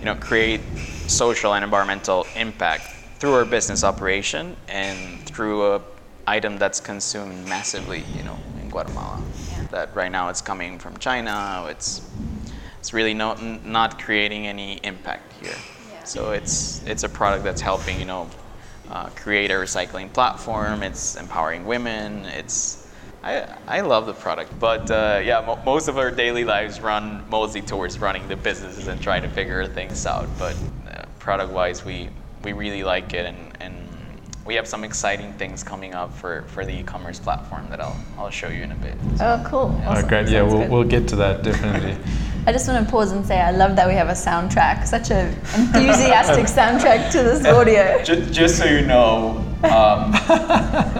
you 0.00 0.06
know, 0.06 0.14
create 0.14 0.62
social 1.06 1.54
and 1.54 1.64
environmental 1.64 2.26
impact 2.34 2.90
through 3.18 3.34
our 3.34 3.44
business 3.44 3.84
operation 3.84 4.56
and 4.68 5.20
through 5.22 5.74
a 5.74 5.82
item 6.26 6.56
that's 6.58 6.80
consumed 6.80 7.46
massively, 7.46 8.04
you 8.16 8.22
know, 8.22 8.38
in 8.60 8.68
Guatemala. 8.70 9.20
That 9.70 9.94
right 9.94 10.10
now 10.10 10.28
it's 10.28 10.40
coming 10.40 10.78
from 10.78 10.96
China. 10.98 11.66
It's 11.68 12.00
it's 12.78 12.92
really 12.92 13.14
not 13.14 13.42
not 13.64 13.98
creating 13.98 14.46
any 14.46 14.78
impact 14.84 15.32
here. 15.40 15.62
So 16.04 16.32
it's 16.32 16.82
it's 16.86 17.02
a 17.04 17.08
product 17.08 17.44
that's 17.44 17.60
helping 17.60 17.98
you 17.98 18.04
know 18.06 18.30
uh, 18.94 19.08
create 19.16 19.50
a 19.50 19.54
recycling 19.54 20.10
platform. 20.12 20.82
It's 20.82 21.16
empowering 21.16 21.66
women. 21.66 22.24
It's 22.26 22.80
I, 23.22 23.46
I 23.66 23.80
love 23.80 24.04
the 24.06 24.12
product, 24.12 24.58
but 24.60 24.90
uh, 24.90 25.20
yeah, 25.24 25.42
mo- 25.46 25.58
most 25.64 25.88
of 25.88 25.96
our 25.96 26.10
daily 26.10 26.44
lives 26.44 26.80
run 26.80 27.24
mostly 27.30 27.62
towards 27.62 27.98
running 27.98 28.28
the 28.28 28.36
businesses 28.36 28.86
and 28.86 29.00
trying 29.00 29.22
to 29.22 29.28
figure 29.28 29.66
things 29.66 30.04
out. 30.06 30.28
But 30.38 30.54
uh, 30.86 31.04
product-wise, 31.18 31.84
we 31.84 32.10
we 32.42 32.52
really 32.52 32.84
like 32.84 33.14
it, 33.14 33.24
and, 33.24 33.38
and 33.38 33.43
we 34.44 34.54
have 34.54 34.68
some 34.68 34.84
exciting 34.84 35.32
things 35.34 35.62
coming 35.64 35.94
up 35.94 36.12
for, 36.12 36.42
for 36.48 36.64
the 36.66 36.72
e-commerce 36.80 37.18
platform 37.18 37.66
that 37.70 37.80
I'll 37.80 37.96
I'll 38.18 38.30
show 38.30 38.48
you 38.48 38.62
in 38.62 38.72
a 38.72 38.74
bit. 38.76 38.94
Oh, 39.20 39.42
cool. 39.46 39.74
Oh, 39.84 39.88
Awesome. 39.90 40.08
great. 40.08 40.28
Yeah, 40.28 40.40
Sounds 40.40 40.52
we'll, 40.52 40.62
good. 40.62 40.70
we'll 40.70 40.84
get 40.84 41.08
to 41.08 41.16
that 41.16 41.42
definitely. 41.42 41.96
I 42.46 42.52
just 42.52 42.68
want 42.68 42.84
to 42.84 42.90
pause 42.90 43.12
and 43.12 43.24
say 43.24 43.40
I 43.40 43.52
love 43.52 43.74
that 43.76 43.88
we 43.88 43.94
have 43.94 44.08
a 44.08 44.12
soundtrack, 44.12 44.86
such 44.86 45.10
an 45.10 45.28
enthusiastic 45.54 46.44
soundtrack 46.58 47.10
to 47.12 47.22
this 47.22 47.46
audio. 47.46 48.02
Just, 48.04 48.32
just 48.34 48.58
so 48.58 48.66
you 48.66 48.86
know, 48.86 49.38
um, 49.62 50.12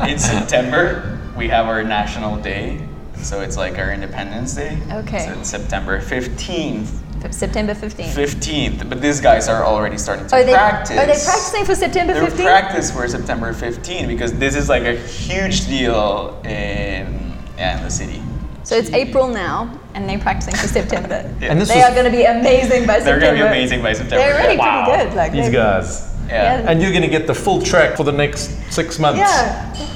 in 0.09 0.19
September 0.19 1.21
we 1.37 1.49
have 1.49 1.67
our 1.67 1.83
national 1.85 2.39
day, 2.41 2.81
so 3.19 3.43
it's 3.43 3.59
like 3.59 3.77
our 3.79 3.93
Independence 3.93 4.55
Day. 4.55 4.79
Okay. 4.91 5.27
So 5.27 5.39
it's 5.39 5.51
September 5.51 6.01
fifteenth. 6.01 7.03
September 7.31 7.75
15th. 7.75 8.15
Fifteenth, 8.15 8.89
but 8.89 9.01
these 9.01 9.21
guys 9.21 9.49
are 9.49 9.65
already 9.65 9.99
starting 9.99 10.27
to 10.27 10.37
Oh, 10.37 10.45
they, 10.45 10.53
practice. 10.53 10.91
are 10.99 11.07
they 11.07 11.13
practicing 11.13 11.65
for 11.65 11.75
September 11.75 12.13
15th? 12.15 12.21
They're 12.21 12.31
15th? 12.31 12.45
practice 12.45 12.91
for 12.91 13.09
September 13.09 13.53
15 13.53 14.07
because 14.07 14.33
this 14.35 14.55
is 14.55 14.69
like 14.69 14.83
a 14.85 14.97
huge 14.97 15.67
deal 15.67 16.41
in 16.45 17.33
yeah, 17.57 17.79
in 17.79 17.85
the 17.85 17.91
city. 17.91 18.21
So 18.65 18.77
it's 18.77 18.91
April 18.91 19.29
now, 19.29 19.79
and 19.93 20.09
they're 20.09 20.19
practicing 20.19 20.55
for 20.57 20.67
September. 20.69 21.31
Yeah. 21.41 21.51
And 21.51 21.61
this 21.61 21.69
they 21.69 21.77
was- 21.77 21.85
are 21.91 21.93
going 21.95 22.07
to 22.07 22.11
be 22.11 22.25
amazing 22.25 22.87
by 22.87 22.95
September. 22.99 23.21
They're 23.21 23.37
gonna 23.37 23.45
be 23.45 23.49
amazing 23.49 23.83
by 23.83 23.93
September. 23.93 24.17
They're 24.17 24.35
already 24.35 24.57
yeah. 24.57 24.85
pretty 24.87 25.05
good. 25.05 25.17
Like 25.17 25.33
These 25.33 25.51
guys. 25.51 26.11
Yeah. 26.29 26.71
And 26.71 26.81
you're 26.81 26.91
going 26.91 27.03
to 27.03 27.09
get 27.09 27.27
the 27.27 27.35
full 27.35 27.61
track 27.61 27.97
for 27.97 28.05
the 28.05 28.13
next 28.13 28.51
six 28.73 28.99
months. 28.99 29.19
Yeah. 29.19 29.91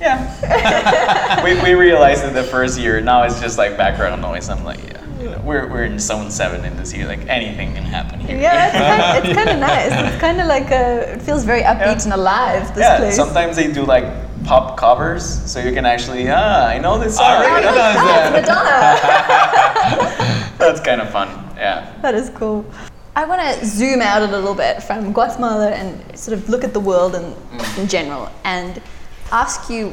Yeah. 0.00 1.42
we, 1.44 1.60
we 1.62 1.74
realized 1.74 2.24
in 2.24 2.34
the 2.34 2.42
first 2.42 2.78
year, 2.78 3.00
now 3.00 3.22
it's 3.22 3.40
just 3.40 3.58
like 3.58 3.76
background 3.76 4.20
noise. 4.22 4.48
I'm 4.48 4.64
like, 4.64 4.78
yeah, 4.78 4.84
you 4.88 4.89
know, 5.30 5.40
we're, 5.44 5.66
we're 5.68 5.84
in 5.84 5.98
zone 5.98 6.30
seven 6.30 6.64
in 6.64 6.76
this 6.76 6.92
year. 6.94 7.06
Like 7.06 7.26
anything 7.28 7.74
can 7.74 7.82
happen 7.84 8.20
here. 8.20 8.38
Yeah, 8.38 8.68
it's 8.68 8.76
kind, 8.76 9.26
it's 9.26 9.34
kind 9.36 9.50
of 9.50 9.58
nice. 9.58 9.92
It's 10.12 10.20
kind 10.20 10.40
of 10.40 10.46
like 10.46 10.70
a, 10.70 11.14
it 11.14 11.22
feels 11.22 11.44
very 11.44 11.62
upbeat 11.62 11.96
Yeah. 11.98 12.02
and 12.04 12.12
alive. 12.12 12.68
This 12.74 12.84
yeah, 12.84 12.96
place. 12.98 13.16
sometimes 13.16 13.56
they 13.56 13.72
do 13.72 13.84
like 13.84 14.04
pop 14.44 14.76
covers, 14.76 15.24
so 15.50 15.60
you 15.60 15.72
can 15.72 15.84
actually, 15.84 16.30
ah, 16.30 16.66
I 16.66 16.78
know 16.78 16.98
this 16.98 17.16
song. 17.16 17.26
I 17.26 17.60
recognize 17.60 17.96
it's 17.96 18.48
Madonna. 18.48 18.96
That's 20.58 20.80
kind 20.88 21.00
of 21.00 21.10
fun. 21.10 21.28
Yeah. 21.56 21.92
That 22.02 22.14
is 22.14 22.30
cool. 22.30 22.64
I 23.16 23.24
want 23.26 23.40
to 23.42 23.66
zoom 23.66 24.00
out 24.00 24.22
a 24.22 24.26
little 24.26 24.54
bit 24.54 24.82
from 24.82 25.12
Guatemala 25.12 25.70
and 25.72 26.18
sort 26.18 26.38
of 26.38 26.48
look 26.48 26.64
at 26.64 26.72
the 26.72 26.80
world 26.80 27.14
in, 27.16 27.34
in 27.78 27.88
general 27.88 28.30
and 28.44 28.80
ask 29.32 29.68
you 29.68 29.92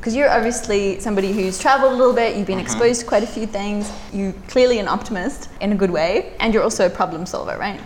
because 0.00 0.16
you're 0.16 0.30
obviously 0.30 0.98
somebody 0.98 1.30
who's 1.30 1.58
traveled 1.58 1.92
a 1.92 1.94
little 1.94 2.14
bit, 2.14 2.34
you've 2.34 2.46
been 2.46 2.58
exposed 2.58 3.02
to 3.02 3.06
quite 3.06 3.22
a 3.22 3.26
few 3.26 3.46
things, 3.46 3.92
you're 4.14 4.32
clearly 4.48 4.78
an 4.78 4.88
optimist 4.88 5.50
in 5.60 5.72
a 5.72 5.74
good 5.74 5.90
way, 5.90 6.32
and 6.40 6.54
you're 6.54 6.62
also 6.62 6.86
a 6.86 6.90
problem 6.90 7.26
solver, 7.26 7.58
right? 7.58 7.78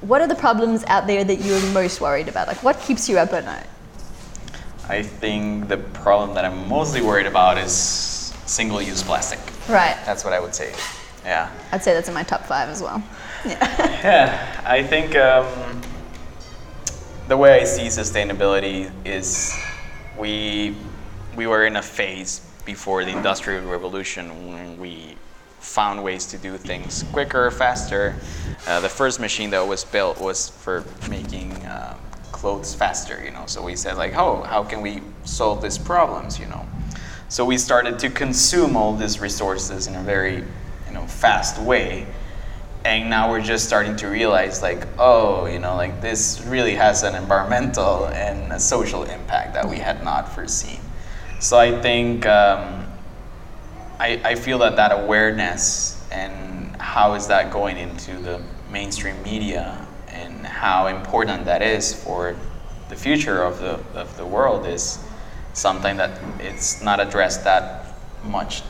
What 0.00 0.20
are 0.20 0.26
the 0.26 0.34
problems 0.34 0.82
out 0.88 1.06
there 1.06 1.22
that 1.22 1.42
you're 1.42 1.64
most 1.66 2.00
worried 2.00 2.26
about? 2.26 2.48
Like, 2.48 2.60
what 2.64 2.80
keeps 2.80 3.08
you 3.08 3.18
up 3.18 3.32
at 3.32 3.44
night? 3.44 3.68
I 4.88 5.02
think 5.04 5.68
the 5.68 5.76
problem 5.76 6.34
that 6.34 6.44
I'm 6.44 6.68
mostly 6.68 7.02
worried 7.02 7.26
about 7.26 7.56
is 7.56 7.72
single-use 7.72 9.04
plastic. 9.04 9.38
Right. 9.68 9.96
That's 10.04 10.24
what 10.24 10.32
I 10.32 10.40
would 10.40 10.56
say. 10.56 10.74
Yeah. 11.24 11.50
I'd 11.70 11.84
say 11.84 11.94
that's 11.94 12.08
in 12.08 12.14
my 12.14 12.24
top 12.24 12.42
five 12.46 12.68
as 12.68 12.82
well. 12.82 13.02
Yeah. 13.46 13.58
Yeah, 14.02 14.62
I 14.64 14.82
think 14.82 15.14
um, 15.16 15.82
the 17.28 17.36
way 17.36 17.60
I 17.60 17.64
see 17.64 17.88
sustainability 17.88 18.90
is 19.04 19.54
we 20.16 20.74
we 21.36 21.46
were 21.46 21.66
in 21.66 21.76
a 21.76 21.82
phase 21.82 22.40
before 22.64 23.04
the 23.04 23.10
industrial 23.10 23.64
revolution 23.70 24.52
when 24.52 24.78
we 24.78 25.16
found 25.60 26.02
ways 26.02 26.26
to 26.26 26.38
do 26.38 26.56
things 26.56 27.04
quicker, 27.12 27.50
faster. 27.50 28.14
Uh, 28.66 28.80
the 28.80 28.88
first 28.88 29.20
machine 29.20 29.50
that 29.50 29.66
was 29.66 29.84
built 29.84 30.20
was 30.20 30.48
for 30.48 30.84
making 31.08 31.52
uh, 31.66 31.96
clothes 32.32 32.74
faster, 32.74 33.22
you 33.24 33.30
know. 33.30 33.44
So 33.46 33.62
we 33.62 33.76
said 33.76 33.96
like, 33.96 34.14
oh, 34.16 34.42
how 34.42 34.62
can 34.62 34.80
we 34.80 35.00
solve 35.24 35.62
these 35.62 35.78
problems, 35.78 36.38
you 36.38 36.46
know? 36.46 36.66
So 37.28 37.44
we 37.44 37.58
started 37.58 37.98
to 38.00 38.10
consume 38.10 38.76
all 38.76 38.94
these 38.94 39.20
resources 39.20 39.86
in 39.86 39.94
a 39.94 40.02
very, 40.02 40.36
you 40.86 40.92
know, 40.92 41.06
fast 41.06 41.58
way 41.58 42.06
and 42.84 43.08
now 43.08 43.30
we're 43.30 43.40
just 43.40 43.64
starting 43.66 43.96
to 43.96 44.08
realize 44.08 44.60
like 44.60 44.86
oh 44.98 45.46
you 45.46 45.58
know 45.58 45.74
like 45.74 46.00
this 46.00 46.42
really 46.46 46.74
has 46.74 47.02
an 47.02 47.14
environmental 47.14 48.06
and 48.08 48.52
a 48.52 48.60
social 48.60 49.04
impact 49.04 49.54
that 49.54 49.68
we 49.68 49.78
had 49.78 50.04
not 50.04 50.32
foreseen 50.34 50.80
so 51.40 51.58
i 51.58 51.80
think 51.80 52.26
um, 52.26 52.84
I, 53.98 54.20
I 54.24 54.34
feel 54.34 54.58
that 54.58 54.76
that 54.76 54.92
awareness 54.92 56.04
and 56.10 56.74
how 56.76 57.14
is 57.14 57.26
that 57.28 57.50
going 57.52 57.76
into 57.76 58.16
the 58.18 58.40
mainstream 58.70 59.22
media 59.22 59.86
and 60.08 60.46
how 60.46 60.88
important 60.88 61.44
that 61.46 61.62
is 61.62 61.94
for 61.94 62.36
the 62.88 62.96
future 62.96 63.42
of 63.42 63.58
the 63.60 63.80
of 63.98 64.16
the 64.16 64.26
world 64.26 64.66
is 64.66 64.98
something 65.52 65.96
that 65.96 66.20
it's 66.40 66.82
not 66.82 67.00
addressed 67.00 67.44
that 67.44 67.94
much 68.24 68.62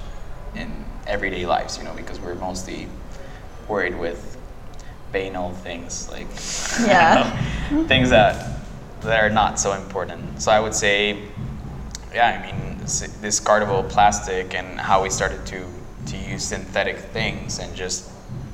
in 0.54 0.84
everyday 1.06 1.46
lives, 1.46 1.78
you 1.78 1.84
know, 1.84 1.94
because 1.94 2.20
we're 2.20 2.34
mostly 2.34 2.88
worried 3.68 3.98
with 3.98 4.36
banal 5.12 5.52
things 5.52 6.08
like 6.10 6.26
Yeah. 6.86 7.30
things 7.86 8.10
that 8.10 8.60
that 9.00 9.22
are 9.22 9.30
not 9.30 9.58
so 9.60 9.72
important. 9.72 10.40
So 10.40 10.50
I 10.50 10.60
would 10.60 10.74
say, 10.74 11.28
yeah, 12.14 12.40
I 12.40 12.46
mean, 12.46 12.78
this 12.78 13.02
discardable 13.20 13.88
plastic 13.88 14.54
and 14.54 14.80
how 14.80 15.02
we 15.02 15.10
started 15.10 15.44
to 15.46 15.66
to 16.06 16.16
use 16.18 16.44
synthetic 16.44 16.98
things 16.98 17.58
and 17.58 17.74
just 17.74 18.10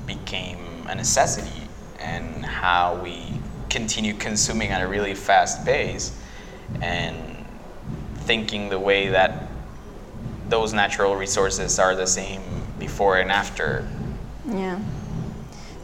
became 0.07 0.87
a 0.89 0.95
necessity, 0.95 1.69
and 1.99 2.45
how 2.45 3.01
we 3.03 3.41
continue 3.69 4.15
consuming 4.15 4.71
at 4.71 4.83
a 4.83 4.87
really 4.87 5.15
fast 5.15 5.65
pace, 5.65 6.17
and 6.81 7.17
thinking 8.19 8.69
the 8.69 8.79
way 8.79 9.09
that 9.09 9.49
those 10.49 10.73
natural 10.73 11.17
resources 11.17 11.79
are 11.79 11.95
the 11.95 12.07
same 12.07 12.43
before 12.79 13.19
and 13.19 13.31
after 13.31 13.87
Yeah. 14.47 14.79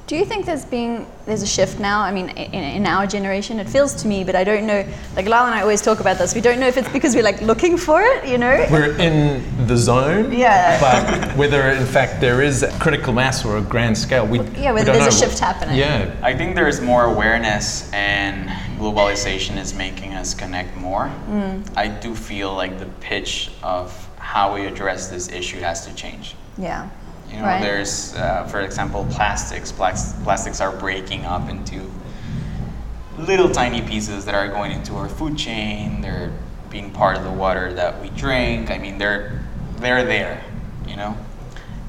Do 0.06 0.14
you 0.14 0.24
think 0.24 0.46
there's 0.46 0.64
being 0.64 1.04
there's 1.24 1.42
a 1.42 1.46
shift 1.46 1.80
now? 1.80 2.00
I 2.00 2.12
mean, 2.12 2.28
in, 2.28 2.54
in 2.62 2.86
our 2.86 3.08
generation, 3.08 3.58
it 3.58 3.68
feels 3.68 3.92
to 4.02 4.06
me, 4.06 4.22
but 4.22 4.36
I 4.36 4.44
don't 4.44 4.64
know. 4.64 4.86
Like 5.16 5.26
Lyle 5.26 5.46
and 5.46 5.54
I 5.54 5.62
always 5.62 5.82
talk 5.82 5.98
about 5.98 6.16
this. 6.16 6.32
We 6.32 6.40
don't 6.40 6.60
know 6.60 6.68
if 6.68 6.76
it's 6.76 6.88
because 6.90 7.16
we're 7.16 7.24
like 7.24 7.40
looking 7.42 7.76
for 7.76 8.00
it, 8.02 8.24
you 8.24 8.38
know? 8.38 8.66
We're 8.70 8.96
in 8.98 9.42
the 9.66 9.76
zone, 9.76 10.30
Yeah. 10.30 10.78
but 10.80 11.36
whether 11.36 11.70
in 11.70 11.84
fact 11.86 12.20
there 12.20 12.40
is 12.40 12.62
a 12.62 12.70
critical 12.78 13.12
mass 13.12 13.44
or 13.44 13.56
a 13.56 13.60
grand 13.60 13.98
scale, 13.98 14.24
we 14.24 14.38
Yeah, 14.38 14.70
we 14.70 14.74
whether 14.74 14.92
don't 14.92 15.00
there's 15.02 15.20
a 15.20 15.26
shift 15.26 15.40
happening. 15.40 15.74
Yeah, 15.76 16.14
I 16.22 16.36
think 16.36 16.54
there's 16.54 16.80
more 16.80 17.04
awareness 17.06 17.90
and 17.92 18.48
globalization 18.78 19.56
is 19.56 19.74
making 19.74 20.14
us 20.14 20.34
connect 20.34 20.76
more. 20.76 21.10
Mm. 21.28 21.68
I 21.76 21.88
do 21.88 22.14
feel 22.14 22.54
like 22.54 22.78
the 22.78 22.86
pitch 23.00 23.50
of 23.60 23.92
how 24.18 24.54
we 24.54 24.66
address 24.66 25.08
this 25.08 25.28
issue 25.30 25.58
has 25.60 25.84
to 25.86 25.92
change. 25.96 26.36
Yeah. 26.58 26.88
You 27.36 27.42
know, 27.42 27.48
Right. 27.48 27.60
there's, 27.60 28.14
uh, 28.16 28.44
for 28.44 28.60
example, 28.62 29.06
plastics. 29.10 29.70
Plas- 29.70 30.14
plastics 30.24 30.58
are 30.62 30.72
breaking 30.72 31.26
up 31.26 31.50
into 31.50 31.82
little 33.18 33.50
tiny 33.50 33.82
pieces 33.82 34.24
that 34.24 34.34
are 34.34 34.48
going 34.48 34.72
into 34.72 34.96
our 34.96 35.06
food 35.08 35.36
chain. 35.36 36.00
They're 36.00 36.30
being 36.70 36.90
part 36.90 37.14
of 37.18 37.24
the 37.24 37.30
water 37.30 37.74
that 37.74 38.00
we 38.00 38.08
drink. 38.10 38.70
I 38.70 38.78
mean, 38.78 38.96
they're 38.96 39.42
they're 39.76 40.04
there. 40.04 40.40
You 40.88 40.96
know, 40.96 41.14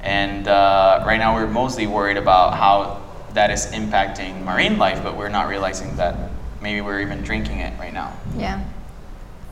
and 0.02 0.50
uh, 0.50 1.04
right 1.08 1.18
now 1.18 1.34
we're 1.36 1.48
mostly 1.48 1.88
worried 1.88 2.18
about 2.18 2.54
how 2.56 3.00
that 3.34 3.50
is 3.50 3.68
impacting 3.68 4.44
marine 4.44 4.78
life, 4.78 5.02
but 5.02 5.16
we're 5.16 5.30
not 5.30 5.48
realizing 5.48 5.96
that 5.96 6.16
maybe 6.62 6.82
we're 6.82 7.00
even 7.00 7.22
drinking 7.22 7.60
it 7.60 7.72
right 7.80 7.94
now 7.94 8.12
Yeah. 8.36 8.60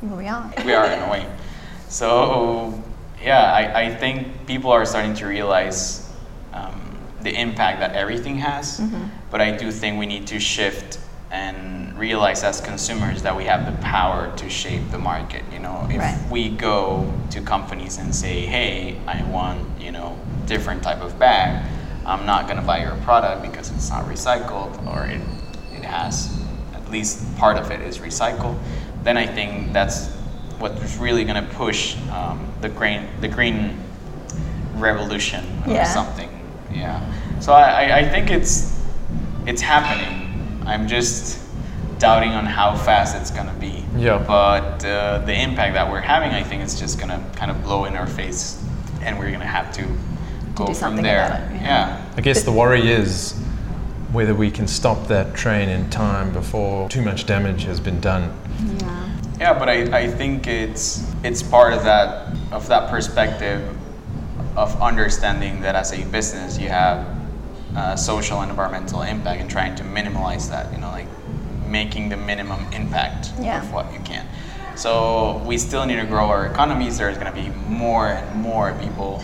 We 0.02 0.28
are. 0.28 0.52
we 0.66 0.74
are 0.74 0.88
in 0.88 1.00
a 1.04 1.10
way. 1.10 1.26
So 1.88 2.84
yeah, 3.26 3.52
I, 3.52 3.82
I 3.86 3.96
think 3.96 4.46
people 4.46 4.72
are 4.72 4.86
starting 4.86 5.16
to 5.16 5.26
realize 5.26 6.08
um, 6.54 6.96
the 7.22 7.34
impact 7.34 7.80
that 7.80 7.94
everything 7.96 8.38
has. 8.38 8.80
But 9.32 9.42
I 9.42 9.52
do 9.58 9.72
think 9.72 9.98
we 10.00 10.06
need 10.06 10.28
to 10.28 10.40
shift 10.40 11.00
and 11.32 11.98
realize 11.98 12.44
as 12.44 12.62
consumers 12.62 13.24
that 13.24 13.36
we 13.36 13.46
have 13.46 13.66
the 13.66 13.78
power 13.82 14.32
to 14.38 14.50
shape 14.50 14.92
the 14.92 15.00
market. 15.00 15.44
You 15.52 15.60
know, 15.60 15.88
if 15.90 15.98
Right. 16.00 16.18
we 16.30 16.50
go 16.50 17.12
to 17.32 17.42
companies 17.42 17.98
and 17.98 18.14
say, 18.16 18.46
"Hey, 18.46 18.98
I 19.08 19.24
want 19.24 19.60
you 19.80 19.92
know 19.92 20.16
different 20.46 20.84
type 20.84 21.02
of 21.02 21.18
bag," 21.18 21.66
I'm 22.06 22.26
not 22.26 22.48
gonna 22.48 22.62
buy 22.62 22.80
your 22.84 22.96
product 23.04 23.42
because 23.42 23.72
it's 23.72 23.90
not 23.90 24.06
recycled 24.06 24.72
or 24.86 25.06
it 25.08 25.22
it 25.76 25.84
has 25.84 26.30
at 26.76 26.90
least 26.92 27.36
part 27.38 27.58
of 27.58 27.72
it 27.72 27.82
is 27.82 27.98
recycled. 27.98 28.56
Then 29.04 29.18
I 29.18 29.26
think 29.26 29.74
that's 29.74 30.10
what's 30.60 30.96
really 30.98 31.26
gonna 31.26 31.50
push 31.58 31.96
um, 32.12 32.40
the 32.68 32.74
green 32.76 33.08
the 33.22 33.28
green 33.28 33.78
revolution 34.76 35.46
or 35.66 35.74
Yeah. 35.74 35.84
something. 35.86 36.30
Yeah. 36.74 37.00
So 37.40 37.54
I, 37.54 37.62
I, 37.86 37.98
I 38.00 38.10
think 38.10 38.32
it's 38.32 38.82
it's 39.46 39.62
happening. 39.62 40.64
I'm 40.66 40.88
just 40.88 41.42
doubting 42.00 42.32
on 42.32 42.46
how 42.46 42.76
fast 42.76 43.16
it's 43.16 43.32
gonna 43.32 43.54
be. 43.60 43.86
Yeah. 43.96 44.18
But 44.18 44.84
uh, 44.84 45.20
the 45.26 45.34
impact 45.34 45.76
that 45.76 45.90
we're 45.92 46.02
having, 46.02 46.32
I 46.32 46.44
think 46.44 46.64
it's 46.64 46.80
just 46.80 47.00
gonna 47.00 47.24
kind 47.36 47.52
of 47.52 47.64
blow 47.64 47.86
in 47.86 47.96
our 47.96 48.08
face, 48.08 48.62
and 49.02 49.18
we're 49.20 49.32
gonna 49.32 49.46
have 49.46 49.72
to 49.76 49.84
go 50.56 50.66
do 50.66 50.74
from 50.74 50.76
something 50.76 51.04
there. 51.04 51.26
about 51.28 51.42
it, 51.52 51.56
yeah. 51.62 51.62
yeah. 51.62 52.14
I 52.18 52.22
guess 52.22 52.44
the 52.44 52.52
worry 52.52 52.90
is 52.92 53.34
whether 54.12 54.34
we 54.34 54.50
can 54.50 54.68
stop 54.68 55.08
that 55.08 55.36
train 55.36 55.70
in 55.70 55.90
time 55.90 56.32
before 56.34 56.90
too 56.90 57.02
much 57.02 57.26
damage 57.26 57.64
has 57.66 57.80
been 57.80 58.00
done. 58.02 58.34
Yeah. 58.80 59.05
Yeah, 59.40 59.54
but 59.58 59.68
I, 59.70 60.00
I 60.04 60.08
think 60.08 60.48
it's 60.48 61.04
it's 61.24 61.44
part 61.44 61.74
of 61.74 61.84
that 61.84 62.36
of 62.52 62.68
that 62.68 62.90
perspective 62.90 63.62
of 64.56 64.82
understanding 64.82 65.62
that 65.62 65.76
as 65.76 65.92
a 65.92 66.06
business 66.06 66.58
you 66.58 66.70
have 66.70 67.06
uh, 67.76 67.96
social 67.96 68.40
and 68.42 68.50
environmental 68.50 69.02
impact 69.02 69.42
and 69.42 69.50
trying 69.50 69.76
to 69.76 69.84
minimize 69.84 70.50
that. 70.50 70.72
You 70.72 70.80
know, 70.80 70.90
like 70.92 71.08
making 71.68 72.10
the 72.10 72.18
minimum 72.18 72.66
impact 72.72 73.32
Yeah. 73.40 73.62
of 73.62 73.74
what 73.74 73.92
you 73.92 74.00
can. 74.00 74.26
So 74.76 75.42
we 75.46 75.58
still 75.58 75.86
need 75.86 75.98
to 75.98 76.06
grow 76.06 76.28
our 76.28 76.46
economies. 76.48 76.98
There's 76.98 77.18
going 77.18 77.34
to 77.34 77.38
be 77.42 77.50
more 77.70 78.08
and 78.08 78.42
more 78.42 78.74
people 78.82 79.22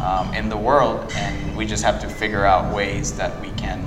um, 0.00 0.32
in 0.34 0.48
the 0.48 0.56
world, 0.56 1.10
and 1.16 1.56
we 1.56 1.64
just 1.66 1.82
have 1.84 2.00
to 2.02 2.08
figure 2.08 2.44
out 2.44 2.74
ways 2.74 3.16
that 3.16 3.40
we 3.40 3.50
can, 3.52 3.84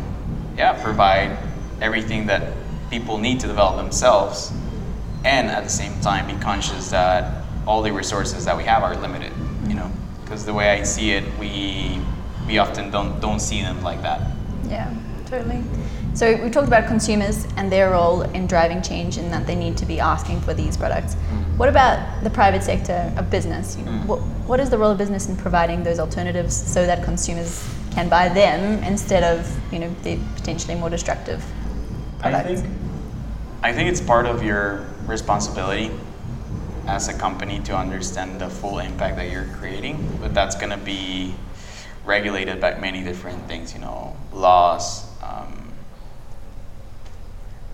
yeah, 0.57 0.81
provide 0.81 1.37
everything 1.81 2.25
that 2.27 2.53
people 2.89 3.17
need 3.17 3.39
to 3.41 3.47
develop 3.47 3.75
themselves, 3.77 4.51
and 5.23 5.47
at 5.49 5.63
the 5.63 5.69
same 5.69 5.99
time 6.01 6.27
be 6.27 6.41
conscious 6.41 6.89
that 6.91 7.43
all 7.65 7.81
the 7.81 7.91
resources 7.91 8.45
that 8.45 8.57
we 8.57 8.63
have 8.63 8.83
are 8.83 8.95
limited. 8.95 9.31
You 9.67 9.75
know, 9.75 9.83
mm-hmm. 9.83 10.23
because 10.23 10.45
the 10.45 10.53
way 10.53 10.69
I 10.69 10.83
see 10.83 11.11
it, 11.11 11.23
we 11.37 12.01
we 12.47 12.57
often 12.57 12.91
don't 12.91 13.19
don't 13.19 13.39
see 13.39 13.61
them 13.61 13.81
like 13.81 14.01
that. 14.01 14.21
Yeah, 14.67 14.93
totally. 15.25 15.63
So 16.13 16.35
we 16.43 16.49
talked 16.51 16.67
about 16.67 16.87
consumers 16.87 17.47
and 17.57 17.71
their 17.71 17.89
role 17.91 18.21
in 18.21 18.45
driving 18.45 18.83
change 18.83 19.17
and 19.17 19.33
that 19.33 19.47
they 19.47 19.55
need 19.55 19.77
to 19.77 19.85
be 19.85 19.99
asking 19.99 20.41
for 20.41 20.53
these 20.53 20.77
products. 20.77 21.15
Mm-hmm. 21.15 21.57
What 21.57 21.69
about 21.69 22.23
the 22.23 22.29
private 22.29 22.61
sector 22.61 23.11
of 23.17 23.31
business? 23.31 23.75
You 23.77 23.83
mm. 23.83 24.01
know, 24.01 24.07
what, 24.07 24.19
what 24.47 24.59
is 24.59 24.69
the 24.69 24.77
role 24.77 24.91
of 24.91 24.97
business 24.99 25.27
in 25.27 25.35
providing 25.35 25.83
those 25.83 25.99
alternatives 25.99 26.55
so 26.55 26.85
that 26.85 27.03
consumers 27.03 27.67
can 27.91 28.09
buy 28.09 28.29
them 28.29 28.83
instead 28.83 29.23
of 29.23 29.47
you 29.71 29.79
know 29.79 29.95
the 30.03 30.19
potentially 30.35 30.75
more 30.75 30.89
destructive 30.89 31.43
products? 32.19 32.49
I 32.49 32.55
think 32.55 32.67
I 33.63 33.73
think 33.73 33.89
it's 33.89 34.01
part 34.01 34.25
of 34.25 34.43
your 34.43 34.85
responsibility 35.07 35.91
as 36.87 37.07
a 37.07 37.13
company 37.13 37.59
to 37.61 37.75
understand 37.75 38.39
the 38.41 38.49
full 38.49 38.79
impact 38.79 39.15
that 39.17 39.29
you're 39.31 39.45
creating, 39.59 40.05
but 40.21 40.33
that's 40.33 40.55
going 40.55 40.69
to 40.71 40.77
be 40.77 41.33
regulated 42.05 42.59
by 42.59 42.77
many 42.79 43.03
different 43.03 43.47
things, 43.47 43.73
you 43.73 43.79
know, 43.79 44.15
laws. 44.33 45.05
Um, 45.23 45.71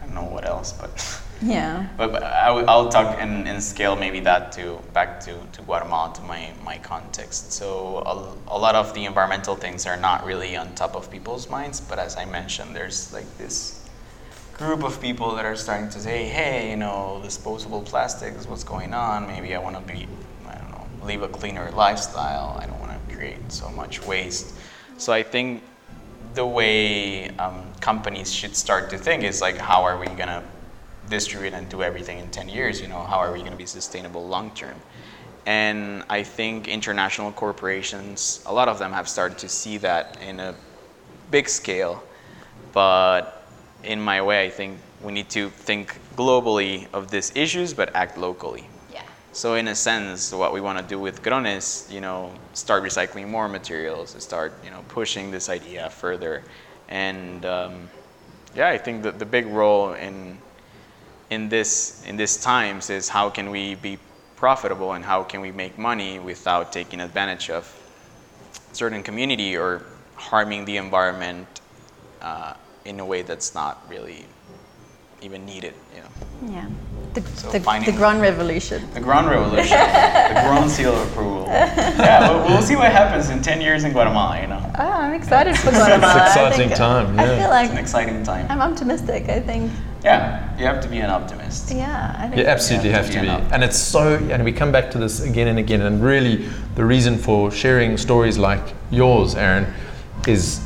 I 0.02 0.06
don't 0.06 0.14
know 0.16 0.24
what 0.26 0.46
else, 0.46 0.74
but 0.74 1.22
Yeah. 1.42 1.88
but, 1.98 2.12
but 2.12 2.22
I, 2.22 2.52
will- 2.52 2.70
I'll 2.70 2.90
talk 2.90 3.16
and, 3.20 3.48
and 3.48 3.64
scale 3.64 3.96
maybe 3.96 4.20
that 4.22 4.52
to 4.54 4.80
back 4.94 5.20
to, 5.22 5.36
to 5.54 5.62
Guatemala 5.62 6.14
to 6.16 6.22
my, 6.24 6.52
my 6.64 6.78
context. 6.80 7.54
So 7.54 8.04
a, 8.06 8.54
a 8.56 8.58
lot 8.60 8.76
of 8.76 8.94
the 8.94 9.06
environmental 9.06 9.56
things 9.56 9.86
are 9.88 9.96
not 9.98 10.26
really 10.26 10.56
on 10.58 10.76
top 10.76 10.96
of 10.96 11.10
people's 11.10 11.50
minds, 11.50 11.80
but 11.80 11.98
as 11.98 12.18
I 12.18 12.26
mentioned, 12.26 12.76
there's 12.76 13.12
like 13.14 13.38
this 13.38 13.79
group 14.60 14.84
of 14.84 15.00
people 15.00 15.36
that 15.36 15.46
are 15.46 15.56
starting 15.56 15.90
to 15.90 16.00
say, 16.02 16.26
hey, 16.26 16.72
you 16.72 16.76
know, 16.76 17.22
disposable 17.24 17.82
plastic 17.82 18.36
is 18.36 18.46
what's 18.46 18.66
going 18.66 18.94
on. 18.94 19.26
Maybe 19.26 19.56
I 19.56 19.60
want 19.60 19.78
to 19.78 19.94
be, 19.94 20.06
I 20.46 20.56
don't 20.56 20.72
know, 20.72 20.86
live 21.02 21.22
a 21.22 21.30
cleaner 21.30 21.72
lifestyle. 21.72 22.60
I 22.62 22.66
don't 22.66 22.80
want 22.82 22.92
to 22.92 23.16
create 23.16 23.54
so 23.54 23.70
much 23.70 24.06
waste. 24.06 24.54
So 24.98 25.14
I 25.14 25.24
think 25.24 25.64
the 26.34 26.46
way 26.46 27.30
um, 27.38 27.72
companies 27.80 28.34
should 28.34 28.54
start 28.54 28.90
to 28.90 28.98
think 28.98 29.24
is 29.24 29.42
like, 29.42 29.58
how 29.58 29.84
are 29.84 29.98
we 29.98 30.08
going 30.08 30.28
to 30.28 30.44
distribute 31.10 31.54
and 31.54 31.70
do 31.70 31.82
everything 31.82 32.20
in 32.20 32.30
10 32.30 32.50
years? 32.50 32.82
You 32.82 32.90
know, 32.90 33.00
how 33.00 33.20
are 33.20 33.32
we 33.32 33.40
going 33.40 33.52
to 33.52 33.58
be 33.58 33.66
sustainable 33.66 34.28
long 34.28 34.52
term? 34.52 34.76
And 35.46 36.04
I 36.10 36.24
think 36.24 36.68
international 36.68 37.32
corporations, 37.32 38.44
a 38.46 38.54
lot 38.54 38.68
of 38.68 38.78
them 38.78 38.92
have 38.92 39.08
started 39.08 39.38
to 39.38 39.48
see 39.48 39.78
that 39.78 40.18
in 40.22 40.42
a 40.42 40.54
big 41.32 41.48
scale. 41.48 42.04
But 42.74 43.39
in 43.84 44.02
my 44.02 44.22
way, 44.22 44.46
I 44.46 44.50
think 44.50 44.80
we 45.02 45.12
need 45.12 45.30
to 45.30 45.50
think 45.50 46.00
globally 46.16 46.88
of 46.94 47.10
these 47.10 47.32
issues, 47.36 47.74
but 47.74 47.96
act 47.96 48.18
locally. 48.18 48.66
Yeah. 48.94 49.04
So 49.32 49.56
in 49.56 49.68
a 49.68 49.76
sense, 49.76 50.34
what 50.34 50.54
we 50.54 50.62
want 50.62 50.80
to 50.80 50.86
do 50.86 51.00
with 51.00 51.24
Grønn 51.24 51.46
is, 51.58 51.88
you 51.90 52.02
know, 52.02 52.34
start 52.54 52.84
recycling 52.84 53.30
more 53.30 53.48
materials, 53.48 54.14
and 54.14 54.22
start, 54.22 54.54
you 54.64 54.72
know, 54.72 54.84
pushing 54.90 55.32
this 55.32 55.50
idea 55.50 55.90
further, 55.90 56.44
and 56.90 57.46
um, 57.46 57.90
yeah, 58.56 58.70
I 58.70 58.78
think 58.78 59.04
that 59.04 59.20
the 59.20 59.26
big 59.26 59.46
role 59.46 59.94
in 59.94 60.38
in 61.30 61.50
this 61.50 62.04
in 62.06 62.18
these 62.18 62.38
times 62.38 62.90
is 62.90 63.10
how 63.10 63.30
can 63.30 63.52
we 63.52 63.76
be 63.76 64.00
profitable 64.36 64.94
and 64.94 65.06
how 65.06 65.24
can 65.24 65.42
we 65.42 65.52
make 65.52 65.78
money 65.78 66.18
without 66.18 66.72
taking 66.72 67.00
advantage 67.00 67.50
of 67.50 67.68
certain 68.72 69.04
community 69.04 69.56
or 69.56 69.84
harming 70.16 70.66
the 70.66 70.78
environment 70.78 71.48
uh, 72.22 72.54
in 72.86 73.00
a 73.00 73.06
way 73.06 73.22
that's 73.22 73.54
not 73.54 73.84
really 73.90 74.26
even 75.22 75.46
needed. 75.46 75.74
You 75.96 76.02
know, 76.02 76.54
Yeah. 76.54 76.66
The, 77.14 77.22
So 77.22 77.52
the, 77.52 77.60
finding- 77.60 77.92
the 77.92 77.98
Grand 77.98 78.22
Revolution. 78.22 78.88
the 78.94 79.00
Grand 79.02 79.28
Revolution, 79.28 79.78
the 79.80 80.42
Grand 80.46 80.70
Seal 80.70 80.94
of 80.94 81.12
Approval. 81.12 81.46
Yeah, 81.48 82.30
we'll, 82.30 82.48
we'll 82.48 82.62
see 82.62 82.76
what 82.76 82.92
happens 82.92 83.30
in 83.30 83.42
10 83.42 83.62
years 83.62 83.84
in 83.84 83.92
Guatemala. 83.94 84.40
You 84.40 84.48
know, 84.48 84.72
Oh, 84.78 84.84
I'm 84.92 85.14
excited 85.16 85.58
for 85.58 85.72
Guatemala. 85.72 86.14
I 86.14 86.28
exciting 86.28 86.58
think- 86.70 86.76
time, 86.76 87.20
I 87.20 87.26
yeah. 87.26 87.40
feel 87.40 87.52
it's 87.64 87.72
an 87.72 87.78
exciting 87.80 88.24
time. 88.24 88.46
I'm 88.50 88.62
optimistic. 88.62 89.28
I 89.28 89.40
think, 89.40 89.72
Yeah, 90.04 90.56
you 90.58 90.66
have 90.66 90.82
to 90.84 90.88
be 90.88 91.00
an 91.00 91.10
optimist. 91.10 91.72
yeah, 91.72 92.16
I 92.18 92.28
think. 92.28 92.38
You 92.38 92.46
absolutely 92.46 92.92
Yeah, 92.92 92.98
have 92.98 93.06
to 93.08 93.12
to 93.14 93.20
be 93.20 93.26
be. 93.26 93.34
enough. 93.34 93.52
And 93.52 93.64
it's 93.64 93.78
so, 93.78 94.16
and 94.32 94.44
we 94.46 94.52
come 94.54 94.72
back 94.72 94.92
to 94.92 95.00
this 95.00 95.22
again 95.24 95.48
and 95.48 95.58
again. 95.60 95.82
And 95.82 96.02
really, 96.04 96.48
the 96.76 96.86
reason 96.86 97.18
for 97.18 97.50
sharing 97.52 97.98
stories 97.98 98.38
like 98.38 98.62
yours, 98.92 99.34
Aarón, 99.36 99.66
is 100.28 100.62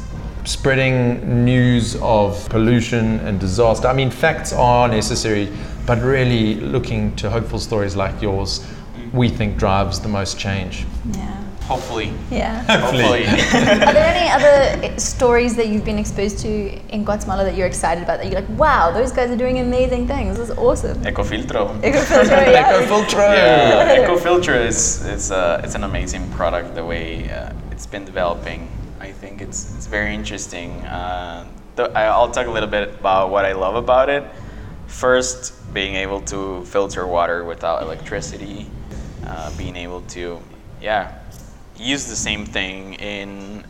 spreading 0.45 1.45
news 1.45 1.95
of 2.01 2.47
pollution 2.49 3.19
and 3.21 3.39
disaster. 3.39 3.87
I 3.87 3.93
mean, 3.93 4.11
facts 4.11 4.53
are 4.53 4.87
necessary, 4.87 5.49
but 5.85 6.01
really 6.01 6.55
looking 6.55 7.15
to 7.17 7.29
hopeful 7.29 7.59
stories 7.59 7.95
like 7.95 8.21
yours, 8.21 8.65
we 9.13 9.29
think 9.29 9.57
drives 9.57 9.99
the 9.99 10.09
most 10.09 10.39
change. 10.39 10.85
Yeah. 11.11 11.43
Hopefully. 11.63 12.11
Yeah. 12.29 12.61
Hopefully. 12.67 13.25
Are 13.25 13.93
there 13.93 14.13
any 14.15 14.29
other 14.37 14.99
stories 14.99 15.55
that 15.55 15.67
you've 15.67 15.85
been 15.85 15.97
exposed 15.97 16.39
to 16.39 16.49
in 16.89 17.05
Guatemala 17.05 17.45
that 17.45 17.55
you're 17.55 17.67
excited 17.67 18.03
about? 18.03 18.19
That 18.19 18.29
you're 18.29 18.41
like, 18.41 18.49
wow, 18.59 18.91
those 18.91 19.13
guys 19.13 19.31
are 19.31 19.37
doing 19.37 19.59
amazing 19.59 20.05
things. 20.07 20.37
This 20.37 20.49
is 20.49 20.57
awesome. 20.57 20.97
Ecofiltro. 21.03 21.79
Ecofilter, 21.81 22.51
yeah. 22.51 22.81
Ecofiltro. 22.81 23.33
Yeah, 23.33 24.05
Ecofilter 24.05 24.65
is 24.65 25.05
it's 25.05 25.31
uh, 25.31 25.61
it's 25.63 25.75
an 25.75 25.85
amazing 25.85 26.29
product. 26.31 26.75
The 26.75 26.85
way 26.85 27.29
uh, 27.31 27.53
it's 27.71 27.85
been 27.85 28.03
developing, 28.03 28.67
I 29.03 29.11
think 29.11 29.41
it's 29.41 29.75
it's 29.75 29.87
very 29.87 30.15
interesting. 30.15 30.71
Uh, 30.85 31.45
th- 31.75 31.91
I'll 31.93 32.31
talk 32.31 32.47
a 32.47 32.51
little 32.51 32.69
bit 32.69 32.87
about 33.01 33.31
what 33.31 33.43
I 33.43 33.51
love 33.51 33.75
about 33.75 34.09
it. 34.09 34.23
First, 34.87 35.73
being 35.73 35.95
able 35.95 36.21
to 36.31 36.63
filter 36.63 37.05
water 37.05 37.43
without 37.43 37.81
electricity, 37.81 38.65
uh, 39.27 39.51
being 39.57 39.75
able 39.75 40.01
to, 40.15 40.39
yeah, 40.81 41.19
use 41.75 42.05
the 42.05 42.15
same 42.15 42.45
thing 42.45 42.93
in 42.93 43.65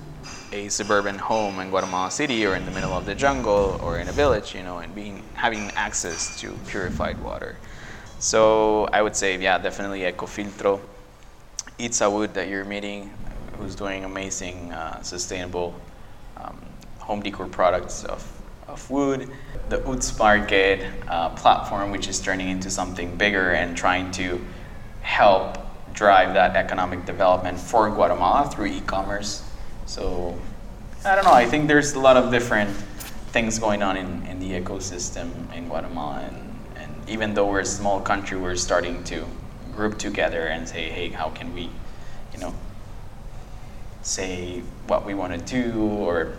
a 0.52 0.70
suburban 0.70 1.18
home 1.18 1.60
in 1.60 1.72
Guatemala 1.72 2.12
City 2.12 2.46
or 2.46 2.54
in 2.56 2.64
the 2.66 2.72
middle 2.72 2.94
of 2.94 3.08
the 3.08 3.16
jungle 3.16 3.80
or 3.82 3.98
in 3.98 4.08
a 4.08 4.12
village, 4.12 4.54
you 4.54 4.62
know, 4.62 4.78
and 4.78 4.94
being 4.94 5.24
having 5.34 5.72
access 5.72 6.40
to 6.42 6.54
purified 6.68 7.18
water. 7.24 7.56
So 8.20 8.86
I 8.94 9.02
would 9.02 9.16
say, 9.16 9.36
yeah, 9.42 9.58
definitely 9.58 10.02
Ecofiltro. 10.02 10.80
It's 11.80 12.02
a 12.02 12.10
Wood 12.10 12.36
that 12.36 12.50
you're 12.50 12.66
meeting, 12.66 13.10
who's 13.64 13.76
doing 13.76 14.04
amazing 14.04 14.72
uh, 14.74 15.02
sustainable 15.02 15.74
um, 16.38 16.60
home 17.00 17.22
decor 17.22 17.48
products 17.48 18.04
of, 18.04 18.22
of 18.68 18.90
wood. 18.90 19.30
The 19.70 19.86
Uts 19.88 20.18
Market 20.20 20.86
uh, 21.08 21.30
platform, 21.30 21.92
which 21.92 22.08
is 22.08 22.20
turning 22.20 22.50
into 22.50 22.70
something 22.70 23.16
bigger 23.16 23.52
and 23.52 23.76
trying 23.76 24.12
to 24.12 24.40
help 25.02 25.58
drive 25.94 26.34
that 26.34 26.56
economic 26.56 27.06
development 27.06 27.58
for 27.60 27.90
Guatemala 27.90 28.50
through 28.50 28.66
e-commerce. 28.66 29.50
So 29.86 30.38
I 31.06 31.16
don't 31.16 31.24
know. 31.24 31.32
I 31.32 31.46
think 31.46 31.68
there's 31.68 31.94
a 31.94 32.00
lot 32.00 32.18
of 32.18 32.32
different 32.32 32.70
things 33.32 33.60
going 33.60 33.82
on 33.82 33.98
in, 33.98 34.26
in 34.28 34.40
the 34.40 34.52
ecosystem 34.60 35.30
in 35.54 35.68
Guatemala, 35.68 36.20
and, 36.22 36.56
and 36.76 37.10
even 37.10 37.34
though 37.34 37.50
we're 37.50 37.62
a 37.62 37.66
small 37.66 38.00
country, 38.02 38.38
we're 38.38 38.56
starting 38.56 39.04
to 39.06 39.26
group 39.76 39.98
together 39.98 40.48
and 40.48 40.68
say, 40.68 40.90
hey, 40.90 41.10
how 41.10 41.30
can 41.30 41.54
we, 41.54 41.70
say 44.04 44.62
what 44.88 45.06
we 45.06 45.14
want 45.14 45.34
to 45.34 45.40
do, 45.64 45.82
or 45.82 46.34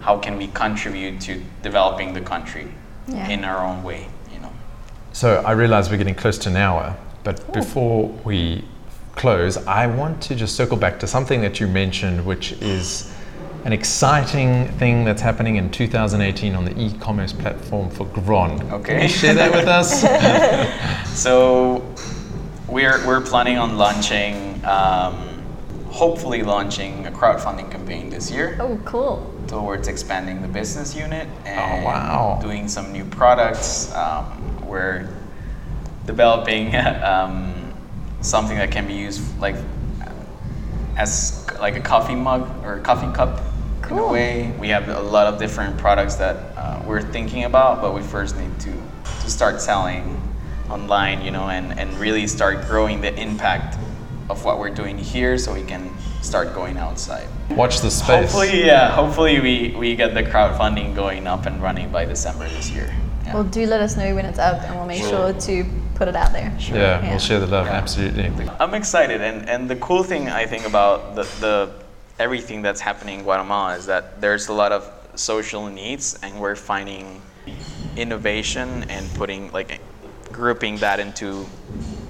how 0.00 0.18
can 0.18 0.36
we 0.36 0.48
contribute 0.48 1.20
to 1.20 1.40
developing 1.62 2.12
the 2.14 2.20
country 2.20 2.66
Yeah. 3.06 3.28
in 3.28 3.44
our 3.44 3.64
own 3.64 3.82
way, 3.84 4.06
you 4.32 4.40
know. 4.40 4.50
So 5.12 5.42
I 5.46 5.52
realize 5.52 5.90
we're 5.90 5.98
getting 5.98 6.14
close 6.14 6.38
to 6.38 6.48
an 6.48 6.56
hour, 6.56 6.96
but 7.22 7.52
before 7.52 8.08
we 8.24 8.64
close, 9.14 9.58
I 9.66 9.86
want 9.86 10.22
to 10.22 10.34
just 10.34 10.56
circle 10.56 10.76
back 10.76 10.98
to 11.00 11.06
something 11.06 11.42
that 11.42 11.60
you 11.60 11.68
mentioned, 11.68 12.24
which 12.24 12.52
is 12.62 13.12
an 13.64 13.72
exciting 13.72 14.66
thing 14.78 15.04
that's 15.04 15.22
happening 15.22 15.56
in 15.56 15.70
2018 15.70 16.54
on 16.56 16.64
the 16.64 16.76
e-commerce 16.80 17.32
platform 17.32 17.90
for 17.90 18.06
Grønn. 18.06 18.58
Can 18.58 18.72
Okay. 18.72 19.02
you 19.02 19.08
share 19.08 19.34
that 19.34 19.52
with 19.52 19.68
us? 19.68 20.02
So 21.14 21.84
we're, 22.68 23.06
we're 23.06 23.20
planning 23.20 23.58
on 23.58 23.76
launching, 23.76 24.64
um, 24.64 25.28
hopefully 25.92 26.42
launching 26.42 27.06
a 27.06 27.10
crowdfunding 27.10 27.70
campaign 27.70 28.08
this 28.08 28.30
year 28.30 28.56
Oh, 28.58 28.78
cool. 28.86 29.30
towards 29.46 29.88
expanding 29.88 30.40
the 30.40 30.48
business 30.48 30.96
unit 30.96 31.28
and 31.44 31.82
Oh, 31.82 31.86
wow. 31.86 32.38
doing 32.40 32.66
some 32.66 32.92
new 32.92 33.04
products. 33.04 33.94
Um, 33.94 34.66
we're 34.66 35.08
developing 36.06 36.74
um, 37.04 37.74
something 38.22 38.56
that 38.56 38.70
can 38.70 38.86
be 38.86 38.94
used 38.94 39.20
like 39.38 39.56
as 40.96 41.46
like 41.60 41.76
a 41.76 41.80
coffee 41.80 42.14
mug 42.14 42.48
or 42.64 42.74
a 42.74 42.80
coffee 42.80 43.12
cup 43.14 43.40
cool. 43.82 43.98
in 43.98 44.04
a 44.04 44.12
way. 44.12 44.54
We 44.58 44.68
have 44.68 44.88
a 44.88 45.00
lot 45.00 45.26
of 45.26 45.38
different 45.38 45.76
products 45.78 46.16
that 46.16 46.36
uh, 46.56 46.82
we're 46.86 47.02
thinking 47.02 47.44
about, 47.44 47.80
but 47.82 47.94
we 47.94 48.00
first 48.02 48.36
need 48.38 48.58
to, 48.60 48.72
to 49.22 49.30
start 49.30 49.60
selling 49.60 50.20
online, 50.70 51.22
you 51.22 51.30
know, 51.30 51.48
and, 51.50 51.78
and 51.78 51.92
really 51.98 52.26
start 52.26 52.66
growing 52.66 53.00
the 53.02 53.14
impact 53.20 53.76
of 54.30 54.44
what 54.44 54.58
we're 54.58 54.70
doing 54.70 54.96
here 54.98 55.36
so 55.38 55.52
we 55.54 55.62
can 55.62 55.90
start 56.22 56.54
going 56.54 56.76
outside. 56.76 57.26
Watch 57.50 57.80
the 57.80 57.90
space. 57.90 58.32
Hopefully, 58.32 58.64
yeah, 58.64 58.90
hopefully 58.90 59.40
we, 59.40 59.74
we 59.76 59.96
get 59.96 60.14
the 60.14 60.22
crowdfunding 60.22 60.94
going 60.94 61.26
up 61.26 61.46
and 61.46 61.62
running 61.62 61.90
by 61.90 62.04
December 62.04 62.48
this 62.50 62.70
year. 62.70 62.94
Yeah. 63.24 63.34
Well, 63.34 63.44
do 63.44 63.66
let 63.66 63.80
us 63.80 63.96
know 63.96 64.14
when 64.14 64.24
it's 64.24 64.38
up, 64.38 64.62
and 64.62 64.74
we'll 64.76 64.86
make 64.86 65.00
Sure. 65.02 65.32
sure 65.32 65.40
to 65.40 65.64
put 65.94 66.08
it 66.08 66.16
out 66.16 66.32
there. 66.32 66.56
Yeah, 66.60 66.74
Yeah. 67.02 67.10
we'll 67.10 67.18
share 67.18 67.40
the 67.40 67.46
love, 67.46 67.66
absolutely. 67.66 68.30
I'm 68.60 68.74
excited, 68.74 69.20
and, 69.20 69.48
and 69.48 69.68
the 69.68 69.76
cool 69.76 70.02
thing 70.02 70.28
I 70.28 70.46
think 70.46 70.66
about 70.66 71.14
the, 71.14 71.22
the 71.40 71.70
everything 72.18 72.62
that's 72.62 72.80
happening 72.80 73.18
in 73.18 73.24
Guatemala 73.24 73.76
is 73.76 73.86
that 73.86 74.20
there's 74.20 74.48
a 74.48 74.52
lot 74.52 74.72
of 74.72 74.90
social 75.14 75.68
needs, 75.68 76.18
and 76.22 76.40
we're 76.40 76.56
finding 76.56 77.20
innovation 77.96 78.84
and 78.88 79.12
putting 79.14 79.50
like 79.52 79.80
grouping 80.30 80.76
that 80.78 80.98
into 80.98 81.44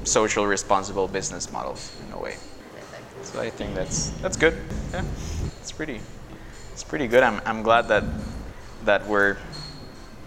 social 0.04 0.46
responsible 0.46 1.08
business 1.08 1.52
models 1.52 1.92
in 2.06 2.12
a 2.12 2.18
way. 2.18 2.36
So 3.22 3.40
I 3.40 3.50
think 3.50 3.74
that's 3.74 4.10
that's 4.20 4.36
good. 4.36 4.54
Yeah, 4.92 5.04
it's 5.60 5.72
pretty 5.72 6.00
it's 6.72 6.82
pretty 6.82 7.06
good. 7.06 7.22
I'm, 7.22 7.40
I'm 7.46 7.62
glad 7.62 7.88
that 7.88 8.04
that 8.84 9.06
we're 9.06 9.36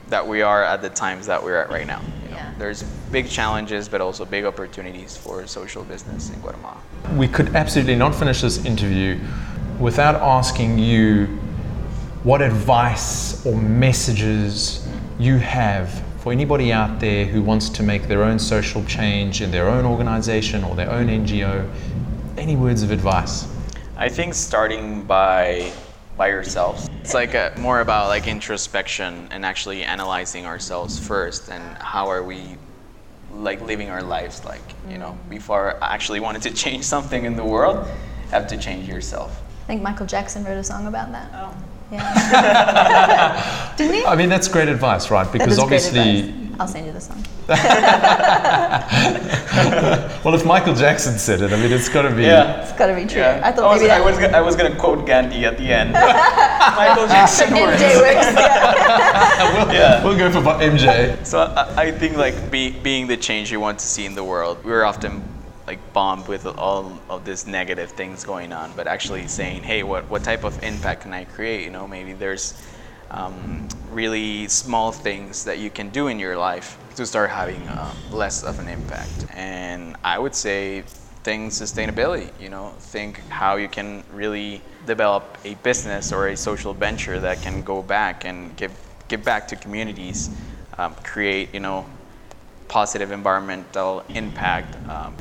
that 0.09 0.25
we 0.27 0.41
are 0.41 0.63
at 0.63 0.81
the 0.81 0.89
times 0.89 1.25
that 1.27 1.43
we're 1.43 1.57
at 1.61 1.69
right 1.69 1.87
now. 1.87 2.01
You 2.23 2.29
know, 2.29 2.35
Yeah. 2.37 2.53
there's 2.57 2.83
big 3.11 3.27
challenges, 3.29 3.89
but 3.89 4.01
also 4.01 4.23
big 4.23 4.45
opportunities 4.45 5.17
for 5.17 5.45
social 5.47 5.83
business 5.83 6.29
in 6.29 6.39
Guatemala. 6.41 6.77
We 7.17 7.27
could 7.27 7.55
absolutely 7.55 7.95
not 7.95 8.13
finish 8.15 8.41
this 8.41 8.63
interview 8.65 9.19
without 9.79 10.15
asking 10.15 10.79
you 10.79 11.25
what 12.23 12.41
advice 12.41 13.45
or 13.45 13.55
messages 13.59 14.87
you 15.19 15.37
have 15.37 16.01
for 16.25 16.31
anybody 16.31 16.73
out 16.73 16.99
there 16.99 17.23
who 17.23 17.39
wants 17.39 17.69
to 17.69 17.83
make 17.83 18.07
their 18.07 18.23
own 18.23 18.39
social 18.39 18.83
change 18.85 19.43
in 19.43 19.51
their 19.51 19.69
own 19.69 19.85
organization 19.85 20.63
or 20.63 20.75
their 20.75 20.89
own 20.89 21.05
NGO. 21.05 21.69
Any 22.35 22.55
words 22.55 22.81
of 22.81 22.89
advice? 22.89 23.47
I 23.95 24.09
think 24.09 24.33
starting 24.33 25.03
by 25.03 25.71
by 26.17 26.29
yourselves. 26.29 26.89
It's 27.01 27.13
like 27.13 27.35
a, 27.35 27.53
more 27.59 27.81
about 27.81 28.07
like 28.07 28.25
introspection 28.25 29.27
and 29.29 29.45
actually 29.45 29.83
analyzing 29.83 30.47
ourselves 30.47 30.97
first 30.97 31.49
and 31.49 31.63
how 31.77 32.07
are 32.07 32.23
we 32.23 32.57
like 33.31 33.61
living 33.61 33.91
our 33.91 34.01
lives 34.01 34.43
like, 34.45 34.63
you 34.89 34.97
know, 34.97 35.11
mm. 35.11 35.29
before 35.29 35.77
I 35.83 35.93
actually 35.93 36.21
wanted 36.21 36.41
to 36.41 36.51
change 36.63 36.85
something 36.85 37.25
in 37.25 37.35
the 37.35 37.45
world, 37.45 37.87
have 38.31 38.47
to 38.47 38.57
change 38.57 38.89
yourself. 38.89 39.43
I 39.65 39.67
think 39.67 39.83
Michael 39.83 40.07
Jackson 40.07 40.43
wrote 40.43 40.57
a 40.57 40.63
song 40.63 40.87
about 40.87 41.11
that. 41.11 41.29
Oh. 41.35 41.55
Yeah. 41.91 43.73
Didn't 43.77 43.93
he? 43.95 44.05
I 44.05 44.15
mean, 44.15 44.29
that's 44.29 44.47
great 44.47 44.67
advice, 44.69 45.11
right? 45.11 45.23
That 45.25 45.31
Because 45.33 45.53
is 45.53 45.57
great 45.59 45.63
obviously, 45.65 46.19
advice. 46.29 46.41
I'll 46.59 46.67
send 46.67 46.85
you 46.85 46.93
the 46.93 47.01
song. 47.01 47.23
well, 50.25 50.33
if 50.33 50.45
Michael 50.45 50.73
Jackson 50.73 51.17
said 51.19 51.41
it, 51.41 51.51
I 51.51 51.57
mean, 51.61 51.71
it's 51.71 51.89
got 51.89 52.03
to 52.03 52.15
be. 52.15 52.23
Yeah. 52.23 52.61
It's 52.63 52.71
got 52.73 52.87
to 52.87 52.95
be 52.95 53.05
true. 53.05 53.21
Yeah. 53.21 53.41
I 53.43 53.51
thought 53.51 53.69
was, 53.69 53.81
maybe 53.81 53.91
I 53.91 53.99
that 53.99 54.05
was, 54.05 54.17
gonna, 54.17 54.37
I 54.37 54.41
was 54.41 54.55
gonna 54.55 54.75
quote 54.75 55.05
Gandhi 55.05 55.45
at 55.45 55.57
the 55.57 55.65
end. 55.65 55.91
Michael 55.93 57.07
Jackson 57.07 57.53
words. 57.53 57.81
MJ 57.81 57.95
works. 57.99 58.25
Yeah. 58.35 59.65
we'll, 59.65 59.73
Yeah. 59.73 60.03
we'll 60.03 60.17
go 60.17 60.31
for 60.31 60.41
MJ. 60.59 61.23
So 61.25 61.39
I, 61.41 61.83
I 61.87 61.91
think 61.91 62.15
like 62.17 62.49
be, 62.49 62.71
being 62.71 63.07
the 63.07 63.17
change 63.17 63.51
you 63.51 63.59
want 63.59 63.79
to 63.79 63.85
see 63.85 64.05
in 64.05 64.15
the 64.15 64.23
world, 64.23 64.63
we're 64.63 64.83
often 64.85 65.21
like 65.67 65.93
bombed 65.93 66.27
with 66.27 66.45
all 66.45 66.99
of 67.09 67.25
this 67.25 67.47
negative 67.47 67.91
things 67.91 68.23
going 68.23 68.53
on, 68.53 68.71
but 68.75 68.87
actually 68.87 69.27
saying, 69.27 69.63
hey, 69.63 69.83
what, 69.83 70.09
what 70.09 70.23
type 70.23 70.43
of 70.43 70.63
impact 70.63 71.01
can 71.01 71.13
I 71.13 71.25
create? 71.25 71.63
You 71.63 71.71
know, 71.71 71.87
maybe 71.87 72.13
there's 72.13 72.53
um, 73.11 73.67
really 73.91 74.47
small 74.47 74.91
things 74.91 75.43
that 75.45 75.59
you 75.59 75.69
can 75.69 75.89
do 75.89 76.07
in 76.07 76.19
your 76.19 76.37
life 76.37 76.77
to 76.95 77.05
start 77.05 77.29
having 77.29 77.61
uh, 77.67 77.93
less 78.11 78.43
of 78.43 78.59
an 78.59 78.67
impact. 78.67 79.27
And 79.33 79.95
I 80.03 80.19
would 80.19 80.35
say 80.35 80.83
think 81.23 81.51
sustainability, 81.51 82.29
you 82.39 82.49
know, 82.49 82.73
think 82.77 83.19
how 83.29 83.55
you 83.55 83.67
can 83.67 84.03
really 84.13 84.61
develop 84.85 85.37
a 85.43 85.55
business 85.55 86.13
or 86.13 86.27
a 86.27 86.37
social 86.37 86.73
venture 86.73 87.19
that 87.19 87.41
can 87.41 87.63
go 87.63 87.81
back 87.81 88.25
and 88.25 88.55
give, 88.55 88.71
give 89.07 89.23
back 89.23 89.47
to 89.47 89.55
communities 89.55 90.29
um, 90.77 90.93
create, 91.03 91.53
you 91.53 91.59
know, 91.59 91.85
positive 92.67 93.11
environmental 93.11 94.03
impact, 94.09 94.75
um, 94.89 95.15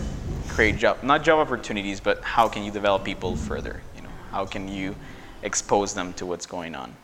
create 0.49 0.77
job, 0.77 1.03
not 1.03 1.23
job 1.23 1.39
opportunities, 1.39 2.01
but 2.01 2.23
how 2.23 2.49
can 2.49 2.65
you 2.65 2.71
develop 2.71 3.05
people 3.05 3.37
further? 3.37 3.81
You 3.97 4.03
know, 4.03 4.11
how 4.31 4.47
can 4.47 4.69
you 4.69 4.95
expose 5.43 5.95
them 5.95 6.13
to 6.15 6.27
what's 6.27 6.47
going 6.47 6.75
on? 6.75 6.95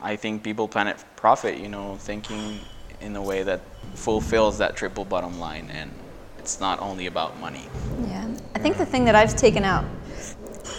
I 0.00 0.16
think 0.16 0.42
People 0.42 0.68
Planet 0.68 1.02
Profit, 1.16 1.58
you 1.58 1.68
know, 1.68 1.96
thinking 1.96 2.60
in 3.00 3.16
a 3.16 3.22
way 3.22 3.42
that 3.42 3.60
fulfills 3.94 4.58
that 4.58 4.76
triple 4.76 5.04
bottom 5.04 5.38
line 5.38 5.70
and 5.72 5.90
it's 6.38 6.60
not 6.60 6.78
only 6.80 7.06
about 7.06 7.38
money. 7.40 7.66
Yeah, 8.08 8.28
I 8.54 8.58
think 8.58 8.76
the 8.76 8.84
thing 8.84 9.06
that 9.06 9.14
I've 9.14 9.34
taken 9.34 9.64
out 9.64 9.84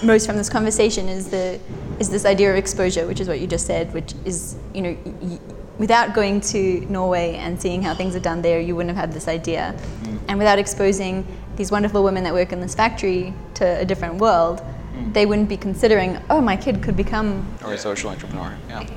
most 0.03 0.27
from 0.27 0.37
this 0.37 0.49
conversation 0.49 1.07
is 1.07 1.29
the 1.29 1.59
is 1.99 2.09
this 2.09 2.25
idea 2.25 2.51
of 2.51 2.55
exposure, 2.57 3.07
which 3.07 3.19
is 3.19 3.27
what 3.27 3.39
you 3.39 3.47
just 3.47 3.65
said, 3.65 3.93
which 3.93 4.13
is 4.25 4.55
you 4.73 4.81
know. 4.81 4.97
Y- 5.21 5.39
without 5.77 6.13
going 6.13 6.41
to 6.41 6.81
Norway 6.89 7.35
and 7.35 7.61
seeing 7.61 7.81
how 7.81 7.93
things 7.93 8.15
are 8.15 8.19
done 8.19 8.41
there, 8.41 8.59
you 8.59 8.75
wouldn't 8.75 8.95
have 8.95 9.07
had 9.07 9.13
this 9.13 9.27
idea. 9.27 9.75
Mm. 10.03 10.19
And 10.27 10.37
without 10.39 10.59
exposing 10.59 11.25
these 11.55 11.71
wonderful 11.71 12.03
women 12.03 12.23
that 12.23 12.33
work 12.33 12.51
in 12.51 12.59
this 12.59 12.75
factory 12.75 13.33
to 13.55 13.79
a 13.79 13.85
different 13.85 14.15
world, 14.15 14.61
mm. 14.61 15.13
they 15.13 15.25
wouldn't 15.25 15.49
be 15.49 15.57
considering, 15.57 16.17
oh, 16.29 16.41
my 16.41 16.55
kid 16.55 16.81
could 16.81 16.97
become. 16.97 17.45
Or 17.63 17.73
a 17.73 17.77
social 17.77 18.09
entrepreneur, 18.09 18.57
yeah. 18.69 18.87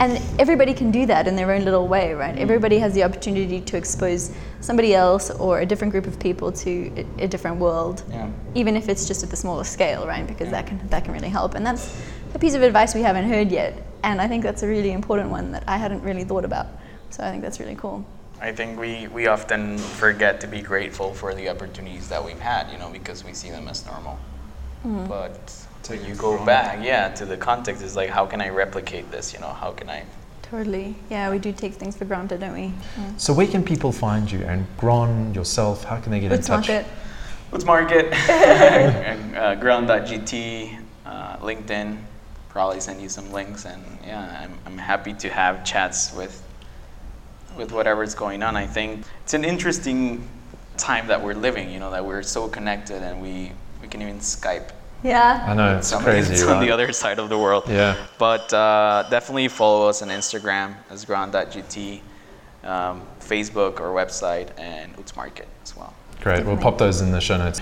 And 0.00 0.22
everybody 0.38 0.74
can 0.74 0.92
do 0.92 1.06
that 1.06 1.26
in 1.26 1.34
their 1.34 1.50
own 1.50 1.64
little 1.64 1.88
way, 1.88 2.14
right? 2.14 2.36
Mm. 2.36 2.40
Everybody 2.40 2.78
has 2.78 2.94
the 2.94 3.02
opportunity 3.02 3.60
to 3.60 3.76
expose 3.76 4.32
somebody 4.60 4.94
else 4.94 5.30
or 5.30 5.60
a 5.60 5.66
different 5.66 5.90
group 5.90 6.06
of 6.06 6.20
people 6.20 6.52
to 6.52 7.04
a, 7.18 7.24
a 7.24 7.28
different 7.28 7.56
world, 7.58 8.04
yeah. 8.10 8.30
even 8.54 8.76
if 8.76 8.88
it's 8.88 9.08
just 9.08 9.24
at 9.24 9.30
the 9.30 9.36
smaller 9.36 9.64
scale, 9.64 10.06
right? 10.06 10.24
Because 10.26 10.46
yeah. 10.46 10.62
that 10.62 10.66
can 10.68 10.88
that 10.88 11.04
can 11.04 11.12
really 11.12 11.28
help. 11.28 11.54
And 11.54 11.66
that's 11.66 12.00
a 12.34 12.38
piece 12.38 12.54
of 12.54 12.62
advice 12.62 12.94
we 12.94 13.02
haven't 13.02 13.28
heard 13.28 13.50
yet, 13.50 13.74
and 14.02 14.20
I 14.20 14.28
think 14.28 14.42
that's 14.42 14.62
a 14.62 14.68
really 14.68 14.92
important 14.92 15.30
one 15.30 15.52
that 15.52 15.64
I 15.66 15.76
hadn't 15.76 16.02
really 16.02 16.24
thought 16.24 16.44
about. 16.44 16.66
So 17.10 17.24
I 17.24 17.30
think 17.30 17.42
that's 17.42 17.60
really 17.60 17.74
cool. 17.74 18.04
I 18.40 18.52
think 18.52 18.78
we, 18.78 19.08
we 19.08 19.26
often 19.26 19.78
forget 19.78 20.40
to 20.42 20.46
be 20.46 20.60
grateful 20.60 21.12
for 21.12 21.34
the 21.34 21.48
opportunities 21.48 22.08
that 22.08 22.24
we've 22.24 22.38
had, 22.38 22.70
you 22.70 22.78
know, 22.78 22.90
because 22.90 23.24
we 23.24 23.32
see 23.32 23.50
them 23.50 23.66
as 23.66 23.84
normal. 23.86 24.18
Mm-hmm. 24.86 25.06
But 25.08 25.66
when 25.88 26.04
you 26.04 26.14
go 26.14 26.44
back, 26.44 26.84
yeah, 26.84 27.08
to 27.14 27.24
the 27.24 27.36
context 27.36 27.82
is 27.82 27.96
like, 27.96 28.10
how 28.10 28.26
can 28.26 28.40
I 28.40 28.50
replicate 28.50 29.10
this? 29.10 29.32
You 29.32 29.40
know, 29.40 29.48
how 29.48 29.72
can 29.72 29.88
I? 29.90 30.04
Totally. 30.42 30.94
Yeah, 31.10 31.30
we 31.30 31.38
do 31.38 31.52
take 31.52 31.74
things 31.74 31.96
for 31.96 32.04
granted, 32.04 32.40
don't 32.40 32.54
we? 32.54 32.72
Yeah. 32.96 33.16
So 33.16 33.32
where 33.32 33.46
can 33.46 33.64
people 33.64 33.90
find 33.90 34.30
you? 34.30 34.40
And 34.44 34.66
Grønn, 34.78 35.34
yourself, 35.34 35.84
how 35.84 36.00
can 36.00 36.12
they 36.12 36.20
get 36.20 36.30
Let's 36.30 36.48
in 36.48 36.54
touch? 36.54 36.68
Market. 36.68 36.86
Let's 37.50 37.64
market. 37.64 38.06
uh, 38.12 39.56
Gron.gt, 39.56 40.78
uh, 41.04 41.36
LinkedIn. 41.38 41.98
Probably 42.48 42.80
send 42.80 43.00
you 43.00 43.08
some 43.08 43.30
links, 43.32 43.64
and 43.64 43.82
yeah, 44.04 44.42
I'm, 44.42 44.58
I'm 44.66 44.78
happy 44.78 45.14
to 45.14 45.28
have 45.28 45.64
chats 45.64 46.12
with 46.14 46.42
with 47.56 47.72
whatever's 47.72 48.14
going 48.14 48.42
on. 48.42 48.56
I 48.56 48.66
think 48.66 49.04
it's 49.22 49.34
an 49.34 49.44
interesting 49.44 50.28
time 50.76 51.08
that 51.08 51.22
we're 51.22 51.34
living. 51.34 51.70
You 51.70 51.78
know, 51.78 51.90
that 51.90 52.04
we're 52.04 52.22
so 52.22 52.48
connected, 52.48 53.02
and 53.02 53.20
we 53.20 53.52
we 53.82 53.88
can 53.88 54.02
even 54.02 54.18
Skype 54.18 54.70
yeah. 55.02 55.44
I 55.46 55.54
know, 55.54 55.78
it's 55.78 55.92
crazy. 55.92 56.32
It's 56.32 56.42
right? 56.42 56.56
on 56.56 56.64
the 56.64 56.72
other 56.72 56.92
side 56.92 57.18
of 57.18 57.28
the 57.28 57.38
world. 57.38 57.64
Yeah. 57.68 57.96
But 58.18 58.52
uh, 58.52 59.06
definitely 59.10 59.48
follow 59.48 59.88
us 59.88 60.02
on 60.02 60.08
Instagram 60.08 60.74
as 60.90 61.04
Gron.gt, 61.04 62.00
um, 62.64 63.02
Facebook 63.20 63.80
or 63.80 63.94
website, 63.94 64.50
and 64.58 64.96
Utsmarket 64.96 65.46
as 65.62 65.76
well. 65.76 65.94
Great. 66.20 66.44
We'll 66.44 66.56
pop 66.56 66.78
those 66.78 67.00
in 67.00 67.12
the 67.12 67.20
show 67.20 67.36
notes. 67.36 67.60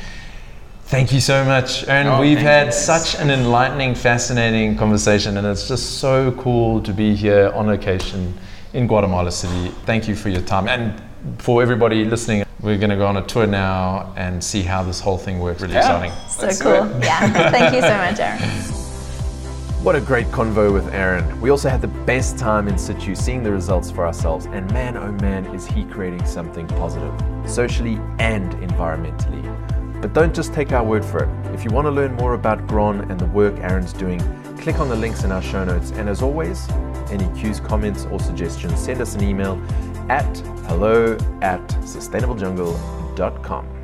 Thank 0.86 1.12
you 1.12 1.18
so 1.20 1.44
much. 1.44 1.82
And 1.88 2.08
oh, 2.08 2.20
we've 2.20 2.38
had 2.38 2.72
such 2.72 3.16
an 3.16 3.28
enlightening, 3.28 3.96
fascinating 3.96 4.76
conversation, 4.76 5.36
and 5.36 5.44
it's 5.44 5.66
just 5.66 5.98
so 5.98 6.30
cool 6.38 6.80
to 6.82 6.92
be 6.92 7.16
here 7.16 7.50
on 7.56 7.66
location 7.66 8.32
in 8.72 8.86
Guatemala 8.86 9.32
City. 9.32 9.74
Thank 9.84 10.06
you 10.06 10.14
for 10.14 10.28
your 10.28 10.42
time. 10.42 10.68
And 10.68 11.02
for 11.42 11.60
everybody 11.60 12.04
listening, 12.04 12.44
we're 12.60 12.78
going 12.78 12.90
to 12.90 12.96
go 12.96 13.08
on 13.08 13.16
a 13.16 13.26
tour 13.26 13.48
now 13.48 14.14
and 14.16 14.42
see 14.42 14.62
how 14.62 14.84
this 14.84 15.00
whole 15.00 15.18
thing 15.18 15.40
works. 15.40 15.60
Really 15.60 15.74
yeah. 15.74 15.80
exciting. 15.80 16.30
So 16.30 16.46
Let's 16.46 16.62
cool. 16.62 17.00
Yeah. 17.02 17.50
Thank 17.50 17.74
you 17.74 17.80
so 17.80 17.96
much, 17.96 18.18
Aarón. 18.18 19.82
What 19.82 19.96
a 19.96 20.00
great 20.00 20.26
convo 20.28 20.72
with 20.72 20.84
Aarón. 20.92 21.40
We 21.40 21.50
also 21.50 21.68
had 21.68 21.80
the 21.80 21.88
best 21.88 22.38
time 22.38 22.68
in 22.68 22.78
situ 22.78 23.16
seeing 23.16 23.42
the 23.42 23.50
results 23.50 23.90
for 23.90 24.06
ourselves, 24.06 24.46
and 24.46 24.72
man, 24.72 24.96
oh 24.96 25.10
man, 25.20 25.46
is 25.46 25.66
he 25.66 25.84
creating 25.84 26.24
something 26.26 26.68
positive, 26.68 27.12
socially 27.44 27.98
and 28.20 28.52
environmentally. 28.54 29.55
But 30.00 30.12
don't 30.12 30.34
just 30.34 30.52
take 30.52 30.72
our 30.72 30.84
word 30.84 31.04
for 31.04 31.24
it. 31.24 31.54
If 31.54 31.64
you 31.64 31.70
want 31.70 31.86
to 31.86 31.90
learn 31.90 32.14
more 32.14 32.34
about 32.34 32.66
Grønn 32.66 33.10
and 33.10 33.18
the 33.18 33.26
work 33.26 33.54
Aarón's 33.56 33.92
doing, 33.92 34.20
click 34.58 34.78
on 34.78 34.88
the 34.88 34.96
links 34.96 35.24
in 35.24 35.32
our 35.32 35.42
show 35.42 35.64
notes. 35.64 35.90
And 35.92 36.08
as 36.08 36.22
always, 36.22 36.68
any 37.10 37.28
cues, 37.38 37.60
comments, 37.60 38.04
or 38.06 38.20
suggestions, 38.20 38.78
send 38.78 39.00
us 39.00 39.14
an 39.14 39.22
email 39.22 39.60
at 40.08 40.36
hello 40.68 41.16
at 41.42 41.66
sustainablejungle.com. 41.68 43.75